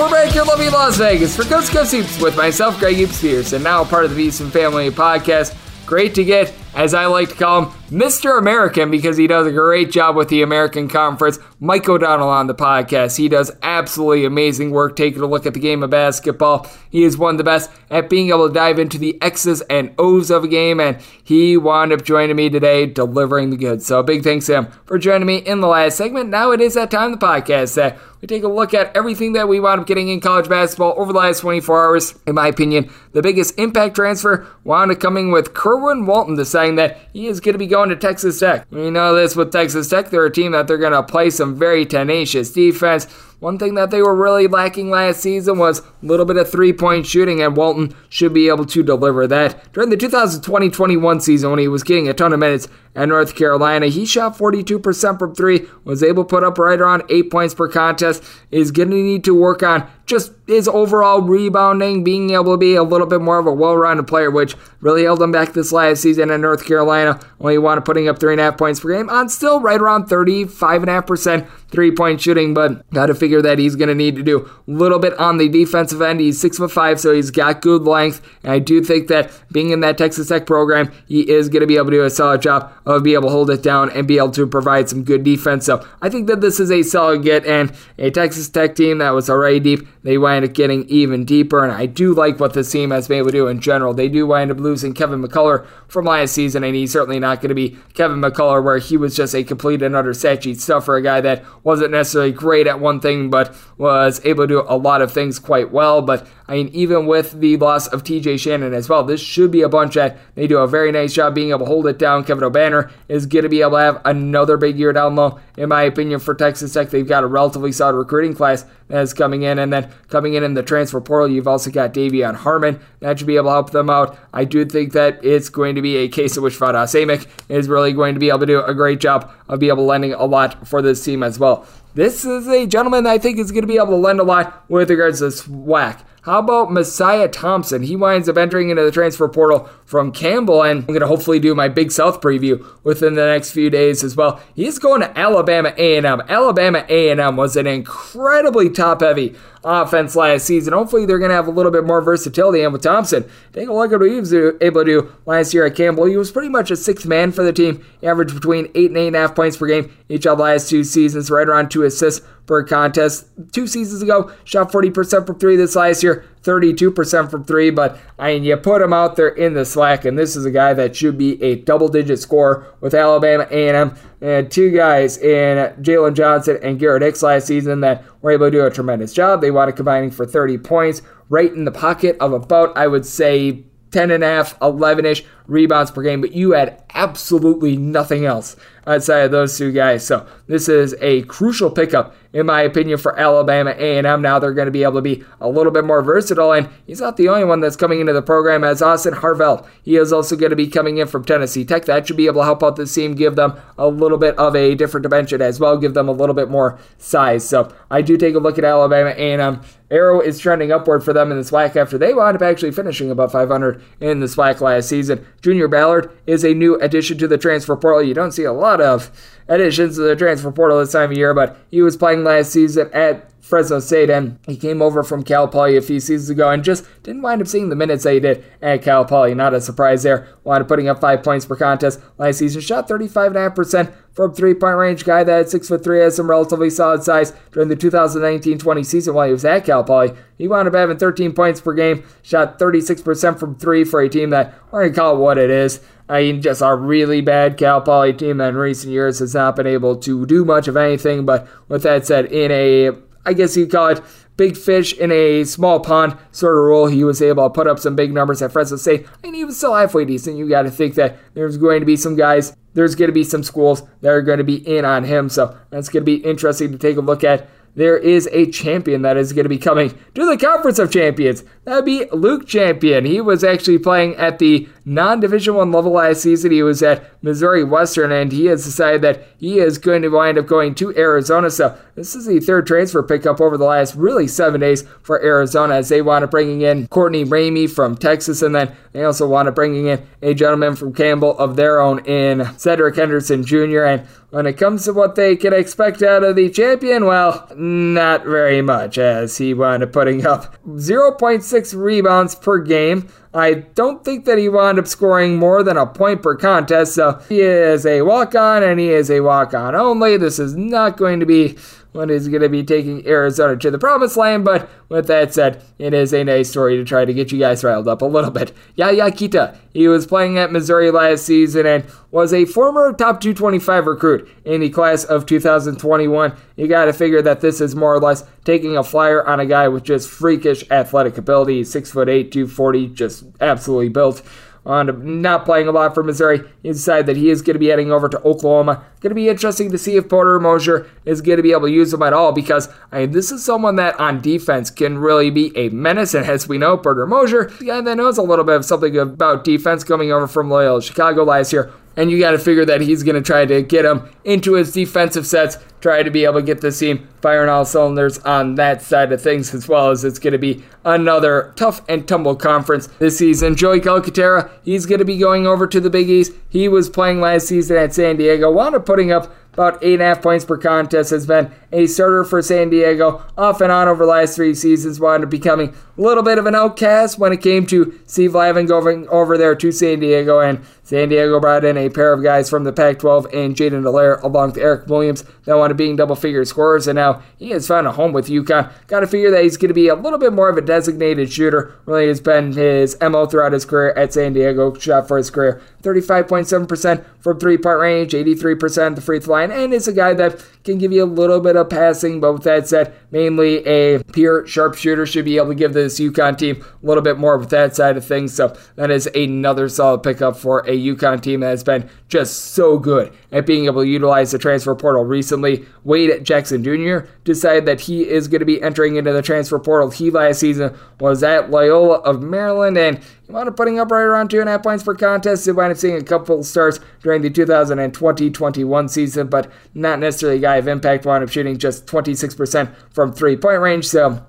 We're 0.00 0.08
back 0.08 0.32
here, 0.32 0.44
lovely 0.44 0.70
Las 0.70 0.96
Vegas, 0.96 1.36
for 1.36 1.44
Coast 1.44 1.72
Coast 1.72 1.92
with 2.22 2.34
myself, 2.34 2.78
Greg 2.78 2.96
Hoops 2.96 3.20
Pierce, 3.20 3.52
and 3.52 3.62
now 3.62 3.84
part 3.84 4.06
of 4.06 4.14
the 4.14 4.28
VSiN 4.28 4.50
Family 4.50 4.88
Podcast. 4.88 5.54
Great 5.84 6.14
to 6.14 6.24
get, 6.24 6.54
as 6.80 6.94
I 6.94 7.04
like 7.04 7.28
to 7.28 7.34
call 7.34 7.64
him, 7.64 7.72
Mr. 7.90 8.38
American 8.38 8.90
because 8.90 9.18
he 9.18 9.26
does 9.26 9.46
a 9.46 9.52
great 9.52 9.90
job 9.90 10.16
with 10.16 10.30
the 10.30 10.40
American 10.40 10.88
Conference. 10.88 11.38
Mike 11.62 11.86
O'Donnell 11.86 12.30
on 12.30 12.46
the 12.46 12.54
podcast. 12.54 13.18
He 13.18 13.28
does 13.28 13.50
absolutely 13.62 14.24
amazing 14.24 14.70
work 14.70 14.96
taking 14.96 15.20
a 15.20 15.26
look 15.26 15.44
at 15.44 15.52
the 15.52 15.60
game 15.60 15.82
of 15.82 15.90
basketball. 15.90 16.66
He 16.88 17.02
is 17.02 17.18
one 17.18 17.34
of 17.34 17.38
the 17.38 17.44
best 17.44 17.70
at 17.90 18.08
being 18.08 18.30
able 18.30 18.48
to 18.48 18.54
dive 18.54 18.78
into 18.78 18.96
the 18.96 19.20
X's 19.20 19.60
and 19.62 19.92
O's 19.98 20.30
of 20.30 20.44
a 20.44 20.48
game, 20.48 20.80
and 20.80 20.98
he 21.22 21.58
wound 21.58 21.92
up 21.92 22.02
joining 22.02 22.36
me 22.36 22.48
today 22.48 22.86
delivering 22.86 23.50
the 23.50 23.58
goods. 23.58 23.84
So 23.84 24.02
big 24.02 24.24
thanks 24.24 24.46
to 24.46 24.54
him 24.54 24.66
for 24.86 24.98
joining 24.98 25.26
me 25.26 25.36
in 25.36 25.60
the 25.60 25.68
last 25.68 25.98
segment. 25.98 26.30
Now 26.30 26.52
it 26.52 26.62
is 26.62 26.74
that 26.74 26.90
time 26.90 27.12
of 27.12 27.20
the 27.20 27.26
podcast 27.26 27.74
that 27.74 27.98
we 28.20 28.26
take 28.26 28.42
a 28.42 28.48
look 28.48 28.72
at 28.72 28.94
everything 28.96 29.32
that 29.32 29.48
we 29.48 29.60
wound 29.60 29.80
up 29.80 29.86
getting 29.86 30.08
in 30.08 30.20
college 30.20 30.48
basketball 30.48 30.94
over 30.96 31.12
the 31.12 31.18
last 31.18 31.40
24 31.40 31.84
hours. 31.84 32.14
In 32.26 32.34
my 32.34 32.48
opinion, 32.48 32.90
the 33.12 33.22
biggest 33.22 33.58
impact 33.58 33.96
transfer 33.96 34.46
wound 34.64 34.92
up 34.92 35.00
coming 35.00 35.30
with 35.30 35.54
Kerwin 35.54 36.06
Walton 36.06 36.36
deciding 36.36 36.69
that 36.76 36.98
he 37.12 37.26
is 37.26 37.40
going 37.40 37.54
to 37.54 37.58
be 37.58 37.66
going 37.66 37.90
to 37.90 37.96
Texas 37.96 38.40
Tech. 38.40 38.66
We 38.70 38.90
know 38.90 39.14
this 39.14 39.36
with 39.36 39.52
Texas 39.52 39.88
Tech. 39.88 40.10
They're 40.10 40.26
a 40.26 40.32
team 40.32 40.52
that 40.52 40.66
they're 40.66 40.78
going 40.78 40.92
to 40.92 41.02
play 41.02 41.30
some 41.30 41.56
very 41.56 41.86
tenacious 41.86 42.52
defense. 42.52 43.06
One 43.40 43.58
thing 43.58 43.74
that 43.74 43.90
they 43.90 44.02
were 44.02 44.14
really 44.14 44.46
lacking 44.46 44.90
last 44.90 45.20
season 45.20 45.58
was 45.58 45.78
a 45.78 45.84
little 46.02 46.26
bit 46.26 46.36
of 46.36 46.50
three 46.50 46.74
point 46.74 47.06
shooting, 47.06 47.40
and 47.40 47.56
Walton 47.56 47.94
should 48.10 48.34
be 48.34 48.48
able 48.48 48.66
to 48.66 48.82
deliver 48.82 49.26
that. 49.26 49.72
During 49.72 49.88
the 49.88 49.96
2020 49.96 50.68
21 50.68 51.20
season, 51.20 51.48
when 51.50 51.58
he 51.58 51.66
was 51.66 51.82
getting 51.82 52.06
a 52.06 52.12
ton 52.12 52.34
of 52.34 52.38
minutes 52.38 52.68
at 52.94 53.08
North 53.08 53.34
Carolina, 53.34 53.86
he 53.86 54.04
shot 54.04 54.36
42% 54.36 55.18
from 55.18 55.34
three, 55.34 55.66
was 55.84 56.02
able 56.02 56.24
to 56.24 56.28
put 56.28 56.44
up 56.44 56.58
right 56.58 56.78
around 56.78 57.04
eight 57.08 57.30
points 57.30 57.54
per 57.54 57.68
contest, 57.68 58.22
is 58.50 58.70
going 58.70 58.90
to 58.90 58.96
need 58.96 59.24
to 59.24 59.34
work 59.34 59.62
on 59.62 59.88
just 60.04 60.32
his 60.46 60.66
overall 60.66 61.22
rebounding, 61.22 62.04
being 62.04 62.30
able 62.30 62.52
to 62.52 62.58
be 62.58 62.74
a 62.74 62.82
little 62.82 63.06
bit 63.06 63.22
more 63.22 63.38
of 63.38 63.46
a 63.46 63.52
well 63.52 63.76
rounded 63.76 64.06
player, 64.06 64.30
which 64.30 64.54
really 64.80 65.04
held 65.04 65.22
him 65.22 65.32
back 65.32 65.52
this 65.54 65.72
last 65.72 66.02
season 66.02 66.30
in 66.30 66.42
North 66.42 66.66
Carolina, 66.66 67.18
only 67.40 67.56
wanted 67.56 67.84
putting 67.86 68.08
up 68.08 68.18
three 68.18 68.32
and 68.32 68.40
a 68.40 68.44
half 68.44 68.58
points 68.58 68.80
per 68.80 68.94
game 68.94 69.08
on 69.08 69.30
still 69.30 69.60
right 69.60 69.80
around 69.80 70.06
35.5% 70.10 71.48
three 71.70 71.90
point 71.90 72.20
shooting, 72.20 72.54
but 72.54 72.88
got 72.90 73.06
to 73.06 73.14
figure 73.14 73.42
that 73.42 73.58
he's 73.58 73.76
going 73.76 73.88
to 73.88 73.94
need 73.94 74.16
to 74.16 74.22
do 74.22 74.50
a 74.68 74.70
little 74.70 74.98
bit 74.98 75.18
on 75.18 75.38
the 75.38 75.48
defensive 75.48 76.02
end. 76.02 76.20
He's 76.20 76.40
six 76.40 76.58
foot 76.58 76.70
five, 76.70 77.00
so 77.00 77.14
he's 77.14 77.30
got 77.30 77.62
good 77.62 77.82
length. 77.82 78.20
And 78.42 78.52
I 78.52 78.58
do 78.58 78.82
think 78.82 79.08
that 79.08 79.30
being 79.50 79.70
in 79.70 79.80
that 79.80 79.98
Texas 79.98 80.28
Tech 80.28 80.46
program, 80.46 80.92
he 81.06 81.28
is 81.28 81.48
going 81.48 81.60
to 81.60 81.66
be 81.66 81.76
able 81.76 81.86
to 81.86 81.96
do 81.98 82.02
a 82.02 82.10
solid 82.10 82.42
job 82.42 82.72
of 82.84 83.02
be 83.02 83.14
able 83.14 83.24
to 83.24 83.30
hold 83.30 83.50
it 83.50 83.62
down 83.62 83.90
and 83.90 84.06
be 84.06 84.18
able 84.18 84.30
to 84.32 84.46
provide 84.46 84.88
some 84.88 85.04
good 85.04 85.24
defense. 85.24 85.66
So 85.66 85.86
I 86.02 86.08
think 86.08 86.26
that 86.26 86.40
this 86.40 86.60
is 86.60 86.70
a 86.70 86.82
solid 86.82 87.22
get 87.22 87.46
and 87.46 87.72
a 87.98 88.10
Texas 88.10 88.48
Tech 88.48 88.74
team 88.74 88.98
that 88.98 89.10
was 89.10 89.30
already 89.30 89.60
deep. 89.60 89.86
They 90.02 90.18
wind 90.18 90.44
up 90.44 90.54
getting 90.54 90.88
even 90.88 91.24
deeper, 91.24 91.62
and 91.62 91.72
I 91.72 91.86
do 91.86 92.14
like 92.14 92.40
what 92.40 92.54
this 92.54 92.70
team 92.70 92.90
has 92.90 93.06
been 93.06 93.18
able 93.18 93.28
to 93.28 93.32
do 93.32 93.48
in 93.48 93.60
general. 93.60 93.92
They 93.92 94.08
do 94.08 94.26
wind 94.26 94.50
up 94.50 94.58
losing 94.58 94.94
Kevin 94.94 95.22
McCullar 95.22 95.66
from 95.88 96.06
last 96.06 96.32
season, 96.32 96.64
and 96.64 96.74
he's 96.74 96.92
certainly 96.92 97.18
not 97.18 97.40
going 97.40 97.50
to 97.50 97.54
be 97.54 97.76
Kevin 97.94 98.20
McCullar, 98.20 98.64
where 98.64 98.78
he 98.78 98.96
was 98.96 99.14
just 99.14 99.34
a 99.34 99.44
complete 99.44 99.82
and 99.82 99.94
utter 99.94 100.14
stat 100.14 100.42
sheet 100.42 100.60
stuffer, 100.60 100.96
a 100.96 101.02
guy 101.02 101.20
that 101.20 101.44
wasn't 101.62 101.90
necessarily 101.90 102.32
great 102.32 102.66
at 102.66 102.80
one 102.80 103.00
thing, 103.00 103.30
but 103.30 103.54
was 103.78 104.20
able 104.24 104.44
to 104.44 104.48
do 104.48 104.64
a 104.66 104.76
lot 104.76 105.02
of 105.02 105.12
things 105.12 105.38
quite 105.38 105.70
well. 105.70 106.02
But 106.02 106.26
I 106.48 106.54
mean, 106.54 106.68
even 106.68 107.06
with 107.06 107.40
the 107.40 107.56
loss 107.56 107.86
of 107.88 108.02
TJ 108.02 108.40
Shannon 108.40 108.74
as 108.74 108.88
well, 108.88 109.04
this 109.04 109.20
should 109.20 109.50
be 109.50 109.62
a 109.62 109.68
bunch 109.68 109.94
that 109.94 110.18
they 110.34 110.46
do 110.46 110.58
a 110.58 110.66
very 110.66 110.92
nice 110.92 111.12
job 111.12 111.34
being 111.34 111.50
able 111.50 111.60
to 111.60 111.64
hold 111.66 111.86
it 111.86 111.98
down. 111.98 112.24
Kevin 112.24 112.48
Obanor 112.48 112.90
is 113.08 113.26
going 113.26 113.42
to 113.42 113.48
be 113.48 113.60
able 113.60 113.72
to 113.72 113.78
have 113.78 114.02
another 114.04 114.56
big 114.56 114.78
year 114.78 114.92
down 114.92 115.14
low, 115.14 115.38
in 115.56 115.68
my 115.68 115.82
opinion, 115.82 116.20
for 116.20 116.34
Texas 116.34 116.72
Tech. 116.72 116.90
They've 116.90 117.06
got 117.06 117.24
a 117.24 117.28
relatively 117.28 117.72
solid 117.72 117.96
recruiting 117.96 118.34
class 118.34 118.64
that's 118.90 119.14
coming 119.14 119.42
in, 119.42 119.58
and 119.58 119.72
then 119.72 119.90
coming 120.08 120.34
in 120.34 120.42
in 120.42 120.54
the 120.54 120.62
transfer 120.62 121.00
portal, 121.00 121.28
you've 121.28 121.48
also 121.48 121.70
got 121.70 121.94
De'Vion 121.94 122.34
Harmon. 122.34 122.80
That 123.00 123.18
should 123.18 123.26
be 123.26 123.36
able 123.36 123.46
to 123.46 123.52
help 123.52 123.70
them 123.70 123.88
out. 123.88 124.18
I 124.34 124.44
do 124.44 124.64
think 124.64 124.92
that 124.92 125.24
it's 125.24 125.48
going 125.48 125.76
to 125.76 125.82
be 125.82 125.96
a 125.96 126.08
case 126.08 126.36
in 126.36 126.42
which 126.42 126.58
Fardaws 126.58 126.94
Aimaq 126.94 127.26
is 127.48 127.68
really 127.68 127.92
going 127.92 128.14
to 128.14 128.20
be 128.20 128.28
able 128.28 128.40
to 128.40 128.46
do 128.46 128.62
a 128.62 128.74
great 128.74 129.00
job 129.00 129.32
of 129.48 129.60
being 129.60 129.70
able 129.70 129.84
to 129.84 129.88
lending 129.88 130.12
a 130.12 130.24
lot 130.24 130.66
for 130.66 130.82
this 130.82 131.04
team 131.04 131.22
as 131.22 131.38
well. 131.38 131.66
This 131.94 132.24
is 132.24 132.46
a 132.46 132.66
gentleman 132.66 133.06
I 133.06 133.18
think 133.18 133.38
is 133.38 133.50
going 133.50 133.62
to 133.62 133.68
be 133.68 133.76
able 133.76 133.86
to 133.88 133.96
lend 133.96 134.20
a 134.20 134.24
lot 134.24 134.64
with 134.68 134.90
regards 134.90 135.20
to 135.20 135.26
SWAC. 135.26 136.00
How 136.22 136.40
about 136.40 136.70
Messiah 136.70 137.28
Thompson? 137.28 137.82
He 137.82 137.96
winds 137.96 138.28
up 138.28 138.36
entering 138.36 138.68
into 138.68 138.82
the 138.82 138.90
transfer 138.90 139.26
portal 139.26 139.70
from 139.86 140.12
Campbell, 140.12 140.62
and 140.62 140.80
I'm 140.80 140.86
going 140.86 141.00
to 141.00 141.06
hopefully 141.06 141.38
do 141.38 141.54
my 141.54 141.68
Big 141.68 141.90
South 141.90 142.20
preview 142.20 142.62
within 142.84 143.14
the 143.14 143.24
next 143.24 143.52
few 143.52 143.70
days 143.70 144.04
as 144.04 144.16
well. 144.16 144.38
He's 144.54 144.78
going 144.78 145.00
to 145.00 145.18
Alabama 145.18 145.72
A&M. 145.78 146.22
Alabama 146.28 146.84
A&M 146.90 147.36
was 147.36 147.56
an 147.56 147.66
incredibly 147.66 148.68
top-heavy 148.68 149.34
offense 149.64 150.16
last 150.16 150.46
season. 150.46 150.72
Hopefully, 150.72 151.06
they're 151.06 151.18
going 151.18 151.30
to 151.30 151.34
have 151.34 151.46
a 151.46 151.52
little 151.52 151.72
bit 151.72 151.84
more 151.84 152.00
versatility. 152.00 152.62
And 152.62 152.72
with 152.72 152.82
Thompson, 152.82 153.28
take 153.52 153.68
a 153.68 153.72
look 153.72 153.92
at 153.92 154.00
what 154.00 154.10
he 154.10 154.18
was 154.18 154.32
uh, 154.32 154.52
able 154.60 154.84
to 154.84 154.84
do 154.84 155.12
last 155.26 155.52
year 155.52 155.66
at 155.66 155.76
Campbell. 155.76 156.06
He 156.06 156.16
was 156.16 156.32
pretty 156.32 156.48
much 156.48 156.70
a 156.70 156.76
sixth 156.76 157.06
man 157.06 157.32
for 157.32 157.42
the 157.42 157.52
team, 157.52 157.84
averaged 158.02 158.34
between 158.34 158.70
eight 158.74 158.90
and 158.90 158.96
eight 158.96 159.08
and 159.08 159.16
a 159.16 159.20
half 159.20 159.34
points 159.34 159.56
per 159.56 159.66
game 159.66 159.92
each 160.08 160.26
of 160.26 160.38
the 160.38 160.44
last 160.44 160.68
two 160.68 160.84
seasons, 160.84 161.30
right 161.30 161.48
around 161.48 161.70
two 161.70 161.84
assists 161.84 162.26
per 162.46 162.64
contest. 162.64 163.26
Two 163.52 163.66
seasons 163.66 164.02
ago, 164.02 164.32
shot 164.44 164.72
40% 164.72 165.26
from 165.26 165.38
three 165.38 165.56
this 165.56 165.76
last 165.76 166.02
year, 166.02 166.24
32% 166.42 167.30
from 167.30 167.44
three. 167.44 167.70
But 167.70 167.98
I 168.18 168.34
mean, 168.34 168.44
you 168.44 168.56
put 168.56 168.82
him 168.82 168.92
out 168.92 169.16
there 169.16 169.28
in 169.28 169.54
the 169.54 169.60
SWAC, 169.60 170.04
and 170.04 170.18
this 170.18 170.36
is 170.36 170.44
a 170.44 170.50
guy 170.50 170.74
that 170.74 170.96
should 170.96 171.18
be 171.18 171.42
a 171.42 171.56
double-digit 171.56 172.18
scorer 172.18 172.74
with 172.80 172.94
Alabama 172.94 173.46
A&M. 173.50 173.94
And 174.20 174.50
two 174.50 174.70
guys 174.70 175.18
in 175.18 175.74
Jalen 175.82 176.14
Johnson 176.14 176.58
and 176.62 176.78
Garrett 176.78 177.02
Hicks 177.02 177.22
last 177.22 177.46
season 177.46 177.80
that 177.80 178.04
were 178.22 178.30
able 178.30 178.46
to 178.46 178.50
do 178.50 178.66
a 178.66 178.70
tremendous 178.70 179.12
job. 179.12 179.40
They 179.40 179.50
up 179.50 179.76
combining 179.76 180.10
for 180.10 180.26
30 180.26 180.58
points, 180.58 181.02
right 181.28 181.52
in 181.52 181.64
the 181.64 181.72
pocket 181.72 182.16
of 182.20 182.32
about, 182.32 182.76
I 182.76 182.86
would 182.86 183.06
say, 183.06 183.64
10 183.92 184.10
and 184.10 184.22
a 184.22 184.26
half, 184.26 184.60
11 184.62 185.04
ish 185.04 185.24
rebounds 185.50 185.90
per 185.90 186.02
game, 186.02 186.20
but 186.20 186.32
you 186.32 186.52
had 186.52 186.82
absolutely 186.94 187.76
nothing 187.76 188.24
else 188.24 188.56
outside 188.86 189.20
of 189.20 189.30
those 189.30 189.56
two 189.56 189.72
guys. 189.72 190.06
So 190.06 190.26
this 190.46 190.68
is 190.68 190.94
a 191.00 191.22
crucial 191.22 191.70
pickup, 191.70 192.14
in 192.32 192.46
my 192.46 192.62
opinion, 192.62 192.98
for 192.98 193.18
Alabama 193.18 193.70
A&M. 193.76 194.22
Now 194.22 194.38
they're 194.38 194.54
going 194.54 194.66
to 194.66 194.72
be 194.72 194.82
able 194.82 194.94
to 194.94 195.02
be 195.02 195.24
a 195.40 195.48
little 195.48 195.72
bit 195.72 195.84
more 195.84 196.02
versatile, 196.02 196.52
and 196.52 196.68
he's 196.86 197.00
not 197.00 197.16
the 197.16 197.28
only 197.28 197.44
one 197.44 197.60
that's 197.60 197.76
coming 197.76 198.00
into 198.00 198.12
the 198.12 198.22
program 198.22 198.64
as 198.64 198.82
Austin 198.82 199.14
Harvell. 199.14 199.66
He 199.82 199.96
is 199.96 200.12
also 200.12 200.36
going 200.36 200.50
to 200.50 200.56
be 200.56 200.68
coming 200.68 200.98
in 200.98 201.06
from 201.06 201.24
Tennessee 201.24 201.64
Tech. 201.64 201.84
That 201.84 202.06
should 202.06 202.16
be 202.16 202.26
able 202.26 202.40
to 202.40 202.46
help 202.46 202.62
out 202.62 202.76
this 202.76 202.94
team, 202.94 203.14
give 203.14 203.36
them 203.36 203.60
a 203.78 203.88
little 203.88 204.18
bit 204.18 204.36
of 204.38 204.56
a 204.56 204.74
different 204.74 205.02
dimension 205.02 205.42
as 205.42 205.60
well, 205.60 205.76
give 205.76 205.94
them 205.94 206.08
a 206.08 206.12
little 206.12 206.34
bit 206.34 206.50
more 206.50 206.78
size. 206.98 207.48
So 207.48 207.74
I 207.90 208.02
do 208.02 208.16
take 208.16 208.34
a 208.34 208.38
look 208.38 208.58
at 208.58 208.64
Alabama 208.64 209.10
A&M. 209.10 209.60
Arrow 209.90 210.20
is 210.20 210.38
trending 210.38 210.70
upward 210.70 211.02
for 211.02 211.12
them 211.12 211.32
in 211.32 211.36
the 211.36 211.42
SWAC 211.42 211.74
after 211.74 211.98
they 211.98 212.14
wound 212.14 212.36
up 212.36 212.42
actually 212.42 212.70
finishing 212.70 213.10
above 213.10 213.32
500 213.32 213.82
in 213.98 214.20
the 214.20 214.26
SWAC 214.26 214.60
last 214.60 214.88
season. 214.88 215.26
Junior 215.42 215.68
Ballard 215.68 216.10
is 216.26 216.44
a 216.44 216.54
new 216.54 216.78
addition 216.80 217.18
to 217.18 217.28
the 217.28 217.38
transfer 217.38 217.76
portal. 217.76 218.02
You 218.02 218.14
don't 218.14 218.32
see 218.32 218.44
a 218.44 218.52
lot 218.52 218.80
of 218.80 219.10
additions 219.48 219.96
to 219.96 220.02
the 220.02 220.16
transfer 220.16 220.52
portal 220.52 220.78
this 220.78 220.92
time 220.92 221.10
of 221.10 221.16
year, 221.16 221.34
but 221.34 221.58
he 221.70 221.82
was 221.82 221.96
playing 221.96 222.24
last 222.24 222.52
season 222.52 222.90
at 222.92 223.30
Fresno 223.50 223.80
State, 223.80 224.08
and 224.08 224.38
he 224.46 224.56
came 224.56 224.80
over 224.80 225.02
from 225.02 225.24
Cal 225.24 225.48
Poly 225.48 225.76
a 225.76 225.82
few 225.82 225.98
seasons 225.98 226.30
ago 226.30 226.48
and 226.48 226.64
just 226.64 226.86
didn't 227.02 227.22
wind 227.22 227.42
up 227.42 227.48
seeing 227.48 227.68
the 227.68 227.76
minutes 227.76 228.04
that 228.04 228.14
he 228.14 228.20
did 228.20 228.44
at 228.62 228.82
Cal 228.82 229.04
Poly. 229.04 229.34
Not 229.34 229.52
a 229.52 229.60
surprise 229.60 230.04
there. 230.04 230.28
Wound 230.44 230.62
up 230.62 230.68
putting 230.68 230.88
up 230.88 231.00
five 231.00 231.22
points 231.22 231.44
per 231.44 231.56
contest 231.56 232.00
last 232.16 232.38
season. 232.38 232.62
Shot 232.62 232.88
35.5% 232.88 233.92
from 234.12 234.32
three 234.32 234.54
point 234.54 234.76
range. 234.76 235.04
Guy 235.04 235.24
that 235.24 235.40
at 235.40 235.50
six 235.50 235.68
foot 235.68 235.84
three 235.84 236.00
has 236.00 236.16
some 236.16 236.30
relatively 236.30 236.70
solid 236.70 237.02
size 237.02 237.32
during 237.52 237.68
the 237.68 237.76
2019-20 237.76 238.86
season 238.86 239.14
while 239.14 239.26
he 239.26 239.32
was 239.32 239.44
at 239.44 239.64
Cal 239.64 239.84
Poly. 239.84 240.12
He 240.38 240.48
wound 240.48 240.68
up 240.68 240.74
having 240.74 240.96
13 240.96 241.32
points 241.32 241.60
per 241.60 241.74
game. 241.74 242.04
Shot 242.22 242.58
36% 242.58 243.38
from 243.38 243.56
three 243.56 243.84
for 243.84 244.00
a 244.00 244.08
team 244.08 244.30
that 244.30 244.54
we're 244.70 244.84
gonna 244.84 244.94
call 244.94 245.16
it 245.16 245.18
what 245.18 245.38
it 245.38 245.50
is. 245.50 245.80
I 246.08 246.22
mean, 246.22 246.42
just 246.42 246.62
a 246.62 246.74
really 246.74 247.20
bad 247.20 247.56
Cal 247.56 247.80
Poly 247.80 248.12
team 248.12 248.38
that 248.38 248.48
in 248.48 248.56
recent 248.56 248.92
years 248.92 249.18
has 249.18 249.34
not 249.34 249.56
been 249.56 249.66
able 249.66 249.96
to 249.96 250.26
do 250.26 250.44
much 250.44 250.66
of 250.66 250.76
anything. 250.76 251.24
But 251.24 251.48
with 251.68 251.82
that 251.82 252.06
said, 252.06 252.26
in 252.26 252.50
a 252.50 252.90
I 253.24 253.32
guess 253.32 253.56
you'd 253.56 253.70
call 253.70 253.88
it 253.88 254.02
big 254.36 254.56
fish 254.56 254.94
in 254.94 255.12
a 255.12 255.44
small 255.44 255.80
pond 255.80 256.16
sort 256.32 256.56
of 256.56 256.64
role. 256.64 256.86
He 256.86 257.04
was 257.04 257.20
able 257.20 257.46
to 257.46 257.50
put 257.50 257.66
up 257.66 257.78
some 257.78 257.94
big 257.94 258.12
numbers 258.12 258.40
at 258.40 258.52
Fresno 258.52 258.78
State, 258.78 259.06
and 259.22 259.34
he 259.34 259.44
was 259.44 259.58
still 259.58 259.74
halfway 259.74 260.06
decent. 260.06 260.38
You 260.38 260.48
got 260.48 260.62
to 260.62 260.70
think 260.70 260.94
that 260.94 261.18
there's 261.34 261.58
going 261.58 261.80
to 261.80 261.86
be 261.86 261.96
some 261.96 262.16
guys, 262.16 262.56
there's 262.72 262.94
going 262.94 263.08
to 263.08 263.14
be 263.14 263.24
some 263.24 263.42
schools 263.42 263.82
that 264.00 264.08
are 264.08 264.22
going 264.22 264.38
to 264.38 264.44
be 264.44 264.66
in 264.66 264.84
on 264.86 265.04
him. 265.04 265.28
So 265.28 265.58
that's 265.68 265.90
going 265.90 266.02
to 266.02 266.06
be 266.06 266.24
interesting 266.24 266.72
to 266.72 266.78
take 266.78 266.96
a 266.96 267.02
look 267.02 267.22
at 267.22 267.50
there 267.74 267.96
is 267.96 268.28
a 268.32 268.50
champion 268.50 269.02
that 269.02 269.16
is 269.16 269.32
going 269.32 269.44
to 269.44 269.48
be 269.48 269.58
coming 269.58 269.90
to 270.14 270.26
the 270.26 270.36
Conference 270.36 270.78
of 270.78 270.90
Champions. 270.90 271.44
That'd 271.64 271.84
be 271.84 272.06
Luke 272.12 272.46
Champion. 272.46 273.04
He 273.04 273.20
was 273.20 273.44
actually 273.44 273.78
playing 273.78 274.16
at 274.16 274.38
the 274.38 274.68
non-division 274.84 275.54
one 275.54 275.70
level 275.70 275.92
last 275.92 276.22
season. 276.22 276.50
He 276.50 276.62
was 276.62 276.82
at 276.82 277.22
Missouri 277.22 277.62
Western, 277.62 278.10
and 278.10 278.32
he 278.32 278.46
has 278.46 278.64
decided 278.64 279.02
that 279.02 279.24
he 279.38 279.58
is 279.58 279.78
going 279.78 280.02
to 280.02 280.08
wind 280.08 280.38
up 280.38 280.46
going 280.46 280.74
to 280.76 280.96
Arizona. 280.96 281.50
So 281.50 281.78
this 281.94 282.14
is 282.14 282.26
the 282.26 282.40
third 282.40 282.66
transfer 282.66 283.02
pickup 283.02 283.40
over 283.40 283.56
the 283.56 283.64
last 283.64 283.94
really 283.94 284.26
seven 284.26 284.60
days 284.60 284.82
for 285.02 285.22
Arizona 285.22 285.74
as 285.74 285.88
they 285.88 286.02
want 286.02 286.22
to 286.22 286.26
bringing 286.26 286.62
in 286.62 286.88
Courtney 286.88 287.24
Ramey 287.24 287.70
from 287.70 287.96
Texas, 287.96 288.42
and 288.42 288.54
then 288.54 288.74
they 288.92 289.04
also 289.04 289.28
want 289.28 289.46
to 289.46 289.52
bringing 289.52 289.86
in 289.86 290.04
a 290.22 290.34
gentleman 290.34 290.74
from 290.74 290.92
Campbell 290.92 291.38
of 291.38 291.56
their 291.56 291.80
own 291.80 292.04
in 292.04 292.44
Cedric 292.58 292.96
Henderson 292.96 293.44
Jr. 293.44 293.84
And 293.84 294.06
when 294.30 294.46
it 294.46 294.56
comes 294.56 294.84
to 294.84 294.92
what 294.92 295.16
they 295.16 295.36
can 295.36 295.52
expect 295.52 296.02
out 296.02 296.22
of 296.22 296.36
the 296.36 296.48
champion, 296.50 297.04
well, 297.04 297.48
not 297.56 298.24
very 298.24 298.62
much, 298.62 298.96
as 298.96 299.38
he 299.38 299.52
wound 299.52 299.82
up 299.82 299.92
putting 299.92 300.24
up 300.24 300.56
0.6 300.66 301.74
rebounds 301.74 302.34
per 302.34 302.58
game. 302.58 303.08
I 303.34 303.54
don't 303.54 304.04
think 304.04 304.24
that 304.24 304.38
he 304.38 304.48
wound 304.48 304.78
up 304.78 304.86
scoring 304.86 305.36
more 305.36 305.62
than 305.62 305.76
a 305.76 305.86
point 305.86 306.22
per 306.22 306.36
contest, 306.36 306.94
so 306.94 307.20
he 307.28 307.40
is 307.40 307.86
a 307.86 308.02
walk 308.02 308.34
on 308.34 308.62
and 308.62 308.78
he 308.80 308.90
is 308.90 309.10
a 309.10 309.20
walk 309.20 309.54
on 309.54 309.74
only. 309.74 310.16
This 310.16 310.38
is 310.38 310.56
not 310.56 310.96
going 310.96 311.20
to 311.20 311.26
be 311.26 311.56
what 311.92 312.10
is 312.10 312.28
going 312.28 312.42
to 312.42 312.48
be 312.48 312.62
taking 312.62 313.06
Arizona 313.06 313.56
to 313.56 313.70
the 313.70 313.78
promised 313.78 314.16
land. 314.16 314.44
But 314.44 314.68
with 314.88 315.06
that 315.08 315.34
said, 315.34 315.62
it 315.78 315.92
is 315.92 316.12
a 316.12 316.24
nice 316.24 316.50
story 316.50 316.76
to 316.76 316.84
try 316.84 317.04
to 317.04 317.12
get 317.12 317.32
you 317.32 317.38
guys 317.38 317.64
riled 317.64 317.88
up 317.88 318.02
a 318.02 318.06
little 318.06 318.30
bit. 318.30 318.52
Yaya 318.76 319.10
Keita, 319.10 319.56
he 319.72 319.88
was 319.88 320.06
playing 320.06 320.38
at 320.38 320.52
Missouri 320.52 320.90
last 320.90 321.24
season 321.24 321.66
and 321.66 321.84
was 322.10 322.32
a 322.32 322.44
former 322.44 322.92
top 322.92 323.20
225 323.20 323.86
recruit 323.86 324.28
in 324.44 324.60
the 324.60 324.70
class 324.70 325.04
of 325.04 325.26
2021. 325.26 326.32
You 326.56 326.68
got 326.68 326.86
to 326.86 326.92
figure 326.92 327.22
that 327.22 327.40
this 327.40 327.60
is 327.60 327.74
more 327.74 327.94
or 327.94 328.00
less 328.00 328.24
taking 328.44 328.76
a 328.76 328.84
flyer 328.84 329.26
on 329.26 329.40
a 329.40 329.46
guy 329.46 329.68
with 329.68 329.84
just 329.84 330.08
freakish 330.08 330.64
athletic 330.70 331.18
ability. 331.18 331.64
Six 331.64 331.90
foot 331.90 332.08
eight, 332.08 332.32
240, 332.32 332.88
just 332.88 333.24
absolutely 333.40 333.88
built 333.88 334.22
on 334.70 335.20
not 335.20 335.44
playing 335.44 335.68
a 335.68 335.72
lot 335.72 335.94
for 335.94 336.02
Missouri. 336.02 336.42
He 336.62 336.68
decided 336.68 337.06
that 337.06 337.16
he 337.16 337.30
is 337.30 337.42
going 337.42 337.54
to 337.54 337.60
be 337.60 337.68
heading 337.68 337.90
over 337.90 338.08
to 338.08 338.22
Oklahoma. 338.22 338.84
Going 339.00 339.10
to 339.10 339.14
be 339.14 339.28
interesting 339.28 339.70
to 339.70 339.78
see 339.78 339.96
if 339.96 340.08
Porter 340.08 340.38
Moser 340.38 340.88
is 341.04 341.20
going 341.20 341.38
to 341.38 341.42
be 341.42 341.52
able 341.52 341.62
to 341.62 341.72
use 341.72 341.92
him 341.92 342.02
at 342.02 342.12
all 342.12 342.32
because 342.32 342.68
I 342.92 343.00
mean, 343.00 343.12
this 343.12 343.32
is 343.32 343.44
someone 343.44 343.76
that 343.76 343.98
on 343.98 344.20
defense 344.20 344.70
can 344.70 344.98
really 344.98 345.30
be 345.30 345.56
a 345.56 345.70
menace. 345.70 346.14
And 346.14 346.26
as 346.26 346.46
we 346.46 346.58
know, 346.58 346.76
Porter 346.76 347.06
Moser, 347.06 347.46
the 347.58 347.66
guy 347.66 347.80
that 347.80 347.96
knows 347.96 348.18
a 348.18 348.22
little 348.22 348.44
bit 348.44 348.56
of 348.56 348.64
something 348.64 348.96
about 348.96 349.44
defense 349.44 349.84
coming 349.84 350.12
over 350.12 350.26
from 350.26 350.50
Loyola 350.50 350.82
Chicago 350.82 351.24
last 351.24 351.52
year, 351.52 351.72
and 351.96 352.10
you 352.10 352.18
got 352.18 352.32
to 352.32 352.38
figure 352.38 352.64
that 352.64 352.80
he's 352.80 353.02
going 353.02 353.16
to 353.16 353.22
try 353.22 353.44
to 353.44 353.62
get 353.62 353.84
him 353.84 354.08
into 354.24 354.54
his 354.54 354.72
defensive 354.72 355.26
sets, 355.26 355.58
try 355.80 356.02
to 356.02 356.10
be 356.10 356.24
able 356.24 356.34
to 356.34 356.42
get 356.42 356.60
the 356.60 356.70
team 356.70 357.08
firing 357.20 357.48
all 357.48 357.64
cylinders 357.64 358.18
on 358.20 358.54
that 358.54 358.82
side 358.82 359.12
of 359.12 359.20
things, 359.20 359.54
as 359.54 359.68
well 359.68 359.90
as 359.90 360.04
it's 360.04 360.18
going 360.18 360.32
to 360.32 360.38
be 360.38 360.62
another 360.84 361.52
tough 361.56 361.82
and 361.88 362.06
tumble 362.06 362.36
conference 362.36 362.86
this 362.98 363.18
season. 363.18 363.56
Joey 363.56 363.80
Calcaterra, 363.80 364.50
he's 364.62 364.86
going 364.86 364.98
to 364.98 365.04
be 365.04 365.18
going 365.18 365.46
over 365.46 365.66
to 365.66 365.80
the 365.80 365.90
Big 365.90 366.08
East. 366.08 366.32
He 366.48 366.68
was 366.68 366.88
playing 366.88 367.20
last 367.20 367.48
season 367.48 367.76
at 367.76 367.94
San 367.94 368.16
Diego, 368.16 368.50
wound 368.50 368.74
up 368.74 368.86
putting 368.86 369.12
up 369.12 369.34
about 369.52 369.82
8.5 369.82 370.22
points 370.22 370.44
per 370.44 370.56
contest, 370.56 371.10
has 371.10 371.26
been 371.26 371.50
a 371.72 371.86
starter 371.86 372.24
for 372.24 372.40
San 372.40 372.70
Diego 372.70 373.24
off 373.36 373.60
and 373.60 373.72
on 373.72 373.88
over 373.88 374.04
the 374.04 374.10
last 374.10 374.36
three 374.36 374.54
seasons, 374.54 375.00
wound 375.00 375.24
up 375.24 375.30
becoming 375.30 375.74
a 375.89 375.89
little 376.02 376.22
bit 376.22 376.38
of 376.38 376.46
an 376.46 376.54
outcast 376.54 377.18
when 377.18 377.32
it 377.32 377.42
came 377.42 377.66
to 377.66 377.98
Steve 378.06 378.34
Lavin 378.34 378.66
going 378.66 379.06
over 379.08 379.36
there 379.36 379.54
to 379.54 379.70
San 379.72 380.00
Diego, 380.00 380.40
and 380.40 380.64
San 380.82 381.08
Diego 381.08 381.38
brought 381.38 381.64
in 381.64 381.76
a 381.76 381.88
pair 381.88 382.12
of 382.12 382.22
guys 382.22 382.50
from 382.50 382.64
the 382.64 382.72
Pac 382.72 382.98
12 382.98 383.26
and 383.32 383.54
Jaden 383.54 383.82
Dallaire 383.82 384.22
along 384.22 384.50
with 384.50 384.58
Eric 384.58 384.86
Williams 384.86 385.24
that 385.44 385.56
wanted 385.56 385.76
being 385.76 385.96
double 385.96 386.16
figure 386.16 386.44
scorers, 386.44 386.86
and 386.86 386.96
now 386.96 387.22
he 387.38 387.50
has 387.50 387.66
found 387.66 387.86
a 387.86 387.92
home 387.92 388.12
with 388.12 388.28
UConn. 388.28 388.72
Got 388.86 389.00
to 389.00 389.06
figure 389.06 389.30
that 389.30 389.42
he's 389.42 389.56
going 389.56 389.68
to 389.68 389.74
be 389.74 389.88
a 389.88 389.94
little 389.94 390.18
bit 390.18 390.32
more 390.32 390.48
of 390.48 390.56
a 390.56 390.62
designated 390.62 391.32
shooter. 391.32 391.74
Really 391.86 392.08
has 392.08 392.20
been 392.20 392.52
his 392.52 392.96
MO 393.00 393.26
throughout 393.26 393.52
his 393.52 393.64
career 393.64 393.92
at 393.92 394.12
San 394.12 394.32
Diego, 394.32 394.74
shot 394.74 395.06
for 395.06 395.16
his 395.16 395.30
career 395.30 395.60
35.7% 395.82 397.04
from 397.20 397.38
three 397.38 397.58
point 397.58 397.78
range, 397.78 398.12
83% 398.12 398.94
the 398.94 399.00
free 399.00 399.20
throw 399.20 399.34
line, 399.34 399.50
and 399.50 399.72
is 399.72 399.88
a 399.88 399.92
guy 399.92 400.14
that 400.14 400.44
can 400.64 400.78
give 400.78 400.92
you 400.92 401.02
a 401.02 401.06
little 401.06 401.40
bit 401.40 401.56
of 401.56 401.70
passing. 401.70 402.20
But 402.20 402.32
with 402.34 402.42
that 402.44 402.68
said, 402.68 402.94
mainly 403.10 403.66
a 403.66 404.02
pure 404.12 404.46
sharpshooter 404.46 405.06
should 405.06 405.24
be 405.24 405.36
able 405.36 405.48
to 405.48 405.54
give 405.54 405.72
this 405.72 405.98
UConn 405.98 406.38
team 406.38 406.64
a 406.82 406.86
little 406.86 407.02
bit 407.02 407.18
more 407.18 407.38
with 407.38 407.50
that 407.50 407.74
side 407.76 407.96
of 407.96 408.04
things. 408.04 408.34
So 408.34 408.56
that 408.76 408.90
is 408.90 409.06
another 409.14 409.68
solid 409.68 410.02
pickup 410.02 410.36
for 410.36 410.60
a 410.60 410.76
UConn 410.76 411.22
team 411.22 411.40
that 411.40 411.50
has 411.50 411.64
been 411.64 411.88
just 412.08 412.52
so 412.52 412.78
good 412.78 413.12
at 413.32 413.46
being 413.46 413.66
able 413.66 413.82
to 413.82 413.88
utilize 413.88 414.32
the 414.32 414.38
transfer 414.38 414.74
portal 414.74 415.04
recently. 415.04 415.64
Wade 415.84 416.24
Jackson 416.24 416.62
Jr. 416.62 417.08
decided 417.24 417.66
that 417.66 417.80
he 417.80 418.08
is 418.08 418.28
going 418.28 418.40
to 418.40 418.46
be 418.46 418.60
entering 418.60 418.96
into 418.96 419.12
the 419.12 419.22
transfer 419.22 419.58
portal. 419.58 419.90
He 419.90 420.10
last 420.10 420.40
season 420.40 420.76
was 420.98 421.22
at 421.22 421.50
Loyola 421.50 421.98
of 421.98 422.22
Maryland 422.22 422.76
and 422.76 423.00
he 423.30 423.32
wound 423.32 423.48
up 423.48 423.56
putting 423.56 423.78
up 423.78 423.90
right 423.92 424.02
around 424.02 424.28
two 424.28 424.40
and 424.40 424.48
a 424.48 424.52
half 424.52 424.62
points 424.64 424.82
per 424.82 424.94
contest. 424.94 425.44
He 425.44 425.52
wound 425.52 425.70
up 425.70 425.78
seeing 425.78 425.96
a 425.96 426.02
couple 426.02 426.42
starts 426.42 426.80
during 427.00 427.22
the 427.22 427.30
2020-21 427.30 428.90
season, 428.90 429.28
but 429.28 429.50
not 429.72 430.00
necessarily 430.00 430.38
a 430.38 430.42
guy 430.50 430.56
of 430.56 430.68
impact. 430.68 431.06
Wound 431.06 431.22
up 431.22 431.30
shooting 431.30 431.56
just 431.58 431.86
26% 431.86 432.74
from 432.92 433.12
three-point 433.12 433.60
range. 433.60 433.86
So 433.86 434.24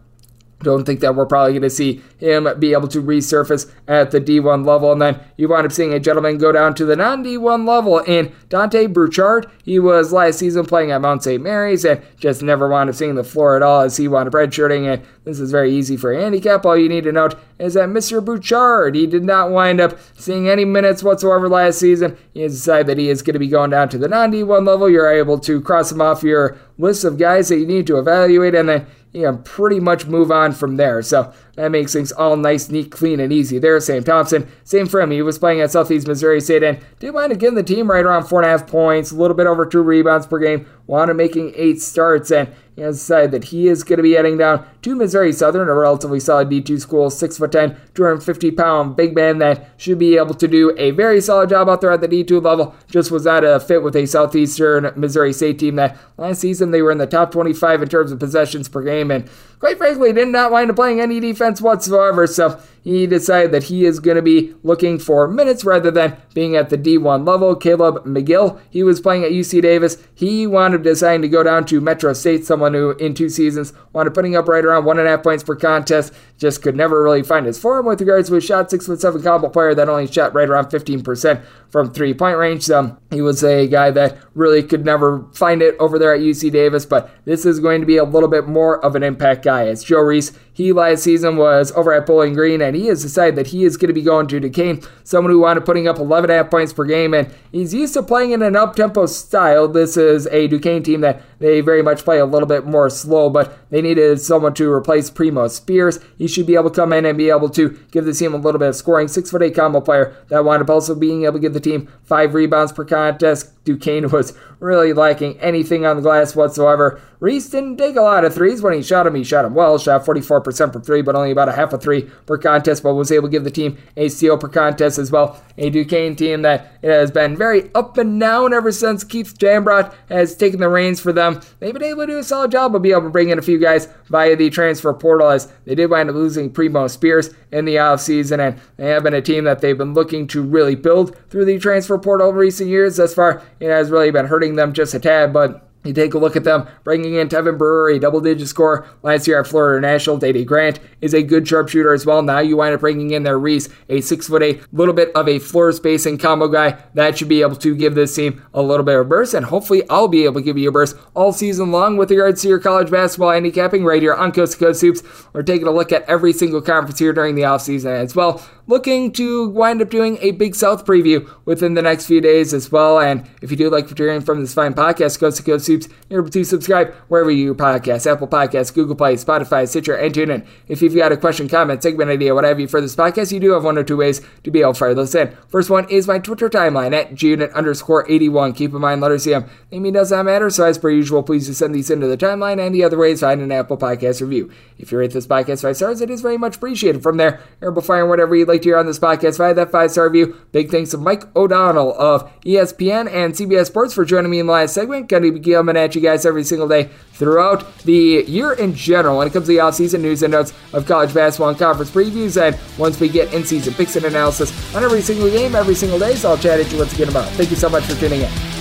don't 0.64 0.86
think 0.86 1.00
that 1.00 1.16
we're 1.16 1.26
probably 1.26 1.54
going 1.54 1.62
to 1.64 1.70
see 1.70 2.02
him 2.18 2.48
be 2.60 2.74
able 2.74 2.88
to 2.90 3.02
resurface 3.02 3.72
at 3.88 4.12
the 4.12 4.22
D1 4.22 4.66
level. 4.66 4.92
And 4.92 5.02
then 5.02 5.20
you 5.38 5.48
wind 5.48 5.66
up 5.66 5.72
seeing 5.72 5.94
a 5.94 6.00
gentleman 6.00 6.38
go 6.38 6.52
down 6.52 6.76
to 6.76 6.86
the 6.86 6.96
non 6.96 7.24
D1 7.24 7.68
level 7.68 8.00
in 8.00 8.34
Dante 8.50 8.88
Bouchard. 8.88 9.50
He 9.64 9.80
was 9.80 10.14
last 10.14 10.40
season 10.40 10.66
playing 10.66 10.92
at 10.92 11.02
Mount 11.02 11.24
St. 11.24 11.42
Mary's 11.42 11.86
and 11.86 12.02
just 12.18 12.42
never 12.42 12.68
wound 12.68 12.90
up 12.90 12.96
seeing 12.96 13.16
the 13.16 13.24
floor 13.24 13.56
at 13.56 13.64
all 13.64 13.82
as 13.82 13.98
he 13.98 14.08
wound 14.08 14.28
up 14.28 14.34
redshirting. 14.34 14.92
And 14.92 15.04
this 15.24 15.40
is 15.40 15.52
very 15.52 15.72
easy 15.72 15.98
for 15.98 16.12
a 16.12 16.22
handicap. 16.22 16.66
All 16.66 16.78
you 16.78 16.90
need 16.90 17.04
to 17.04 17.12
note 17.12 17.36
is 17.60 17.76
that 17.76 17.90
Mr. 17.90 18.24
Bouchard, 18.24 18.96
he 18.96 19.06
did 19.06 19.24
not 19.24 19.52
wind 19.52 19.80
up 19.80 19.98
seeing 20.18 20.50
any 20.50 20.66
minutes 20.66 21.04
whatsoever 21.04 21.48
last 21.48 21.80
season. 21.80 22.18
He 22.34 22.42
has 22.42 22.54
decided 22.54 22.88
that 22.88 22.98
he 22.98 23.10
is 23.10 23.22
going 23.22 23.34
to 23.34 23.40
be 23.40 23.48
going 23.48 23.70
down 23.70 23.90
to 23.90 23.98
the 23.98 24.08
non 24.08 24.32
D1 24.32 24.66
level. 24.66 24.90
You're 24.90 25.12
able 25.12 25.40
to 25.40 25.62
cross 25.62 25.92
him 25.92 26.02
off 26.02 26.24
your 26.24 26.58
list 26.78 27.04
of 27.04 27.18
guys 27.18 27.50
that 27.50 27.58
you 27.58 27.68
need 27.68 27.88
to 27.88 28.00
evaluate. 28.00 28.56
And 28.56 28.68
then 28.68 28.88
you 29.14 29.24
can 29.24 29.44
pretty 29.44 29.80
much 29.80 30.06
move 30.06 30.32
on 30.32 30.54
from 30.54 30.78
there. 30.78 31.02
So 31.02 31.34
that 31.56 31.72
makes 31.72 31.94
things 31.94 32.12
all 32.12 32.38
nice, 32.38 32.70
neat, 32.70 32.92
clean, 32.92 33.20
and 33.20 33.34
easy 33.34 33.60
there. 33.60 33.80
Sam 33.80 34.04
Thompson, 34.04 34.50
same 34.64 34.88
for 34.88 35.02
him. 35.02 35.12
He 35.12 35.22
was 35.22 35.38
playing 35.38 35.62
at 35.62 35.72
Southeast 35.72 36.08
Missouri 36.08 36.40
State 36.40 36.64
and 36.64 36.80
did 37.00 37.14
wind 37.14 37.34
up 37.34 37.40
getting 37.40 37.56
the 37.56 37.64
team 37.64 37.92
right 37.92 38.06
around 38.06 38.26
four 38.26 38.42
and 38.42 38.48
a 38.48 38.50
half 38.50 38.68
points, 38.68 39.12
a 39.12 39.16
little 39.16 39.36
bit 39.36 39.48
over 39.48 39.66
two 39.66 39.82
rebounds 39.82 40.28
per 40.28 40.40
game, 40.40 40.66
up 40.90 41.16
making 41.16 41.54
eight 41.56 41.82
starts, 41.82 42.32
and 42.32 42.54
he 42.82 42.86
has 42.86 42.98
decided 42.98 43.30
that 43.30 43.44
he 43.50 43.68
is 43.68 43.84
going 43.84 43.98
to 43.98 44.04
be 44.04 44.14
heading 44.14 44.40
down 44.40 44.66
to 44.82 44.96
Missouri 44.96 45.32
Southern, 45.32 45.70
a 45.70 45.74
relatively 45.76 46.20
solid 46.20 46.50
D2 46.50 46.82
school, 46.82 47.12
6'10, 47.12 47.78
250 47.94 48.52
pound 48.52 48.96
big 48.96 49.14
man 49.14 49.38
that 49.38 49.70
should 49.78 50.00
be 50.00 50.18
able 50.18 50.34
to 50.34 50.48
do 50.48 50.74
a 50.80 50.90
very 50.90 51.22
solid 51.22 51.50
job 51.50 51.70
out 51.70 51.82
there 51.82 51.92
at 51.92 52.02
the 52.02 52.08
D2 52.08 52.44
level. 52.44 52.74
Just 52.90 53.12
was 53.12 53.26
not 53.26 53.44
a 53.44 53.60
fit 53.60 53.84
with 53.84 53.96
a 53.96 54.08
Southeastern 54.08 54.92
Missouri 54.96 55.32
State 55.32 55.60
team 55.60 55.76
that 55.76 55.96
last 56.18 56.42
season 56.42 56.72
they 56.72 56.82
were 56.82 56.92
in 56.92 56.98
the 56.98 57.06
top 57.06 57.30
25 57.30 57.84
in 57.84 57.88
terms 57.88 58.12
of 58.12 58.18
possessions 58.18 58.68
per 58.68 58.82
game, 58.82 59.12
and 59.12 59.30
quite 59.60 59.78
frankly, 59.78 60.12
did 60.12 60.28
not 60.30 60.52
wind 60.52 60.72
up 60.72 60.76
playing 60.76 61.00
any 61.00 61.20
defense 61.20 61.62
whatsoever. 61.62 62.26
So 62.26 62.60
he 62.84 63.06
decided 63.06 63.52
that 63.52 63.66
he 63.66 63.86
is 63.86 64.00
going 64.00 64.16
to 64.16 64.22
be 64.22 64.56
looking 64.64 64.98
for 64.98 65.28
minutes 65.28 65.64
rather 65.64 65.92
than 65.92 66.18
being 66.34 66.56
at 66.56 66.70
the 66.70 66.78
D1 66.78 67.28
level. 67.28 67.56
Caleb 67.56 68.04
McGill, 68.04 68.60
he 68.72 68.82
was 68.82 69.00
playing 69.00 69.24
at 69.24 69.32
UC 69.32 69.62
Davis. 69.62 69.98
He 70.16 70.48
wound 70.48 70.74
up 70.74 70.82
deciding 70.82 71.22
to 71.22 71.30
go 71.30 71.44
down 71.44 71.66
to 71.68 71.80
Metro 71.80 72.14
State, 72.14 72.44
someone 72.44 72.71
who 72.74 72.92
in 72.92 73.14
two 73.14 73.30
seasons 73.30 73.74
wound 73.94 74.08
up 74.08 74.14
putting 74.14 74.36
up 74.36 74.48
right 74.48 74.64
around 74.64 74.86
one 74.86 75.00
and 75.00 75.08
a 75.08 75.12
half 75.12 75.24
points 75.24 75.44
per 75.44 75.56
contest. 75.56 76.14
Just 76.38 76.62
could 76.62 76.76
never 76.76 77.04
really 77.04 77.24
find 77.24 77.46
his 77.46 77.60
form 77.60 77.86
with 77.86 78.00
regards 78.00 78.30
to 78.30 78.36
his 78.36 78.44
shot. 78.44 78.70
Six 78.70 78.88
foot 78.88 79.02
seven 79.02 79.22
combo 79.22 79.50
player 79.50 79.76
that 79.76 79.90
only 79.90 80.08
shot 80.08 80.34
right 80.34 80.50
around 80.50 80.66
15% 80.66 81.44
from 81.70 81.94
three 81.94 82.14
point 82.14 82.38
range. 82.38 82.64
So 82.64 82.98
he 83.10 83.22
was 83.22 83.44
a 83.44 83.68
guy 83.68 83.92
that 83.92 84.18
really 84.34 84.64
could 84.64 84.86
never 84.86 85.26
find 85.34 85.62
it 85.62 85.76
over 85.80 85.98
there 85.98 86.14
at 86.14 86.22
UC 86.22 86.52
Davis, 86.52 86.86
but 86.86 87.10
this 87.26 87.46
is 87.46 87.60
going 87.60 87.82
to 87.82 87.88
be 87.88 87.98
a 87.98 88.04
little 88.04 88.30
bit 88.30 88.48
more 88.48 88.84
of 88.84 88.96
an 88.96 89.04
impact 89.04 89.44
guy. 89.44 89.64
It's 89.64 89.84
Joe 89.84 90.02
Reese. 90.02 90.32
He 90.54 90.74
last 90.74 91.04
season 91.04 91.38
was 91.38 91.72
over 91.72 91.94
at 91.94 92.06
Bowling 92.06 92.34
Green, 92.34 92.62
and 92.62 92.76
he 92.76 92.88
has 92.88 93.02
decided 93.02 93.36
that 93.38 93.48
he 93.48 93.64
is 93.64 93.78
going 93.78 93.88
to 93.88 93.94
be 93.94 94.02
going 94.02 94.28
to 94.28 94.40
Duquesne, 94.40 94.82
someone 95.04 95.32
who 95.32 95.40
wound 95.40 95.58
up 95.58 95.66
putting 95.66 95.88
up 95.88 95.98
11 95.98 96.30
and 96.30 96.40
a 96.40 96.44
half 96.44 96.52
points 96.52 96.74
per 96.74 96.84
game, 96.84 97.14
and 97.14 97.34
he's 97.52 97.74
used 97.74 97.94
to 97.94 98.04
playing 98.04 98.32
in 98.32 98.42
an 98.42 98.56
up 98.56 98.76
tempo 98.76 99.06
style. 99.06 99.68
This 99.68 99.96
is 99.96 100.28
a 100.28 100.48
Duquesne 100.48 100.84
team 100.84 101.02
that 101.02 101.22
they 101.40 101.62
very 101.62 101.82
much 101.82 102.04
play 102.04 102.20
a 102.20 102.26
little 102.26 102.48
bit 102.48 102.51
more 102.60 102.90
slow, 102.90 103.30
but 103.30 103.58
they 103.70 103.82
needed 103.82 104.20
someone 104.20 104.54
to 104.56 104.72
replace 104.72 105.10
Primo 105.10 105.48
Spears. 105.48 106.00
He 106.18 106.28
should 106.28 106.46
be 106.46 106.56
able 106.56 106.70
to 106.70 106.76
come 106.76 106.94
in 106.94 107.06
and 107.06 107.18
be 107.18 107.30
able 107.30 107.50
to 107.52 107.80
give 107.92 108.06
the 108.06 108.14
team 108.14 108.34
a 108.34 108.38
little 108.38 108.60
bit 108.60 108.70
of 108.70 108.76
scoring. 108.76 109.08
Six 109.08 109.32
foot 109.32 109.42
eight 109.42 109.56
combo 109.56 109.82
player 109.82 110.16
that 110.30 110.46
wound 110.46 110.62
up 110.62 110.70
also 110.70 110.96
being 110.96 111.24
able 111.24 111.34
to 111.34 111.40
give 111.40 111.54
the 111.54 111.60
team 111.60 111.90
five 112.04 112.34
rebounds 112.34 112.72
per 112.72 112.86
contest. 112.86 113.52
Duquesne 113.64 114.10
was 114.12 114.38
really 114.60 114.94
lacking 114.94 115.40
anything 115.40 115.86
on 115.86 115.96
the 115.96 116.02
glass 116.02 116.36
whatsoever. 116.36 117.02
Reese 117.22 117.52
didn't 117.52 117.78
take 117.78 117.98
a 117.98 118.02
lot 118.02 118.26
of 118.26 118.34
threes. 118.34 118.64
When 118.64 118.74
he 118.74 118.82
shot 118.82 119.06
him, 119.06 119.14
he 119.14 119.24
shot 119.24 119.46
him 119.46 119.54
well. 119.54 119.78
Shot 119.78 120.04
44% 120.04 120.74
for 120.74 120.80
three, 120.80 121.04
but 121.04 121.16
only 121.16 121.30
about 121.30 121.50
a 121.50 121.52
half 121.52 121.72
a 121.72 121.78
three 121.78 122.10
per 122.26 122.36
contest, 122.36 122.82
but 122.82 122.96
was 122.96 123.12
able 123.12 123.28
to 123.28 123.32
give 123.32 123.44
the 123.44 123.52
team 123.52 123.78
a 123.96 124.10
steal 124.10 124.40
per 124.40 124.48
contest 124.48 124.98
as 124.98 125.12
well. 125.12 125.40
A 125.60 125.70
Duquesne 125.70 126.16
team 126.16 126.42
that 126.42 126.72
has 126.82 127.12
been 127.12 127.38
very 127.38 127.70
up 127.76 127.96
and 128.00 128.20
down 128.20 128.56
ever 128.56 128.72
since 128.72 129.04
Keith 129.04 129.38
Dambrot 129.38 129.94
has 130.10 130.36
taken 130.36 130.60
the 130.60 130.68
reins 130.68 131.00
for 131.00 131.14
them. 131.14 131.40
They've 131.60 131.72
been 131.72 131.84
able 131.84 132.08
to 132.08 132.14
do 132.14 132.18
a 132.18 132.24
solid 132.24 132.50
job 132.50 132.76
of 132.76 132.82
being 132.82 132.96
able 132.96 133.04
to 133.04 133.10
bring 133.12 133.30
in 133.30 133.38
a 133.38 133.44
few 133.44 133.60
guys 133.60 133.88
via 134.08 134.36
the 134.36 134.50
transfer 134.50 134.92
portal 134.92 135.30
as 135.30 135.54
they 135.66 135.76
did 135.76 135.92
wind 135.92 136.10
up 136.10 136.16
losing 136.16 136.50
Primo 136.50 136.88
Spears 136.88 137.30
in 137.52 137.66
the 137.66 137.76
offseason, 137.76 138.40
and 138.40 138.60
they 138.78 138.88
have 138.88 139.04
been 139.04 139.14
a 139.14 139.22
team 139.22 139.44
that 139.44 139.62
they've 139.62 139.78
been 139.78 139.94
looking 139.94 140.26
to 140.26 140.42
really 140.42 140.74
build 140.74 141.16
through 141.30 141.46
the 141.46 141.60
transfer 141.60 142.00
portal 142.00 142.30
in 142.30 142.36
recent 142.36 142.68
years. 142.68 142.98
Thus 142.98 143.14
far, 143.14 143.44
it 143.60 143.70
has 143.70 143.92
really 143.92 144.10
been 144.10 144.26
hurting 144.26 144.56
them 144.56 144.74
just 144.74 144.96
a 144.96 145.00
tad, 145.00 145.32
but 145.32 145.68
you 145.84 145.94
take 145.94 146.14
a 146.14 146.18
look 146.18 146.36
at 146.36 146.44
them, 146.44 146.68
bringing 146.84 147.16
in 147.16 147.28
Tevin 147.28 147.58
Brewer, 147.58 147.90
a 147.90 148.00
double 148.00 148.22
digit 148.22 148.48
score 148.48 148.88
last 149.04 149.28
year 149.28 149.40
at 149.40 149.48
Florida 149.48 149.82
National. 149.82 150.18
Dede 150.18 150.46
Grant 150.46 150.80
is 151.02 151.14
a 151.14 151.24
good 151.24 151.48
sharpshooter 151.48 151.94
as 151.94 152.06
well. 152.06 152.22
Now 152.22 152.40
you 152.40 152.58
wind 152.58 152.76
up 152.76 152.82
bringing 152.82 153.12
in 153.12 153.24
their 153.24 153.40
Reese, 153.40 153.70
a 153.90 154.02
six 154.02 154.28
foot 154.28 154.44
eight, 154.44 154.62
little 154.72 154.94
bit 154.94 155.12
of 155.16 155.28
a 155.28 155.40
floor 155.40 155.72
spacing 155.72 156.18
combo 156.18 156.48
guy. 156.48 156.78
That 156.94 157.18
should 157.18 157.30
be 157.30 157.42
able 157.42 157.56
to 157.58 157.76
give 157.76 157.96
this 157.96 158.16
team 158.16 158.44
a 158.54 158.62
little 158.62 158.86
bit 158.86 158.96
of 158.96 159.06
a 159.06 159.10
burst, 159.10 159.34
and 159.34 159.46
hopefully 159.46 159.84
I'll 159.90 160.08
be 160.08 160.26
able 160.26 160.36
to 160.36 160.46
give 160.46 160.58
you 160.58 160.70
a 160.70 160.72
burst 160.72 160.96
all 161.16 161.34
season 161.34 161.72
long 161.72 161.98
with 161.98 162.12
regards 162.12 162.42
to 162.42 162.48
your 162.48 162.60
college 162.60 162.92
basketball 162.92 163.32
handicapping 163.32 163.84
right 163.84 164.02
here 164.02 164.14
on 164.14 164.32
Coast 164.32 164.54
to 164.54 164.60
Coast 164.60 164.82
Hoops. 164.82 165.04
We're 165.34 165.44
taking 165.44 165.68
a 165.68 165.72
look 165.72 165.92
at 165.92 166.08
every 166.08 166.34
single 166.34 166.62
conference 166.62 167.00
here 167.00 167.14
during 167.14 167.36
the 167.36 167.44
offseason 167.44 167.92
as 167.92 168.16
well 168.16 168.42
looking 168.72 169.12
to 169.12 169.50
wind 169.50 169.82
up 169.82 169.90
doing 169.90 170.18
a 170.22 170.32
Big 170.32 170.56
South 170.56 170.86
preview 170.86 171.30
within 171.46 171.74
the 171.74 171.82
next 171.82 172.06
few 172.06 172.22
days 172.22 172.54
as 172.54 172.72
well. 172.72 173.00
And 173.00 173.30
if 173.42 173.52
you 173.52 173.58
do 173.58 173.70
like 173.70 173.88
what 173.88 174.00
you're 174.00 174.08
hearing 174.08 174.22
from 174.22 174.40
this 174.40 174.54
fine 174.54 174.74
podcast, 174.74 175.20
Coast 175.20 175.38
to 175.38 175.44
Coast 175.44 175.66
Able 176.10 176.30
to 176.30 176.44
subscribe 176.44 176.94
wherever 177.08 177.32
you 177.32 177.56
podcast, 177.56 178.12
Apple 178.12 178.28
Podcasts, 178.28 178.74
Google 178.74 178.96
Play, 178.96 179.16
Spotify, 179.16 179.68
Stitcher, 179.68 179.96
and 179.96 180.14
TuneIn. 180.14 180.46
If 180.68 180.82
you've 180.82 180.96
got 180.96 181.12
a 181.12 181.18
question, 181.18 181.48
comment, 181.48 181.84
segment 181.84 182.10
idea, 182.10 182.36
what 182.36 182.44
have 182.44 182.60
you 182.60 182.68
for 182.68 182.82
this 182.82 182.96
podcast, 182.96 183.32
you 183.32 183.40
do 183.40 183.52
have 183.52 183.64
one 183.64 183.78
or 183.78 183.84
two 183.84 183.98
ways 183.98 184.22
to 184.44 184.52
be 184.52 184.62
able 184.62 184.74
to 184.74 184.80
fire 184.80 184.94
those 184.94 185.16
in. 185.16 185.36
First 185.48 185.70
one 185.70 185.90
is 185.90 186.08
my 186.08 186.20
Twitter 186.20 186.50
timeline 186.50 186.94
at 186.94 187.12
gunit 187.12 187.54
underscore 187.54 188.10
81. 188.10 188.54
Keep 188.54 188.74
in 188.74 188.82
mind, 188.82 189.02
letters 189.02 189.26
CM. 189.26 189.50
Name 189.72 189.94
does 189.94 190.12
not 190.12 190.26
matter, 190.26 190.50
so 190.50 190.66
as 190.66 190.78
per 190.78 190.90
usual, 190.90 191.24
please 191.24 191.48
just 191.48 191.60
send 191.60 191.74
these 191.74 191.90
into 191.90 192.08
the 192.08 192.18
timeline, 192.18 192.66
and 192.66 192.74
the 192.76 192.84
other 192.84 192.98
way 192.98 193.12
is 193.12 193.22
find 193.22 193.42
an 193.42 193.52
Apple 193.52 193.78
Podcast 193.78 194.22
review. 194.22 194.52
If 194.78 194.92
you 194.92 194.98
rate 194.98 195.12
this 195.12 195.28
podcast 195.28 195.62
five 195.62 195.78
stars, 195.78 196.02
it 196.02 196.10
is 196.10 196.22
very 196.22 196.38
much 196.38 196.58
appreciated. 196.58 197.04
From 197.04 197.18
there, 197.18 197.40
you're 197.62 197.72
whatever 197.72 198.36
you'd 198.36 198.48
like 198.48 198.62
to 198.62 198.70
hear 198.70 198.78
on 198.78 198.86
this 198.86 199.00
podcast 199.00 199.38
via 199.38 199.54
that 199.54 199.72
five 199.72 199.92
star 199.92 200.10
review. 200.10 200.36
Big 200.52 200.70
thanks 200.70 200.92
to 200.92 200.98
Mike 200.98 201.24
O'Donnell 201.36 201.94
of 202.00 202.30
ESPN 202.42 203.12
and 203.12 203.34
CBS 203.34 203.68
Sports 203.68 203.94
for 203.94 204.06
joining 204.06 204.32
me 204.32 204.40
in 204.40 204.48
the 204.48 204.52
last 204.52 204.74
segment. 204.74 205.10
To 205.10 205.20
be 205.20 205.40
coming 205.62 205.78
at 205.78 205.94
you 205.94 206.02
guys 206.02 206.26
every 206.26 206.44
single 206.44 206.68
day 206.68 206.90
throughout 207.14 207.78
the 207.84 208.24
year 208.28 208.54
in 208.54 208.74
general 208.74 209.20
when 209.20 209.28
it 209.28 209.34
comes 209.34 209.46
to 209.46 209.54
the 209.54 209.60
offseason 209.60 210.02
news 210.02 210.24
and 210.24 210.32
notes 210.32 210.54
of 210.74 210.88
college 210.88 211.14
basketball 211.14 211.50
and 211.50 211.60
conference 211.60 211.92
previews. 211.92 212.42
And 212.42 212.58
once 212.80 213.00
we 213.00 213.10
get 213.10 213.32
in 213.32 213.46
season 213.46 213.76
picks 213.76 213.96
and 213.96 214.06
analysis 214.06 214.52
on 214.76 214.84
every 214.84 215.02
single 215.02 215.30
game, 215.30 215.54
every 215.54 215.76
single 215.76 216.00
day, 216.00 216.16
so 216.16 216.32
I'll 216.32 216.38
chat 216.38 216.60
at 216.60 216.72
you 216.72 216.80
once 216.80 216.94
again 216.94 217.10
about. 217.10 217.28
Thank 217.34 217.52
you 217.52 217.58
so 217.58 217.70
much 217.70 217.84
for 217.84 217.96
tuning 217.96 218.22
in. 218.22 218.61